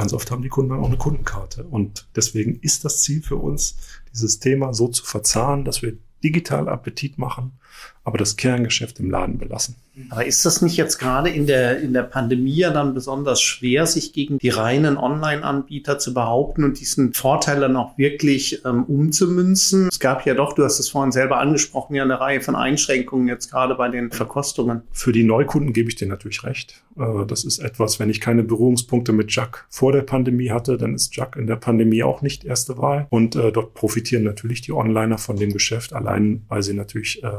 Ganz 0.00 0.14
oft 0.14 0.30
haben 0.30 0.40
die 0.40 0.48
Kunden 0.48 0.70
dann 0.70 0.80
auch 0.80 0.86
eine 0.86 0.96
Kundenkarte. 0.96 1.64
Und 1.64 2.08
deswegen 2.16 2.58
ist 2.60 2.86
das 2.86 3.02
Ziel 3.02 3.20
für 3.20 3.36
uns, 3.36 3.76
dieses 4.10 4.38
Thema 4.38 4.72
so 4.72 4.88
zu 4.88 5.04
verzahnen, 5.04 5.66
dass 5.66 5.82
wir 5.82 5.98
digital 6.24 6.70
Appetit 6.70 7.18
machen, 7.18 7.59
aber 8.04 8.18
das 8.18 8.36
Kerngeschäft 8.36 8.98
im 8.98 9.10
Laden 9.10 9.38
belassen. 9.38 9.76
Aber 10.08 10.24
ist 10.24 10.46
das 10.46 10.62
nicht 10.62 10.76
jetzt 10.76 10.98
gerade 10.98 11.28
in 11.28 11.46
der, 11.46 11.80
in 11.80 11.92
der 11.92 12.04
Pandemie 12.04 12.56
ja 12.56 12.70
dann 12.70 12.94
besonders 12.94 13.42
schwer, 13.42 13.86
sich 13.86 14.12
gegen 14.12 14.38
die 14.38 14.48
reinen 14.48 14.96
Online-Anbieter 14.96 15.98
zu 15.98 16.14
behaupten 16.14 16.64
und 16.64 16.80
diesen 16.80 17.12
Vorteil 17.12 17.60
dann 17.60 17.76
auch 17.76 17.98
wirklich 17.98 18.64
ähm, 18.64 18.84
umzumünzen? 18.84 19.88
Es 19.88 20.00
gab 20.00 20.24
ja 20.24 20.34
doch, 20.34 20.54
du 20.54 20.64
hast 20.64 20.78
es 20.78 20.88
vorhin 20.88 21.12
selber 21.12 21.38
angesprochen, 21.38 21.94
ja 21.94 22.02
eine 22.02 22.18
Reihe 22.18 22.40
von 22.40 22.56
Einschränkungen 22.56 23.28
jetzt 23.28 23.50
gerade 23.50 23.74
bei 23.74 23.88
den 23.88 24.10
Verkostungen. 24.10 24.82
Für 24.92 25.12
die 25.12 25.24
Neukunden 25.24 25.72
gebe 25.72 25.88
ich 25.88 25.96
dir 25.96 26.08
natürlich 26.08 26.44
recht. 26.44 26.82
Äh, 26.98 27.26
das 27.26 27.44
ist 27.44 27.58
etwas, 27.58 27.98
wenn 28.00 28.08
ich 28.10 28.20
keine 28.20 28.42
Berührungspunkte 28.42 29.12
mit 29.12 29.34
Jack 29.34 29.66
vor 29.68 29.92
der 29.92 30.02
Pandemie 30.02 30.50
hatte, 30.50 30.78
dann 30.78 30.94
ist 30.94 31.14
Jack 31.14 31.36
in 31.36 31.46
der 31.46 31.56
Pandemie 31.56 32.02
auch 32.02 32.22
nicht 32.22 32.44
erste 32.44 32.78
Wahl. 32.78 33.06
Und 33.10 33.36
äh, 33.36 33.52
dort 33.52 33.74
profitieren 33.74 34.24
natürlich 34.24 34.62
die 34.62 34.72
Onliner 34.72 35.18
von 35.18 35.36
dem 35.36 35.52
Geschäft, 35.52 35.92
allein 35.92 36.44
weil 36.48 36.62
sie 36.62 36.74
natürlich 36.74 37.22
äh, 37.22 37.30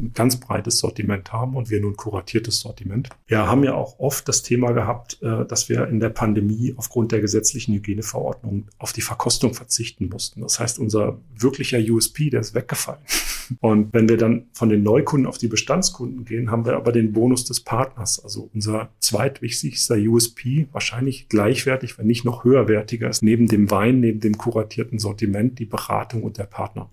ein 0.00 0.12
ganz 0.14 0.38
breites 0.38 0.78
Sortiment 0.78 1.32
haben 1.32 1.56
und 1.56 1.70
wir 1.70 1.80
nun 1.80 1.96
kuratiertes 1.96 2.60
Sortiment. 2.60 3.08
Wir 3.26 3.46
haben 3.46 3.64
ja 3.64 3.74
auch 3.74 3.98
oft 3.98 4.28
das 4.28 4.42
Thema 4.42 4.72
gehabt, 4.72 5.18
äh, 5.22 5.44
dass 5.44 5.68
wir 5.68 5.88
in 5.88 6.00
der 6.00 6.10
Pandemie 6.10 6.74
aufgrund 6.76 7.12
der 7.12 7.20
gesetzlichen 7.20 7.74
Hygieneverordnung 7.74 8.68
auf 8.78 8.92
die 8.92 9.02
Verkostung 9.02 9.54
verzichten 9.54 10.08
mussten. 10.08 10.40
Das 10.40 10.60
heißt, 10.60 10.78
unser 10.78 11.18
wirklicher 11.36 11.78
USP, 11.78 12.30
der 12.30 12.40
ist 12.40 12.54
weggefallen. 12.54 13.00
Und 13.60 13.92
wenn 13.92 14.08
wir 14.08 14.16
dann 14.16 14.46
von 14.52 14.68
den 14.68 14.84
Neukunden 14.84 15.26
auf 15.26 15.38
die 15.38 15.48
Bestandskunden 15.48 16.24
gehen, 16.24 16.52
haben 16.52 16.64
wir 16.64 16.76
aber 16.76 16.92
den 16.92 17.12
Bonus 17.12 17.44
des 17.44 17.60
Partners. 17.60 18.22
Also 18.22 18.48
unser 18.54 18.90
zweitwichtigster 19.00 19.96
USP, 19.96 20.68
wahrscheinlich 20.70 21.28
gleichwertig, 21.28 21.98
wenn 21.98 22.06
nicht 22.06 22.24
noch 22.24 22.44
höherwertiger 22.44 23.10
ist, 23.10 23.22
neben 23.22 23.48
dem 23.48 23.70
Wein, 23.70 23.98
neben 23.98 24.20
dem 24.20 24.38
kuratierten 24.38 25.00
Sortiment, 25.00 25.58
die 25.58 25.64
Beratung 25.64 26.22
und 26.22 26.38
der 26.38 26.44
Partner. 26.44 26.90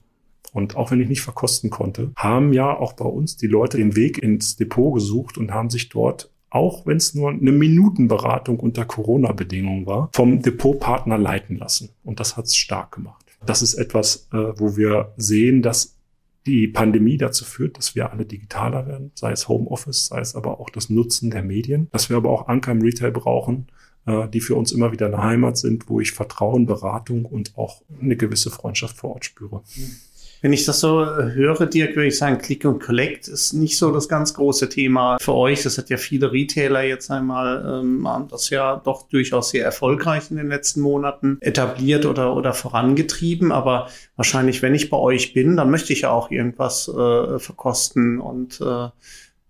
Und 0.54 0.76
auch 0.76 0.92
wenn 0.92 1.02
ich 1.02 1.10
nicht 1.10 1.22
verkosten 1.22 1.70
konnte, 1.70 2.12
haben 2.16 2.54
ja 2.54 2.76
auch 2.76 2.94
bei 2.94 3.06
uns 3.06 3.38
die 3.38 3.48
Leute 3.48 3.78
den 3.78 3.96
Weg 3.96 4.18
ins 4.18 4.56
Depot 4.56 4.94
gesucht 4.94 5.38
und 5.38 5.52
haben 5.52 5.70
sich 5.70 5.90
dort 5.90 6.32
auch 6.50 6.86
wenn 6.86 6.98
es 6.98 7.14
nur 7.14 7.30
eine 7.30 7.52
Minutenberatung 7.52 8.60
unter 8.60 8.86
Corona-Bedingungen 8.86 9.86
war, 9.86 10.10
vom 10.14 10.42
Depotpartner 10.42 11.18
leiten 11.18 11.58
lassen. 11.58 11.90
Und 12.04 12.20
das 12.20 12.38
hat 12.38 12.46
es 12.46 12.56
stark 12.56 12.94
gemacht. 12.94 13.26
Das 13.46 13.62
ist 13.62 13.76
etwas, 13.76 14.28
äh, 14.32 14.54
wo 14.58 14.78
wir 14.78 15.14
sehen, 15.18 15.62
dass 15.62 15.98
die 16.46 16.68
Pandemie 16.68 17.18
dazu 17.18 17.44
führt, 17.44 17.78
dass 17.78 17.94
wir 17.94 18.12
alle 18.12 18.26
digitaler 18.26 18.88
werden, 18.88 19.12
sei 19.16 19.32
es 19.34 19.50
Homeoffice, 19.50 20.08
sei 20.08 20.22
es 20.22 20.36
aber 20.36 20.60
auch 20.60 20.70
das 20.70 20.90
Nutzen 20.90 21.30
der 21.30 21.44
Medien, 21.44 21.90
dass 21.92 22.10
wir 22.10 22.18
aber 22.18 22.30
auch 22.30 22.48
Anker 22.48 22.72
im 22.72 22.82
Retail 22.82 23.12
brauchen, 23.12 23.68
äh, 24.06 24.28
die 24.30 24.40
für 24.40 24.56
uns 24.56 24.72
immer 24.72 24.94
wieder 24.94 25.08
eine 25.08 25.22
Heimat 25.22 25.58
sind, 25.58 25.90
wo 25.90 26.00
ich 26.00 26.14
Vertrauen, 26.14 26.66
Beratung 26.66 27.26
und 27.26 27.58
auch 27.58 27.82
eine 28.02 28.16
gewisse 28.16 28.50
Freundschaft 28.50 28.96
vor 28.96 29.12
Ort 29.12 29.26
spüre. 29.26 29.62
Mhm. 29.76 29.98
Wenn 30.42 30.54
ich 30.54 30.66
das 30.66 30.80
so 30.80 31.02
äh, 31.02 31.32
höre, 31.34 31.66
Dirk, 31.66 31.96
würde 31.96 32.08
ich 32.08 32.18
sagen, 32.18 32.38
Click 32.38 32.64
und 32.66 32.80
Collect 32.80 33.28
ist 33.28 33.54
nicht 33.54 33.78
so 33.78 33.92
das 33.92 34.08
ganz 34.08 34.34
große 34.34 34.70
Thema 34.70 35.18
für 35.20 35.34
euch. 35.34 35.64
Das 35.64 35.78
hat 35.78 35.90
ja 35.90 35.98
viele 35.98 36.32
Retailer 36.32 36.84
jetzt 36.84 37.10
einmal, 37.10 37.82
ähm, 37.82 38.08
haben 38.08 38.28
das 38.28 38.50
ja 38.50 38.76
doch 38.78 39.08
durchaus 39.08 39.50
sehr 39.50 39.66
erfolgreich 39.66 40.30
in 40.30 40.38
den 40.38 40.50
letzten 40.50 40.82
Monaten 40.82 41.38
etabliert 41.42 42.06
oder, 42.06 42.36
oder 42.36 42.54
vorangetrieben. 42.54 43.52
Aber 43.52 43.88
wahrscheinlich, 44.16 44.62
wenn 44.62 44.76
ich 44.76 44.90
bei 44.90 44.98
euch 44.98 45.34
bin, 45.34 45.58
dann 45.58 45.72
möchte 45.72 45.94
ich 45.94 46.02
ja 46.02 46.12
auch 46.12 46.30
irgendwas 46.30 46.88
äh, 46.88 47.40
verkosten 47.40 48.20
und 48.20 48.62
äh, 48.62 48.90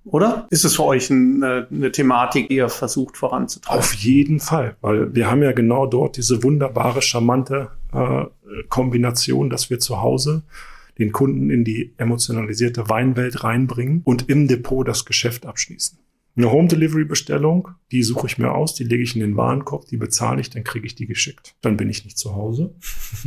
oder? 0.09 0.47
Ist 0.51 0.63
es 0.63 0.77
für 0.77 0.85
euch 0.85 1.11
eine, 1.11 1.67
eine, 1.69 1.91
Thematik, 1.91 2.47
die 2.47 2.55
ihr 2.55 2.69
versucht 2.69 3.17
voranzutreiben? 3.17 3.77
Auf 3.77 3.93
jeden 3.93 4.39
Fall, 4.39 4.77
weil 4.79 5.13
wir 5.13 5.29
haben 5.29 5.43
ja 5.43 5.51
genau 5.51 5.85
dort 5.85 6.15
diese 6.15 6.43
wunderbare, 6.43 7.01
charmante 7.01 7.71
äh, 7.93 8.23
Kombination, 8.69 9.49
dass 9.49 9.69
wir 9.69 9.79
zu 9.79 10.01
Hause 10.01 10.43
den 10.99 11.11
Kunden 11.11 11.49
in 11.49 11.63
die 11.63 11.93
emotionalisierte 11.97 12.89
Weinwelt 12.89 13.43
reinbringen 13.43 14.01
und 14.03 14.29
im 14.29 14.47
Depot 14.47 14.87
das 14.87 15.05
Geschäft 15.05 15.45
abschließen. 15.45 15.99
Eine 16.37 16.51
Home 16.51 16.67
Delivery 16.67 17.05
Bestellung, 17.05 17.69
die 17.91 18.03
suche 18.03 18.27
ich 18.27 18.37
mir 18.37 18.51
aus, 18.51 18.75
die 18.75 18.83
lege 18.83 19.01
ich 19.01 19.15
in 19.15 19.21
den 19.21 19.35
Warenkorb, 19.35 19.87
die 19.87 19.97
bezahle 19.97 20.39
ich, 20.39 20.51
dann 20.51 20.63
kriege 20.63 20.85
ich 20.85 20.93
die 20.93 21.07
geschickt. 21.07 21.55
Dann 21.61 21.77
bin 21.77 21.89
ich 21.89 22.05
nicht 22.05 22.19
zu 22.19 22.35
Hause. 22.35 22.75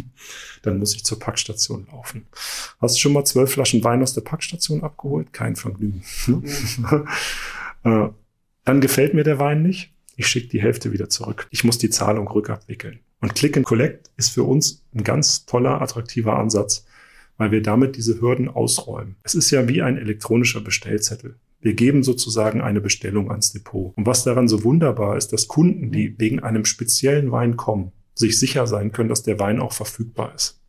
dann 0.63 0.79
muss 0.79 0.95
ich 0.95 1.05
zur 1.05 1.19
Packstation 1.19 1.89
laufen. 1.91 2.27
Hast 2.79 2.95
du 2.95 3.01
schon 3.01 3.13
mal 3.13 3.25
zwölf 3.25 3.51
Flaschen 3.51 3.83
Wein 3.83 4.03
aus 4.03 4.15
der 4.15 4.21
Packstation 4.21 4.85
abgeholt? 4.85 5.33
Kein 5.33 5.57
Vergnügen. 5.57 6.03
Äh, 7.83 8.11
dann 8.67 8.83
gefällt 8.83 9.15
mir 9.15 9.25
der 9.25 9.39
Wein 9.39 9.63
nicht. 9.63 9.95
Ich 10.15 10.27
schicke 10.27 10.49
die 10.49 10.61
Hälfte 10.61 10.93
wieder 10.93 11.09
zurück. 11.09 11.49
Ich 11.51 11.65
muss 11.65 11.79
die 11.79 11.89
Zahlung 11.89 12.29
rückabwickeln. 12.29 13.01
Und 13.23 13.35
Click 13.35 13.57
and 13.57 13.65
Collect 13.65 14.11
ist 14.19 14.29
für 14.29 14.45
uns 14.45 14.85
ein 14.95 15.03
ganz 15.03 15.47
toller, 15.47 15.81
attraktiver 15.81 16.39
Ansatz, 16.39 16.85
weil 17.41 17.53
wir 17.53 17.63
damit 17.63 17.97
diese 17.97 18.21
Hürden 18.21 18.51
ausräumen. 18.51 19.17
Es 19.23 19.35
ist 19.35 19.51
ja 19.51 19.67
wie 19.67 19.81
ein 19.81 19.97
elektronischer 19.97 20.61
Bestellzettel. 20.61 21.37
Wir 21.63 21.73
geben 21.73 22.03
sozusagen 22.03 22.61
eine 22.61 22.83
Bestellung 22.83 23.31
ans 23.31 23.53
Depot. 23.53 23.97
Und 23.97 24.05
was 24.05 24.25
daran 24.25 24.47
so 24.47 24.63
wunderbar 24.63 25.17
ist, 25.17 25.33
dass 25.33 25.49
Kunden, 25.49 25.91
die 25.91 26.19
wegen 26.19 26.41
einem 26.41 26.67
speziellen 26.67 27.33
Wein 27.33 27.57
kommen, 27.57 27.93
sich 28.15 28.39
sicher 28.39 28.67
sein 28.67 28.93
können, 28.93 29.09
dass 29.09 29.23
der 29.23 29.39
Wein 29.39 29.59
auch 29.59 29.73
verfügbar 29.73 30.35
ist. 30.35 30.61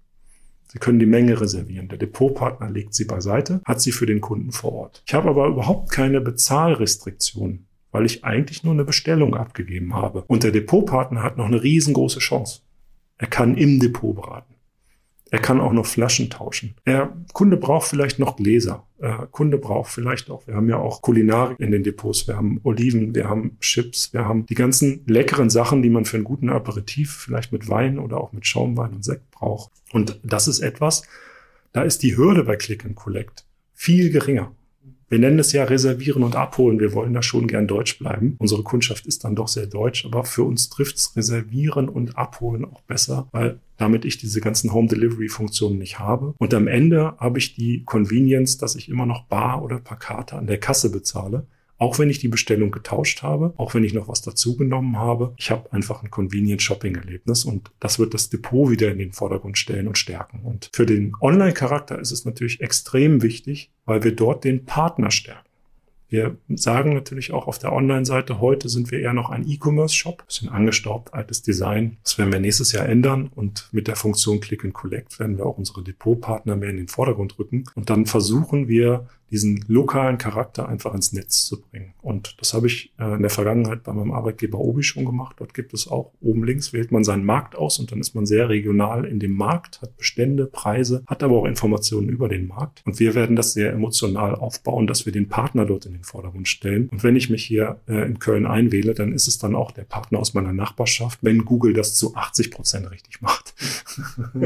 Sie 0.72 0.80
können 0.80 1.00
die 1.00 1.06
Menge 1.06 1.42
reservieren. 1.42 1.90
Der 1.90 1.98
Depotpartner 1.98 2.70
legt 2.70 2.94
sie 2.94 3.04
beiseite, 3.04 3.60
hat 3.66 3.82
sie 3.82 3.92
für 3.92 4.06
den 4.06 4.22
Kunden 4.22 4.54
vor 4.54 4.72
Ort. 4.72 5.04
Ich 5.06 5.14
habe 5.14 5.30
aber 5.30 5.48
überhaupt 5.48 5.92
keine 5.92 6.22
Bezahlrestriktionen, 6.22 7.68
weil 7.92 8.06
ich 8.06 8.24
eigentlich 8.24 8.64
nur 8.64 8.72
eine 8.72 8.86
Bestellung 8.86 9.36
abgegeben 9.36 9.94
habe. 9.94 10.24
Und 10.28 10.44
der 10.44 10.52
Depotpartner 10.52 11.22
hat 11.22 11.36
noch 11.36 11.48
eine 11.48 11.62
riesengroße 11.62 12.20
Chance. 12.20 12.62
Er 13.18 13.28
kann 13.28 13.58
im 13.58 13.82
Depot 13.82 14.16
beraten. 14.16 14.51
Er 15.32 15.40
kann 15.40 15.62
auch 15.62 15.72
noch 15.72 15.86
Flaschen 15.86 16.30
tauschen. 16.30 16.76
Der 16.86 17.14
Kunde 17.32 17.56
braucht 17.56 17.88
vielleicht 17.88 18.20
noch 18.20 18.36
Gläser. 18.36 18.86
Der 19.00 19.30
Kunde 19.32 19.58
braucht 19.58 19.90
vielleicht 19.90 20.30
auch, 20.30 20.46
wir 20.46 20.56
haben 20.56 20.68
ja 20.68 20.76
auch 20.76 21.02
Kulinarik 21.02 21.58
in 21.58 21.72
den 21.72 21.84
Depots. 21.84 22.28
Wir 22.28 22.36
haben 22.36 22.60
Oliven, 22.64 23.16
wir 23.16 23.30
haben 23.30 23.58
Chips, 23.62 24.12
wir 24.12 24.26
haben 24.26 24.46
die 24.46 24.56
ganzen 24.56 25.04
leckeren 25.08 25.50
Sachen, 25.50 25.82
die 25.82 25.90
man 25.90 26.04
für 26.04 26.18
einen 26.18 26.26
guten 26.26 26.50
Aperitif 26.50 27.14
vielleicht 27.14 27.54
mit 27.54 27.70
Wein 27.70 27.98
oder 27.98 28.18
auch 28.20 28.34
mit 28.34 28.46
Schaumwein 28.46 28.92
und 28.92 29.06
Sekt 29.06 29.32
braucht. 29.32 29.72
Und 29.94 30.20
das 30.22 30.50
ist 30.50 30.60
etwas, 30.60 31.04
da 31.72 31.84
ist 31.84 32.04
die 32.04 32.18
Hürde 32.18 32.44
bei 32.44 32.58
Click 32.58 32.84
and 32.84 32.96
Collect 32.96 33.46
viel 33.74 34.12
geringer. 34.12 34.52
Wir 35.12 35.20
nennen 35.20 35.40
es 35.40 35.52
ja 35.52 35.66
reservieren 35.66 36.24
und 36.24 36.38
abholen. 36.38 36.80
Wir 36.80 36.94
wollen 36.94 37.14
da 37.14 37.22
schon 37.22 37.48
gern 37.48 37.68
deutsch 37.68 38.00
bleiben. 38.00 38.38
Unsere 38.40 38.64
Kundschaft 38.64 39.06
ist 39.06 39.26
dann 39.26 39.36
doch 39.36 39.50
sehr 39.50 39.68
deutsch, 39.68 40.06
aber 40.06 40.24
für 40.24 40.44
uns 40.44 40.70
trifft's 40.70 41.18
reservieren 41.18 41.90
und 41.90 42.18
abholen 42.18 42.64
auch 42.64 42.80
besser, 42.84 43.28
weil 43.34 43.60
damit 43.76 44.06
ich 44.06 44.20
diese 44.20 44.40
ganzen 44.40 44.72
Home 44.72 44.88
Delivery 44.88 45.28
Funktionen 45.28 45.80
nicht 45.80 46.00
habe. 46.00 46.34
Und 46.38 46.54
am 46.54 46.70
Ende 46.70 47.16
habe 47.18 47.40
ich 47.40 47.56
die 47.56 47.84
Convenience, 47.84 48.58
dass 48.58 48.76
ich 48.76 48.88
immer 48.88 49.06
noch 49.06 49.26
bar 49.26 49.62
oder 49.62 49.80
per 49.80 49.98
Karte 49.98 50.38
an 50.38 50.48
der 50.48 50.60
Kasse 50.60 50.90
bezahle 50.90 51.46
auch 51.82 51.98
wenn 51.98 52.12
ich 52.12 52.20
die 52.20 52.28
Bestellung 52.28 52.70
getauscht 52.70 53.24
habe, 53.24 53.56
auch 53.58 53.74
wenn 53.74 53.84
ich 53.84 53.96
noch 53.96 54.08
was 54.08 54.22
dazugenommen 54.22 54.98
habe, 54.98 55.34
ich 55.38 55.50
habe 55.50 55.74
einfach 55.74 56.04
ein 56.04 56.12
Convenient 56.12 56.62
Shopping 56.62 56.94
Erlebnis 56.94 57.44
und 57.44 57.72
das 57.80 57.98
wird 57.98 58.14
das 58.14 58.30
Depot 58.30 58.70
wieder 58.70 58.92
in 58.92 59.00
den 59.00 59.14
Vordergrund 59.14 59.58
stellen 59.58 59.88
und 59.88 59.98
stärken. 59.98 60.42
Und 60.44 60.70
für 60.74 60.86
den 60.86 61.16
Online-Charakter 61.20 61.98
ist 61.98 62.12
es 62.12 62.24
natürlich 62.24 62.62
extrem 62.62 63.24
wichtig, 63.24 63.72
weil 63.86 64.04
wir 64.04 64.16
dort 64.16 64.44
den 64.44 64.66
Partner 64.66 65.12
stärken. 65.12 65.48
Wir 66.12 66.36
sagen 66.50 66.94
natürlich 66.94 67.32
auch 67.32 67.48
auf 67.48 67.58
der 67.58 67.72
Online-Seite, 67.72 68.42
heute 68.42 68.68
sind 68.68 68.92
wir 68.92 69.00
eher 69.00 69.14
noch 69.14 69.30
ein 69.30 69.48
E-Commerce-Shop. 69.48 70.28
Bisschen 70.28 70.50
angestaubt, 70.50 71.14
altes 71.14 71.42
Design. 71.42 71.98
Das 72.04 72.18
werden 72.18 72.34
wir 72.34 72.42
nächstes 72.42 72.74
Jahr 72.74 72.90
ändern 72.90 73.32
und 73.34 73.70
mit 73.72 73.88
der 73.88 73.96
Funktion 73.96 74.42
Click 74.42 74.66
and 74.66 74.74
Collect 74.74 75.20
werden 75.20 75.38
wir 75.38 75.46
auch 75.46 75.58
unsere 75.58 75.84
Depotpartner 75.84 76.58
mehr 76.58 76.70
in 76.70 76.76
den 76.76 76.90
Vordergrund 76.90 77.40
rücken. 77.40 77.64
Und 77.76 77.90
dann 77.90 78.08
versuchen 78.08 78.68
wir, 78.68 79.08
diesen 79.32 79.64
lokalen 79.68 80.18
Charakter 80.18 80.68
einfach 80.68 80.94
ins 80.94 81.14
Netz 81.14 81.46
zu 81.46 81.62
bringen. 81.62 81.94
Und 82.02 82.36
das 82.40 82.54
habe 82.54 82.68
ich 82.68 82.94
äh, 83.00 83.16
in 83.16 83.22
der 83.22 83.30
Vergangenheit 83.30 83.84
bei 83.84 83.94
meinem 83.94 84.12
Arbeitgeber 84.12 84.60
Obi 84.60 84.84
schon 84.84 85.06
gemacht. 85.06 85.38
Dort 85.40 85.54
gibt 85.54 85.74
es 85.74 85.88
auch 85.88 86.12
oben 86.20 86.44
links 86.44 86.74
wählt 86.74 86.92
man 86.92 87.04
seinen 87.04 87.26
Markt 87.26 87.56
aus 87.56 87.80
und 87.80 87.92
dann 87.92 88.00
ist 88.00 88.14
man 88.14 88.26
sehr 88.26 88.50
regional 88.50 89.06
in 89.06 89.20
dem 89.20 89.36
Markt, 89.36 89.82
hat 89.82 89.96
Bestände, 89.98 90.46
Preise, 90.48 91.04
hat 91.08 91.24
aber 91.24 91.38
auch 91.38 91.46
Informationen 91.46 92.10
über 92.10 92.28
den 92.28 92.48
Markt. 92.48 92.82
Und 92.86 93.00
wir 93.00 93.16
werden 93.16 93.36
das 93.36 93.54
sehr 93.54 93.72
emotional 93.72 94.36
aufbauen, 94.36 94.88
dass 94.88 95.06
wir 95.06 95.14
den 95.14 95.30
Partner 95.30 95.66
dort 95.66 95.86
in 95.86 95.94
den 95.94 96.04
Vordergrund 96.04 96.48
stellen. 96.48 96.90
Und 96.90 97.04
wenn 97.04 97.16
ich 97.16 97.30
mich 97.30 97.46
hier 97.46 97.80
äh, 97.88 98.06
in 98.06 98.20
Köln 98.20 98.46
einwähle, 98.46 98.94
dann 98.94 99.14
ist 99.14 99.28
es 99.28 99.38
dann 99.38 99.56
auch 99.56 99.72
der 99.72 99.84
Partner 99.84 100.20
aus 100.20 100.34
meiner 100.34 100.54
Nachbarschaft, 100.54 101.20
wenn 101.22 101.46
Google 101.46 101.74
das 101.74 101.96
zu 101.96 102.16
80 102.16 102.52
Prozent 102.52 102.92
richtig 102.92 103.22
macht. 103.22 103.54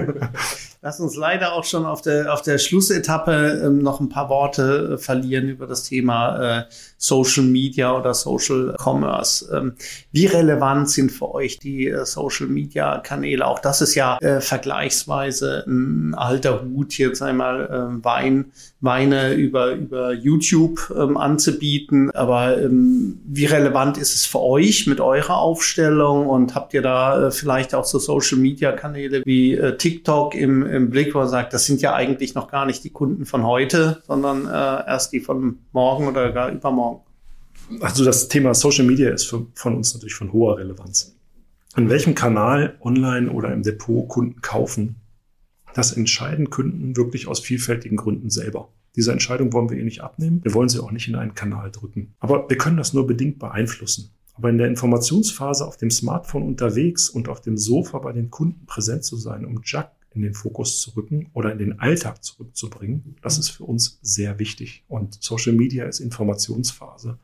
Lass 0.81 0.99
uns 0.99 1.15
leider 1.15 1.53
auch 1.53 1.63
schon 1.63 1.85
auf 1.85 2.01
der, 2.01 2.31
auf 2.33 2.43
der 2.43 2.59
Schlussetappe 2.59 3.63
ähm, 3.65 3.79
noch 3.79 3.99
ein 3.99 4.09
paar 4.09 4.29
Worte 4.29 4.74
äh, 4.75 4.97
verlieren 4.97 5.49
über 5.49 5.67
das 5.67 5.83
Thema 5.83 6.59
äh, 6.59 6.63
Social 6.97 7.43
Media 7.43 7.97
oder 7.97 8.13
Social 8.13 8.75
Commerce. 8.77 9.49
Ähm, 9.53 9.73
wie 10.11 10.25
relevant 10.25 10.89
sind 10.89 11.11
für 11.11 11.33
euch 11.33 11.59
die 11.59 11.87
äh, 11.87 12.05
Social 12.05 12.47
Media 12.47 12.99
Kanäle? 12.99 13.45
Auch 13.45 13.59
das 13.59 13.81
ist 13.81 13.95
ja 13.95 14.17
äh, 14.17 14.41
vergleichsweise 14.41 15.63
ein 15.67 16.13
alter 16.15 16.63
Hut, 16.63 16.97
jetzt 16.97 17.21
einmal 17.21 17.65
äh, 17.65 18.03
Wein, 18.03 18.51
Weine 18.81 19.33
über, 19.33 19.71
über 19.71 20.13
YouTube 20.13 20.93
ähm, 20.95 21.17
anzubieten. 21.17 22.11
Aber 22.11 22.61
ähm, 22.61 23.19
wie 23.25 23.45
relevant 23.45 23.97
ist 23.97 24.13
es 24.13 24.25
für 24.25 24.41
euch 24.41 24.87
mit 24.87 25.01
eurer 25.01 25.37
Aufstellung 25.37 26.27
und 26.27 26.55
habt 26.55 26.73
ihr 26.73 26.81
da 26.81 27.31
vielleicht 27.31 27.73
auch 27.73 27.85
so 27.85 27.99
Social 27.99 28.37
Media 28.37 28.71
Kanäle 28.71 29.23
wie 29.25 29.59
TikTok 29.77 30.35
im 30.35 30.65
im 30.75 30.89
Blick, 30.89 31.15
wo 31.15 31.19
er 31.19 31.27
sagt, 31.27 31.53
das 31.53 31.65
sind 31.65 31.81
ja 31.81 31.93
eigentlich 31.93 32.35
noch 32.35 32.49
gar 32.49 32.65
nicht 32.65 32.83
die 32.83 32.89
Kunden 32.89 33.25
von 33.25 33.45
heute, 33.45 34.01
sondern 34.05 34.47
äh, 34.65 34.89
erst 34.89 35.13
die 35.13 35.19
von 35.19 35.59
morgen 35.71 36.07
oder 36.07 36.31
gar 36.31 36.51
übermorgen. 36.51 37.01
Also 37.81 38.05
das 38.05 38.27
Thema 38.27 38.53
Social 38.53 38.85
Media 38.85 39.09
ist 39.09 39.25
für, 39.25 39.47
von 39.55 39.75
uns 39.75 39.93
natürlich 39.93 40.15
von 40.15 40.31
hoher 40.31 40.57
Relevanz. 40.57 41.15
In 41.75 41.89
welchem 41.89 42.15
Kanal 42.15 42.77
online 42.81 43.29
oder 43.31 43.51
im 43.51 43.63
Depot 43.63 44.07
Kunden 44.07 44.41
kaufen, 44.41 44.95
das 45.73 45.91
entscheiden 45.91 46.49
Kunden 46.49 46.95
wirklich 46.95 47.27
aus 47.27 47.39
vielfältigen 47.39 47.97
Gründen 47.97 48.29
selber. 48.29 48.69
Diese 48.95 49.11
Entscheidung 49.11 49.51
wollen 49.51 49.69
wir 49.69 49.77
ihr 49.77 49.83
nicht 49.83 50.01
abnehmen. 50.01 50.39
Wir 50.43 50.53
wollen 50.53 50.69
sie 50.69 50.81
auch 50.81 50.91
nicht 50.91 51.07
in 51.09 51.15
einen 51.15 51.35
Kanal 51.35 51.69
drücken. 51.71 52.13
Aber 52.19 52.49
wir 52.49 52.57
können 52.57 52.77
das 52.77 52.93
nur 52.93 53.05
bedingt 53.05 53.39
beeinflussen. 53.39 54.11
Aber 54.35 54.49
in 54.49 54.57
der 54.57 54.67
Informationsphase 54.67 55.65
auf 55.65 55.77
dem 55.77 55.91
Smartphone 55.91 56.43
unterwegs 56.43 57.09
und 57.09 57.27
auf 57.27 57.41
dem 57.41 57.57
Sofa 57.57 57.99
bei 57.99 58.13
den 58.13 58.31
Kunden 58.31 58.65
präsent 58.65 59.03
zu 59.03 59.17
sein, 59.17 59.45
um 59.45 59.61
Jack 59.63 59.91
in 60.15 60.21
den 60.21 60.33
Fokus 60.33 60.81
zu 60.81 60.91
rücken 60.91 61.29
oder 61.33 61.51
in 61.51 61.57
den 61.57 61.79
Alltag 61.79 62.23
zurückzubringen. 62.23 63.15
Das 63.21 63.37
ist 63.37 63.49
für 63.49 63.65
uns 63.65 63.99
sehr 64.01 64.39
wichtig. 64.39 64.83
Und 64.87 65.21
Social 65.21 65.53
Media 65.53 65.85
ist 65.85 65.99
Informationsphase. 65.99 67.19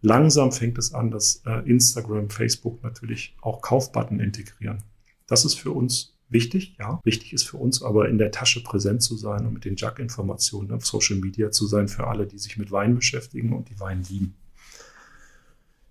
Langsam 0.00 0.52
fängt 0.52 0.78
es 0.78 0.94
an, 0.94 1.10
dass 1.10 1.42
äh, 1.46 1.68
Instagram, 1.68 2.30
Facebook 2.30 2.82
natürlich 2.82 3.34
auch 3.40 3.60
Kaufbutton 3.60 4.20
integrieren. 4.20 4.84
Das 5.26 5.44
ist 5.44 5.54
für 5.54 5.72
uns 5.72 6.14
wichtig, 6.28 6.76
ja. 6.78 7.00
Wichtig 7.04 7.32
ist 7.32 7.44
für 7.44 7.56
uns 7.56 7.82
aber 7.82 8.08
in 8.08 8.18
der 8.18 8.30
Tasche 8.30 8.62
präsent 8.62 9.02
zu 9.02 9.16
sein 9.16 9.46
und 9.46 9.54
mit 9.54 9.64
den 9.64 9.76
Jug-Informationen 9.76 10.70
auf 10.72 10.86
Social 10.86 11.16
Media 11.16 11.50
zu 11.50 11.66
sein 11.66 11.88
für 11.88 12.06
alle, 12.06 12.26
die 12.26 12.38
sich 12.38 12.56
mit 12.58 12.70
Wein 12.70 12.94
beschäftigen 12.94 13.52
und 13.52 13.70
die 13.70 13.80
Wein 13.80 14.04
lieben. 14.08 14.34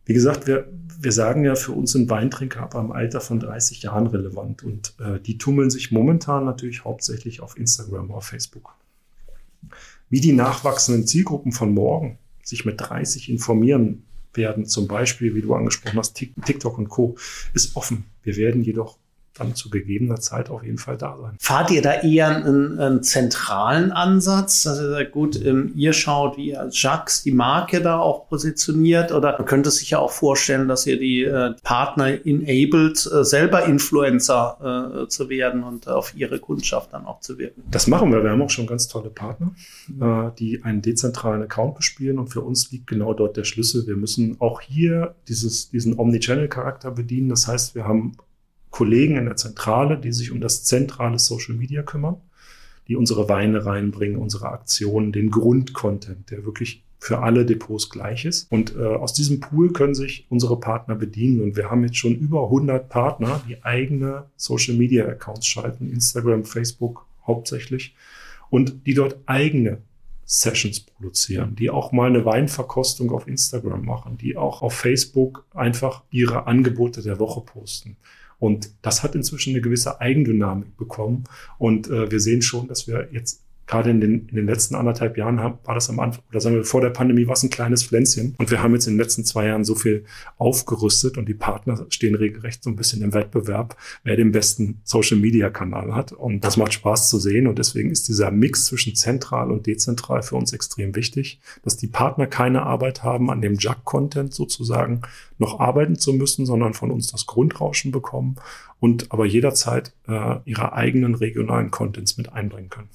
Wie 0.08 0.14
gesagt, 0.14 0.48
wir, 0.48 0.72
wir 1.00 1.12
sagen 1.12 1.44
ja, 1.44 1.56
für 1.56 1.74
uns 1.74 1.92
sind 1.92 2.10
Weintrinker 2.10 2.62
ab 2.62 2.76
einem 2.76 2.94
Alter 2.94 3.20
von 3.20 3.42
30 3.42 3.84
Jahren 3.84 4.08
relevant 4.08 4.64
und 4.64 4.96
äh, 5.00 5.20
die 5.20 5.38
tummeln 5.38 5.70
sich 5.70 5.92
momentan 5.92 6.46
natürlich 6.46 6.86
hauptsächlich 6.86 7.42
auf 7.42 7.58
Instagram 7.58 8.10
oder 8.10 8.22
Facebook. 8.22 8.74
Wie 10.10 10.22
die 10.22 10.32
nachwachsenden 10.32 11.06
Zielgruppen 11.06 11.52
von 11.52 11.74
morgen 11.74 12.18
sich 12.42 12.64
mit 12.64 12.80
30 12.80 13.30
informieren 13.30 14.06
werden, 14.34 14.66
zum 14.66 14.88
Beispiel, 14.88 15.36
wie 15.36 15.42
du 15.42 15.54
angesprochen 15.54 15.98
hast, 15.98 16.14
TikTok 16.14 16.78
und 16.78 16.88
Co., 16.88 17.18
ist 17.54 17.76
offen. 17.76 18.06
Wir 18.24 18.38
werden 18.38 18.62
jedoch 18.62 18.98
dann 19.40 19.56
zu 19.56 19.70
gegebener 19.70 20.20
Zeit 20.20 20.50
auf 20.50 20.64
jeden 20.64 20.78
Fall 20.78 20.98
da 20.98 21.18
sein. 21.18 21.36
Fahrt 21.40 21.72
ihr 21.72 21.82
da 21.82 22.02
eher 22.02 22.28
einen, 22.28 22.80
einen 22.80 23.04
zentralen 23.04 23.92
Ansatz? 23.92 24.64
Dass 24.64 24.80
ihr 24.80 24.90
sagt, 24.90 25.12
gut, 25.12 25.44
ähm, 25.44 25.72
ihr 25.76 25.94
schaut, 25.94 26.38
wie 26.38 26.50
ihr 26.52 26.62
als 26.62 26.82
Jacques 26.82 27.24
die 27.24 27.32
Marke 27.32 27.82
da 27.82 28.00
auch 28.00 28.28
positioniert 28.30 29.12
oder 29.12 29.36
man 29.38 29.46
könnte 29.46 29.72
sich 29.72 29.90
ja 29.90 30.00
auch 30.00 30.12
vorstellen, 30.12 30.68
dass 30.68 30.86
ihr 30.86 31.00
die 31.00 31.24
äh, 31.24 31.54
Partner 31.64 32.08
enabled, 32.26 33.10
äh, 33.12 33.24
selber 33.24 33.66
Influencer 33.66 35.04
äh, 35.04 35.08
zu 35.08 35.30
werden 35.30 35.64
und 35.64 35.88
auf 35.88 36.16
ihre 36.16 36.40
Kundschaft 36.40 36.94
dann 36.94 37.06
auch 37.06 37.20
zu 37.22 37.38
wirken. 37.38 37.64
Das 37.72 37.88
machen 37.88 38.12
wir. 38.12 38.24
Wir 38.24 38.32
haben 38.32 38.42
auch 38.42 38.50
schon 38.50 38.68
ganz 38.68 38.88
tolle 38.88 39.10
Partner, 39.10 39.52
die 40.40 40.64
einen 40.64 40.82
dezentralen 40.82 41.44
Account 41.44 41.76
bespielen 41.76 42.20
und 42.20 42.28
für 42.28 42.42
uns 42.42 42.72
liegt 42.72 42.88
genau 42.88 43.14
dort 43.14 43.38
der 43.38 43.44
Schlüssel. 43.44 43.88
Wir 43.88 43.96
müssen 43.96 44.38
auch 44.40 44.62
hier 44.62 45.16
dieses, 45.28 45.70
diesen 45.70 45.98
Omnichannel-Charakter 45.98 46.92
bedienen. 46.92 47.30
Das 47.30 47.48
heißt, 47.48 47.76
wir 47.76 47.86
haben 47.86 48.14
Kollegen 48.78 49.18
in 49.18 49.26
der 49.26 49.36
Zentrale, 49.36 49.98
die 49.98 50.12
sich 50.12 50.32
um 50.32 50.40
das 50.40 50.64
zentrale 50.64 51.18
Social 51.18 51.56
Media 51.56 51.82
kümmern, 51.82 52.18
die 52.88 52.96
unsere 52.96 53.28
Weine 53.28 53.66
reinbringen, 53.66 54.20
unsere 54.20 54.50
Aktionen, 54.50 55.12
den 55.12 55.32
Grundcontent, 55.32 56.30
der 56.30 56.46
wirklich 56.46 56.84
für 57.00 57.18
alle 57.18 57.44
Depots 57.44 57.90
gleich 57.90 58.26
ist. 58.26 58.52
Und 58.52 58.76
äh, 58.76 58.84
aus 58.86 59.14
diesem 59.14 59.40
Pool 59.40 59.74
können 59.74 59.96
sich 59.96 60.28
unsere 60.30 60.60
Partner 60.60 60.94
bedienen. 60.94 61.42
Und 61.42 61.56
wir 61.56 61.72
haben 61.72 61.82
jetzt 61.82 61.98
schon 61.98 62.14
über 62.14 62.44
100 62.44 62.88
Partner, 62.88 63.42
die 63.50 63.64
eigene 63.64 64.26
Social 64.36 64.76
Media 64.76 65.08
Accounts 65.08 65.48
schalten, 65.48 65.92
Instagram, 65.92 66.46
Facebook 66.46 67.08
hauptsächlich, 67.26 67.96
und 68.52 68.86
die 68.86 68.94
dort 68.94 69.18
eigene 69.26 69.80
Sessions 70.24 70.82
produzieren, 70.82 71.56
die 71.56 71.72
auch 71.72 71.92
mal 71.92 72.10
eine 72.10 72.26
Weinverkostung 72.26 73.10
auf 73.10 73.28
Instagram 73.28 73.84
machen, 73.86 74.20
die 74.20 74.38
auch 74.38 74.62
auf 74.62 74.74
Facebook 74.74 75.46
einfach 75.56 76.04
ihre 76.12 76.46
Angebote 76.46 77.02
der 77.02 77.18
Woche 77.18 77.42
posten. 77.42 77.98
Und 78.40 78.72
das 78.82 79.04
hat 79.04 79.16
inzwischen 79.16 79.54
eine 79.54 79.62
gewisse 79.62 80.00
Eigendynamik 80.00 80.78
bekommen. 80.78 81.24
Und 81.58 81.90
äh, 81.90 82.12
wir 82.12 82.20
sehen 82.20 82.42
schon, 82.42 82.68
dass 82.68 82.88
wir 82.88 83.10
jetzt 83.12 83.44
gerade 83.68 83.90
in 83.90 84.00
den, 84.00 84.28
in 84.30 84.36
den 84.36 84.48
letzten 84.48 84.76
anderthalb 84.76 85.18
Jahren 85.18 85.38
war 85.38 85.76
das 85.76 85.90
am 85.90 86.00
Anfang, 86.00 86.24
oder 86.30 86.40
sagen 86.40 86.56
wir 86.56 86.64
vor 86.64 86.82
der 86.82 86.90
Pandemie 86.90 87.28
war 87.28 87.34
es 87.34 87.44
ein 87.44 87.50
kleines 87.50 87.84
Pflänzchen. 87.84 88.34
Und 88.38 88.50
wir 88.50 88.64
haben 88.64 88.74
jetzt 88.74 88.88
in 88.88 88.94
den 88.94 89.00
letzten 89.00 89.26
zwei 89.26 89.48
Jahren 89.48 89.66
so 89.66 89.76
viel 89.76 90.06
aufgerüstet 90.38 91.18
und 91.18 91.28
die 91.28 91.34
Partner 91.34 91.86
stehen 91.90 92.16
regelrecht 92.16 92.64
so 92.64 92.70
ein 92.70 92.78
bisschen 92.78 93.02
im 93.02 93.14
Wettbewerb, 93.14 93.76
wer 94.04 94.16
den 94.16 94.32
besten 94.32 94.80
Social 94.84 95.18
Media 95.18 95.50
Kanal 95.50 95.94
hat. 95.94 96.14
Und 96.14 96.44
das 96.46 96.56
macht 96.58 96.74
Spaß 96.74 97.10
zu 97.10 97.20
sehen. 97.20 97.46
Und 97.46 97.60
deswegen 97.60 97.92
ist 97.92 98.08
dieser 98.08 98.32
Mix 98.32 98.66
zwischen 98.66 98.96
zentral 98.96 99.52
und 99.52 99.68
dezentral 99.68 100.24
für 100.24 100.36
uns 100.36 100.54
extrem 100.54 100.96
wichtig, 100.96 101.40
dass 101.64 101.76
die 101.76 101.88
Partner 101.88 102.26
keine 102.26 102.64
Arbeit 102.64 103.04
haben, 103.04 103.30
an 103.30 103.42
dem 103.42 103.56
Jug-Content 103.56 104.34
sozusagen 104.34 105.02
noch 105.40 105.60
arbeiten 105.60 105.98
zu 105.98 106.14
müssen, 106.14 106.46
sondern 106.46 106.74
von 106.74 106.90
uns 106.90 107.08
das 107.08 107.26
Grundrauschen 107.26 107.92
bekommen 107.92 108.38
und 108.80 109.12
aber 109.12 109.26
jederzeit 109.26 109.94
äh, 110.08 110.38
ihre 110.46 110.74
eigenen 110.74 111.16
regionalen 111.16 111.70
Contents 111.72 112.18
mit 112.18 112.32
einbringen 112.32 112.70
können. 112.70 112.90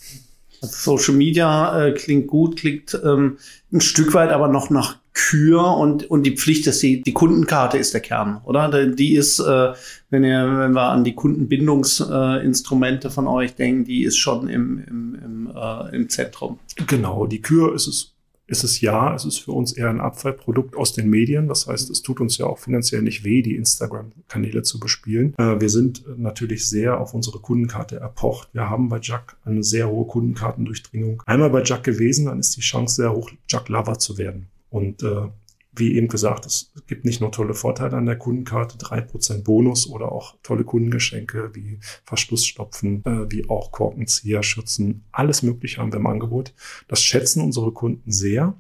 Social 0.63 1.15
Media 1.15 1.87
äh, 1.87 1.93
klingt 1.93 2.29
gut, 2.29 2.57
klingt 2.57 2.99
ähm, 3.05 3.39
ein 3.73 3.81
Stück 3.81 4.15
weit 4.15 4.31
aber 4.31 4.49
noch 4.49 4.71
nach 4.71 4.97
Kür 5.15 5.77
und, 5.77 6.11
und 6.11 6.23
die 6.23 6.37
Pflicht, 6.37 6.67
dass 6.67 6.79
die, 6.79 7.03
die 7.03 7.13
Kundenkarte 7.13 7.77
ist 7.77 7.93
der 7.93 8.01
Kern, 8.01 8.41
oder? 8.45 8.87
Die 8.87 9.15
ist, 9.15 9.41
äh, 9.41 9.73
wenn, 10.09 10.25
ihr, 10.25 10.59
wenn 10.59 10.73
wir 10.73 10.89
an 10.89 11.05
die 11.05 11.15
Kundenbindungsinstrumente 11.15 13.09
äh, 13.09 13.11
von 13.11 13.27
euch 13.27 13.55
denken, 13.55 13.85
die 13.85 14.05
ist 14.05 14.17
schon 14.17 14.49
im, 14.49 14.83
im, 14.89 15.15
im, 15.23 15.53
äh, 15.55 15.95
im 15.95 16.09
Zentrum. 16.09 16.59
Genau, 16.87 17.27
die 17.27 17.43
Kür 17.43 17.75
ist 17.75 17.89
es 17.89 18.12
ist 18.53 18.65
es 18.65 18.83
ja, 18.83 19.15
es 19.15 19.25
ist 19.25 19.39
für 19.39 19.53
uns 19.53 19.73
eher 19.73 19.89
ein 19.89 20.01
Abfallprodukt 20.01 20.77
aus 20.77 20.93
den 20.93 21.09
Medien. 21.09 21.49
Das 21.49 21.67
heißt, 21.67 21.91
es 21.91 22.03
tut 22.03 22.21
uns 22.21 22.37
ja 22.37 22.47
auch 22.47 22.59
finanziell 22.59 23.01
nicht 23.01 23.25
weh, 23.25 23.41
die 23.41 23.57
Instagram-Kanäle 23.57 24.63
zu 24.63 24.79
bespielen. 24.79 25.35
Äh, 25.39 25.59
wir 25.61 25.71
sind 25.71 26.05
natürlich 26.19 26.69
sehr 26.69 27.01
auf 27.01 27.15
unsere 27.15 27.41
Kundenkarte 27.41 27.97
erpocht. 27.97 28.51
Wir 28.53 28.69
haben 28.69 28.91
bei 28.91 29.01
Jack 29.01 29.37
eine 29.45 29.65
sehr 29.65 29.89
hohe 29.89 30.07
Kundenkartendurchdringung. 30.07 31.23
Einmal 31.25 31.49
bei 31.49 31.63
Jack 31.65 31.83
gewesen, 31.83 32.27
dann 32.27 32.39
ist 32.39 32.55
die 32.57 32.61
Chance 32.61 32.97
sehr 32.97 33.13
hoch, 33.13 33.31
Jack-Lover 33.49 33.99
zu 33.99 34.19
werden. 34.19 34.49
Und 34.69 35.03
äh, 35.03 35.29
wie 35.75 35.95
eben 35.95 36.09
gesagt, 36.09 36.45
es 36.45 36.71
gibt 36.87 37.05
nicht 37.05 37.21
nur 37.21 37.33
tolle 37.33 37.55
Vorteile 37.55 37.97
an 37.97 38.07
der 38.07 38.19
Kundenkarte, 38.19 38.77
drei 38.77 39.01
Prozent 39.01 39.45
Bonus 39.45 39.89
oder 39.89 40.13
auch 40.13 40.37
tolle 40.43 40.65
Kundengeschenke 40.65 41.55
wie 41.55 41.79
Verschlussstopfen, 42.05 43.03
äh, 43.05 43.31
wie 43.31 43.49
auch 43.49 43.73
Korkenzieher, 43.73 44.43
Schützen, 44.43 45.05
alles 45.13 45.43
Mögliche 45.43 45.81
haben 45.81 45.93
wir 45.93 46.01
im 46.01 46.07
Angebot. 46.07 46.55
Das 46.89 47.03
schätzen 47.03 47.43
unsere 47.43 47.73
Kunden 47.73 48.13
sehr. 48.13 48.55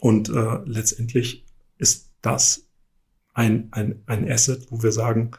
Und 0.00 0.30
äh, 0.30 0.58
letztendlich 0.64 1.44
ist 1.78 2.10
das 2.22 2.66
ein, 3.34 3.68
ein, 3.72 4.02
ein 4.06 4.30
Asset, 4.30 4.66
wo 4.70 4.82
wir 4.82 4.92
sagen, 4.92 5.32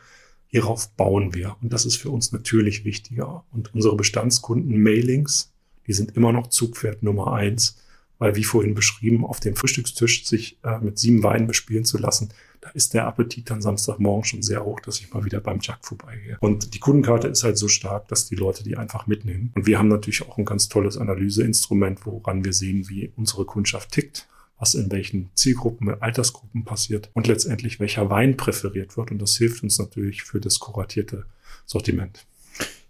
hierauf 0.47 0.95
bauen 0.95 1.33
wir. 1.33 1.57
Und 1.61 1.73
das 1.73 1.85
ist 1.85 1.95
für 1.95 2.11
uns 2.11 2.31
natürlich 2.31 2.85
wichtiger. 2.85 3.45
Und 3.51 3.73
unsere 3.73 3.95
Bestandskunden 3.95 4.77
Mailings, 4.77 5.51
die 5.87 5.93
sind 5.93 6.15
immer 6.15 6.31
noch 6.31 6.47
Zugpferd 6.47 7.01
Nummer 7.01 7.33
eins 7.33 7.82
weil 8.23 8.37
wie 8.37 8.45
vorhin 8.45 8.73
beschrieben, 8.73 9.25
auf 9.25 9.41
dem 9.41 9.57
Frühstückstisch 9.57 10.25
sich 10.25 10.57
äh, 10.63 10.79
mit 10.79 10.97
sieben 10.97 11.23
Weinen 11.23 11.45
bespielen 11.45 11.83
zu 11.83 11.97
lassen, 11.97 12.29
da 12.61 12.69
ist 12.69 12.93
der 12.93 13.05
Appetit 13.05 13.49
dann 13.49 13.61
Samstagmorgen 13.61 14.23
schon 14.23 14.41
sehr 14.41 14.63
hoch, 14.63 14.79
dass 14.79 15.01
ich 15.01 15.13
mal 15.13 15.25
wieder 15.25 15.41
beim 15.41 15.59
Jack 15.61 15.79
vorbeigehe. 15.81 16.37
Und 16.39 16.73
die 16.73 16.79
Kundenkarte 16.79 17.27
ist 17.27 17.43
halt 17.43 17.57
so 17.57 17.67
stark, 17.67 18.07
dass 18.07 18.29
die 18.29 18.35
Leute 18.35 18.63
die 18.63 18.77
einfach 18.77 19.07
mitnehmen. 19.07 19.51
Und 19.55 19.67
wir 19.67 19.77
haben 19.77 19.89
natürlich 19.89 20.21
auch 20.21 20.37
ein 20.37 20.45
ganz 20.45 20.69
tolles 20.69 20.97
Analyseinstrument, 20.97 22.05
woran 22.05 22.45
wir 22.45 22.53
sehen, 22.53 22.87
wie 22.87 23.11
unsere 23.17 23.43
Kundschaft 23.43 23.91
tickt 23.91 24.25
was 24.59 24.75
in 24.75 24.89
welchen 24.93 25.29
Zielgruppen, 25.35 26.01
Altersgruppen 26.01 26.63
passiert 26.63 27.09
und 27.13 27.27
letztendlich 27.27 27.81
welcher 27.81 28.09
Wein 28.09 28.37
präferiert 28.37 28.95
wird. 28.95 29.11
Und 29.11 29.21
das 29.21 29.35
hilft 29.35 29.61
uns 29.61 29.77
natürlich 29.77 30.23
für 30.23 30.39
das 30.39 30.59
kuratierte 30.59 31.25
Sortiment. 31.65 32.25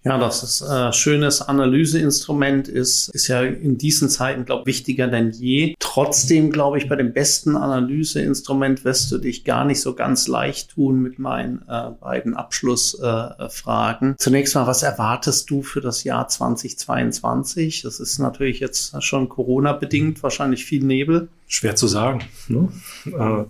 Ja, 0.05 0.17
dass 0.17 0.43
es 0.43 0.61
ein 0.61 0.89
äh, 0.89 0.93
schönes 0.93 1.41
Analyseinstrument 1.41 2.67
ist, 2.67 3.07
ist 3.09 3.29
ja 3.29 3.41
in 3.41 3.77
diesen 3.77 4.09
Zeiten, 4.09 4.43
glaube 4.43 4.69
ich, 4.69 4.77
wichtiger 4.77 5.07
denn 5.07 5.31
je. 5.31 5.75
Trotzdem, 5.79 6.51
glaube 6.51 6.77
ich, 6.77 6.89
bei 6.89 6.95
dem 6.97 7.13
besten 7.13 7.55
Analyseinstrument 7.55 8.83
wirst 8.83 9.11
du 9.11 9.17
dich 9.17 9.45
gar 9.45 9.63
nicht 9.63 9.79
so 9.79 9.95
ganz 9.95 10.27
leicht 10.27 10.71
tun 10.71 11.01
mit 11.01 11.19
meinen 11.19 11.63
äh, 11.69 11.91
beiden 12.01 12.33
Abschlussfragen. 12.33 14.11
Äh, 14.13 14.15
Zunächst 14.17 14.55
mal, 14.55 14.67
was 14.67 14.83
erwartest 14.83 15.49
du 15.49 15.61
für 15.61 15.79
das 15.79 16.03
Jahr 16.03 16.27
2022? 16.27 17.83
Das 17.83 18.01
ist 18.01 18.19
natürlich 18.19 18.59
jetzt 18.59 19.01
schon 19.01 19.29
Corona-bedingt, 19.29 20.21
wahrscheinlich 20.21 20.65
viel 20.65 20.83
Nebel. 20.83 21.29
Schwer 21.47 21.75
zu 21.75 21.87
sagen. 21.87 22.23
Ne? 22.49 22.69
Äh, 23.05 23.45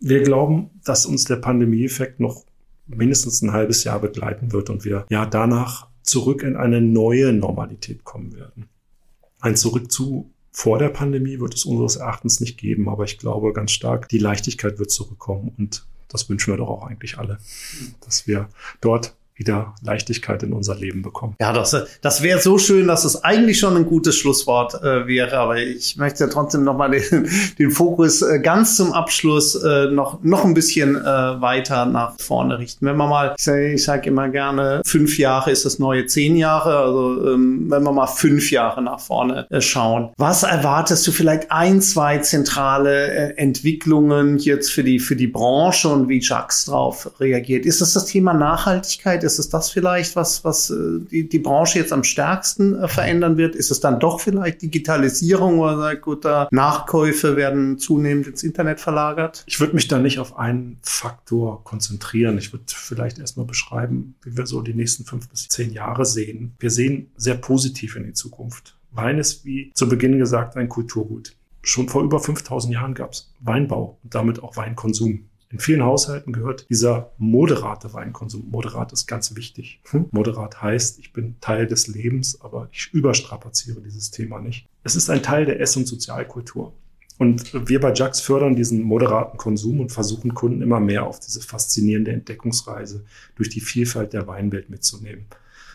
wir 0.00 0.22
glauben, 0.22 0.70
dass 0.84 1.06
uns 1.06 1.24
der 1.24 1.36
Pandemieeffekt 1.36 2.18
noch 2.18 2.44
mindestens 2.86 3.42
ein 3.42 3.52
halbes 3.52 3.84
Jahr 3.84 4.00
begleiten 4.00 4.52
wird 4.52 4.70
und 4.70 4.84
wir 4.84 5.06
ja 5.08 5.26
danach 5.26 5.88
zurück 6.02 6.42
in 6.42 6.56
eine 6.56 6.80
neue 6.80 7.32
Normalität 7.32 8.04
kommen 8.04 8.34
werden. 8.34 8.68
Ein 9.40 9.56
Zurück 9.56 9.90
zu 9.90 10.30
vor 10.50 10.78
der 10.78 10.90
Pandemie 10.90 11.40
wird 11.40 11.54
es 11.54 11.64
unseres 11.64 11.96
Erachtens 11.96 12.40
nicht 12.40 12.58
geben, 12.58 12.88
aber 12.88 13.04
ich 13.04 13.18
glaube 13.18 13.52
ganz 13.52 13.70
stark, 13.72 14.08
die 14.08 14.18
Leichtigkeit 14.18 14.78
wird 14.78 14.90
zurückkommen 14.90 15.54
und 15.56 15.86
das 16.08 16.28
wünschen 16.28 16.52
wir 16.52 16.58
doch 16.58 16.68
auch 16.68 16.86
eigentlich 16.86 17.18
alle, 17.18 17.38
dass 18.04 18.26
wir 18.26 18.50
dort 18.82 19.16
wieder 19.42 19.74
Leichtigkeit 19.82 20.42
in 20.44 20.52
unser 20.52 20.76
Leben 20.76 21.02
bekommen. 21.02 21.34
Ja, 21.40 21.52
das, 21.52 21.76
das 22.00 22.22
wäre 22.22 22.40
so 22.40 22.58
schön, 22.58 22.86
dass 22.86 23.04
es 23.04 23.24
eigentlich 23.24 23.58
schon 23.58 23.76
ein 23.76 23.86
gutes 23.86 24.16
Schlusswort 24.16 24.74
äh, 24.82 25.06
wäre, 25.08 25.36
aber 25.38 25.56
ich 25.56 25.96
möchte 25.96 26.28
trotzdem 26.28 26.62
nochmal 26.62 26.92
den, 26.92 27.28
den 27.58 27.70
Fokus 27.72 28.22
äh, 28.22 28.38
ganz 28.38 28.76
zum 28.76 28.92
Abschluss 28.92 29.56
äh, 29.56 29.86
noch, 29.86 30.22
noch 30.22 30.44
ein 30.44 30.54
bisschen 30.54 30.96
äh, 30.96 31.04
weiter 31.04 31.86
nach 31.86 32.18
vorne 32.20 32.58
richten. 32.58 32.86
Wenn 32.86 32.96
man 32.96 33.08
mal, 33.08 33.34
ich 33.36 33.44
sage 33.44 33.78
sag 33.78 34.06
immer 34.06 34.28
gerne, 34.28 34.80
fünf 34.84 35.18
Jahre 35.18 35.50
ist 35.50 35.64
das 35.64 35.78
neue 35.78 36.06
zehn 36.06 36.36
Jahre, 36.36 36.78
also 36.78 37.32
ähm, 37.32 37.66
wenn 37.68 37.82
wir 37.82 37.92
mal 37.92 38.06
fünf 38.06 38.50
Jahre 38.50 38.80
nach 38.80 39.00
vorne 39.00 39.46
äh, 39.50 39.60
schauen. 39.60 40.10
Was 40.16 40.44
erwartest 40.44 41.06
du 41.06 41.12
vielleicht 41.12 41.50
ein, 41.50 41.80
zwei 41.80 42.18
zentrale 42.18 43.36
Entwicklungen 43.36 44.38
jetzt 44.38 44.70
für 44.70 44.84
die, 44.84 44.98
für 44.98 45.16
die 45.16 45.26
Branche 45.26 45.88
und 45.88 46.08
wie 46.08 46.20
Jacques 46.20 46.66
drauf 46.66 47.10
reagiert? 47.18 47.66
Ist 47.66 47.80
das 47.80 47.92
das 47.92 48.06
Thema 48.06 48.32
Nachhaltigkeit? 48.34 49.24
Ist 49.24 49.31
es 49.38 49.48
das 49.48 49.70
vielleicht, 49.70 50.16
was, 50.16 50.44
was 50.44 50.70
äh, 50.70 51.00
die, 51.10 51.28
die 51.28 51.38
Branche 51.38 51.78
jetzt 51.78 51.92
am 51.92 52.04
stärksten 52.04 52.76
äh, 52.76 52.88
verändern 52.88 53.36
wird? 53.36 53.54
Ist 53.54 53.70
es 53.70 53.80
dann 53.80 54.00
doch 54.00 54.20
vielleicht 54.20 54.62
Digitalisierung 54.62 55.60
oder 55.60 55.96
gut, 55.96 56.24
Nachkäufe 56.50 57.36
werden 57.36 57.78
zunehmend 57.78 58.26
ins 58.26 58.42
Internet 58.42 58.80
verlagert? 58.80 59.44
Ich 59.46 59.60
würde 59.60 59.74
mich 59.74 59.88
da 59.88 59.98
nicht 59.98 60.18
auf 60.18 60.36
einen 60.36 60.78
Faktor 60.82 61.64
konzentrieren. 61.64 62.38
Ich 62.38 62.52
würde 62.52 62.64
vielleicht 62.68 63.18
erstmal 63.18 63.46
beschreiben, 63.46 64.14
wie 64.22 64.36
wir 64.36 64.46
so 64.46 64.62
die 64.62 64.74
nächsten 64.74 65.04
fünf 65.04 65.28
bis 65.28 65.48
zehn 65.48 65.72
Jahre 65.72 66.04
sehen. 66.04 66.54
Wir 66.58 66.70
sehen 66.70 67.10
sehr 67.16 67.36
positiv 67.36 67.96
in 67.96 68.04
die 68.04 68.12
Zukunft. 68.12 68.76
Wein 68.92 69.18
ist, 69.18 69.44
wie 69.44 69.70
zu 69.74 69.88
Beginn 69.88 70.18
gesagt, 70.18 70.56
ein 70.56 70.68
Kulturgut. 70.68 71.34
Schon 71.62 71.88
vor 71.88 72.02
über 72.02 72.18
5000 72.18 72.74
Jahren 72.74 72.94
gab 72.94 73.12
es 73.12 73.32
Weinbau 73.40 73.98
und 74.02 74.14
damit 74.14 74.42
auch 74.42 74.56
Weinkonsum. 74.56 75.28
In 75.52 75.58
vielen 75.58 75.82
Haushalten 75.82 76.32
gehört 76.32 76.66
dieser 76.70 77.12
moderate 77.18 77.92
Weinkonsum. 77.92 78.48
Moderat 78.50 78.92
ist 78.94 79.06
ganz 79.06 79.36
wichtig. 79.36 79.80
Hm? 79.90 80.06
Moderat 80.10 80.62
heißt, 80.62 80.98
ich 80.98 81.12
bin 81.12 81.36
Teil 81.42 81.66
des 81.66 81.88
Lebens, 81.88 82.40
aber 82.40 82.70
ich 82.72 82.88
überstrapaziere 82.94 83.82
dieses 83.82 84.10
Thema 84.10 84.40
nicht. 84.40 84.66
Es 84.82 84.96
ist 84.96 85.10
ein 85.10 85.22
Teil 85.22 85.44
der 85.44 85.60
Ess- 85.60 85.76
und 85.76 85.86
Sozialkultur. 85.86 86.72
Und 87.18 87.68
wir 87.68 87.80
bei 87.80 87.92
Jax 87.92 88.22
fördern 88.22 88.56
diesen 88.56 88.82
moderaten 88.82 89.36
Konsum 89.36 89.80
und 89.80 89.92
versuchen 89.92 90.32
Kunden 90.32 90.62
immer 90.62 90.80
mehr 90.80 91.04
auf 91.06 91.20
diese 91.20 91.42
faszinierende 91.42 92.12
Entdeckungsreise 92.12 93.04
durch 93.36 93.50
die 93.50 93.60
Vielfalt 93.60 94.14
der 94.14 94.26
Weinwelt 94.26 94.70
mitzunehmen. 94.70 95.26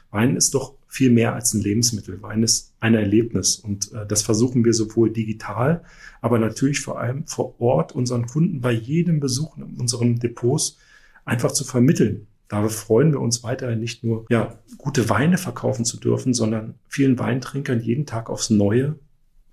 Wein 0.10 0.36
ist 0.36 0.56
doch 0.56 0.74
viel 0.88 1.12
mehr 1.12 1.34
als 1.34 1.54
ein 1.54 1.62
Lebensmittel. 1.62 2.22
Wein 2.22 2.44
ist 2.44 2.74
ein 2.80 2.96
Erlebnis 2.96 3.58
und 3.58 3.92
äh, 3.94 4.06
das 4.08 4.22
versuchen 4.22 4.64
wir 4.66 4.74
sowohl 4.74 5.12
digital, 5.12 5.84
aber 6.22 6.40
natürlich 6.40 6.80
vor 6.80 7.00
allem 7.00 7.28
vor 7.28 7.60
Ort 7.60 7.94
unseren 7.94 8.26
Kunden 8.26 8.62
bei 8.62 8.72
jedem 8.72 9.20
Besuch 9.20 9.58
in 9.58 9.64
unseren 9.64 10.20
Depots 10.20 10.78
einfach 11.26 11.52
zu 11.52 11.64
vermitteln. 11.64 12.28
Da 12.48 12.68
freuen 12.70 13.12
wir 13.12 13.20
uns 13.20 13.44
weiterhin 13.44 13.80
nicht 13.80 14.04
nur, 14.04 14.26
ja, 14.30 14.58
gute 14.78 15.10
Weine 15.10 15.38
verkaufen 15.38 15.84
zu 15.84 16.00
dürfen, 16.00 16.34
sondern 16.34 16.76
vielen 16.88 17.20
Weintrinkern 17.20 17.82
jeden 17.82 18.06
Tag 18.06 18.30
aufs 18.30 18.50
Neue 18.50 18.98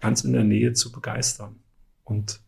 ganz 0.01 0.23
in 0.23 0.33
der 0.33 0.45
Nähe 0.45 0.75
zu 0.75 0.93
begeistern. 0.93 1.57
Und 2.05 2.41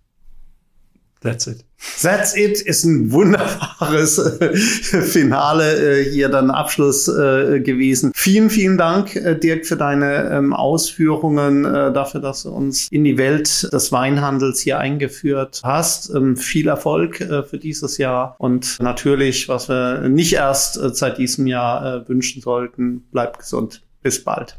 That's 1.20 1.46
it. 1.46 1.64
That's 2.02 2.36
it 2.36 2.60
ist 2.60 2.84
ein 2.84 3.10
wunderbares 3.12 4.18
äh, 4.18 4.54
Finale 4.54 6.00
äh, 6.00 6.10
hier 6.10 6.28
dann 6.28 6.50
Abschluss 6.50 7.08
äh, 7.08 7.60
gewesen. 7.60 8.12
Vielen, 8.14 8.50
vielen 8.50 8.78
Dank, 8.78 9.16
äh, 9.16 9.38
Dirk, 9.38 9.66
für 9.66 9.76
deine 9.76 10.30
ähm, 10.30 10.52
Ausführungen, 10.52 11.64
äh, 11.64 11.92
dafür, 11.92 12.20
dass 12.20 12.42
du 12.42 12.50
uns 12.50 12.88
in 12.90 13.04
die 13.04 13.18
Welt 13.18 13.72
des 13.72 13.92
Weinhandels 13.92 14.60
hier 14.60 14.78
eingeführt 14.78 15.60
hast. 15.64 16.10
Ähm, 16.14 16.36
viel 16.36 16.68
Erfolg 16.68 17.20
äh, 17.20 17.42
für 17.42 17.58
dieses 17.58 17.98
Jahr 17.98 18.36
und 18.38 18.78
natürlich, 18.80 19.48
was 19.48 19.68
wir 19.68 20.08
nicht 20.08 20.34
erst 20.34 20.74
seit 20.96 21.18
diesem 21.18 21.46
Jahr 21.46 22.08
wünschen 22.08 22.42
sollten, 22.42 23.02
bleibt 23.12 23.38
gesund. 23.38 23.82
Bis 24.02 24.22
bald. 24.22 24.58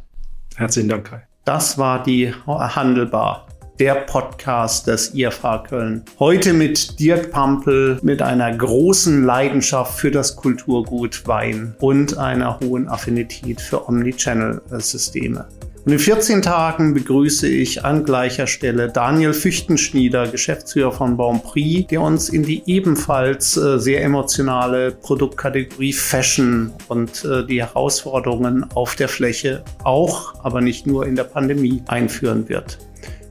Herzlichen 0.55 0.89
Dank, 0.89 1.09
Kai. 1.09 1.27
Das 1.45 1.77
war 1.77 2.03
die 2.03 2.33
Handelbar 2.45 3.46
der 3.79 3.95
Podcast 3.95 4.87
des 4.87 5.13
IFH 5.13 5.63
Köln. 5.69 6.03
Heute 6.19 6.53
mit 6.53 6.99
Dirk 6.99 7.31
Pampel 7.31 7.99
mit 8.01 8.21
einer 8.21 8.55
großen 8.55 9.23
Leidenschaft 9.23 9.99
für 9.99 10.09
das 10.09 10.35
Kulturgut 10.35 11.27
Wein 11.27 11.75
und 11.79 12.17
einer 12.17 12.59
hohen 12.59 12.87
Affinität 12.87 13.61
für 13.61 13.87
Omnichannel-Systeme. 13.87 15.45
Und 15.85 15.93
in 15.93 15.99
14 15.99 16.41
Tagen 16.41 16.93
begrüße 16.93 17.47
ich 17.47 17.85
an 17.85 18.03
gleicher 18.03 18.45
Stelle 18.45 18.89
Daniel 18.89 19.31
Füchtenschnieder, 19.31 20.27
Geschäftsführer 20.27 20.91
von 20.91 21.15
Bonprix, 21.15 21.87
der 21.87 22.01
uns 22.01 22.27
in 22.27 22.43
die 22.43 22.61
ebenfalls 22.65 23.55
äh, 23.55 23.79
sehr 23.79 24.03
emotionale 24.03 24.91
Produktkategorie 24.91 25.93
Fashion 25.93 26.73
und 26.89 27.23
äh, 27.23 27.45
die 27.45 27.61
Herausforderungen 27.61 28.65
auf 28.73 28.95
der 28.95 29.07
Fläche 29.07 29.63
auch, 29.85 30.43
aber 30.43 30.59
nicht 30.59 30.87
nur 30.87 31.05
in 31.05 31.15
der 31.15 31.23
Pandemie 31.23 31.81
einführen 31.87 32.49
wird. 32.49 32.79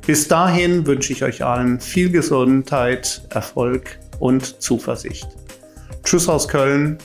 Bis 0.06 0.28
dahin 0.28 0.86
wünsche 0.86 1.12
ich 1.12 1.24
euch 1.24 1.42
allen 1.42 1.80
viel 1.80 2.10
Gesundheit, 2.10 3.22
Erfolg 3.30 3.98
und 4.20 4.62
Zuversicht. 4.62 5.26
Tschüss 6.04 6.28
aus 6.28 6.46
Köln, 6.46 6.96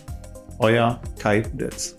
euer 0.59 1.01
Kai 1.17 1.43
Hudetz. 1.43 1.95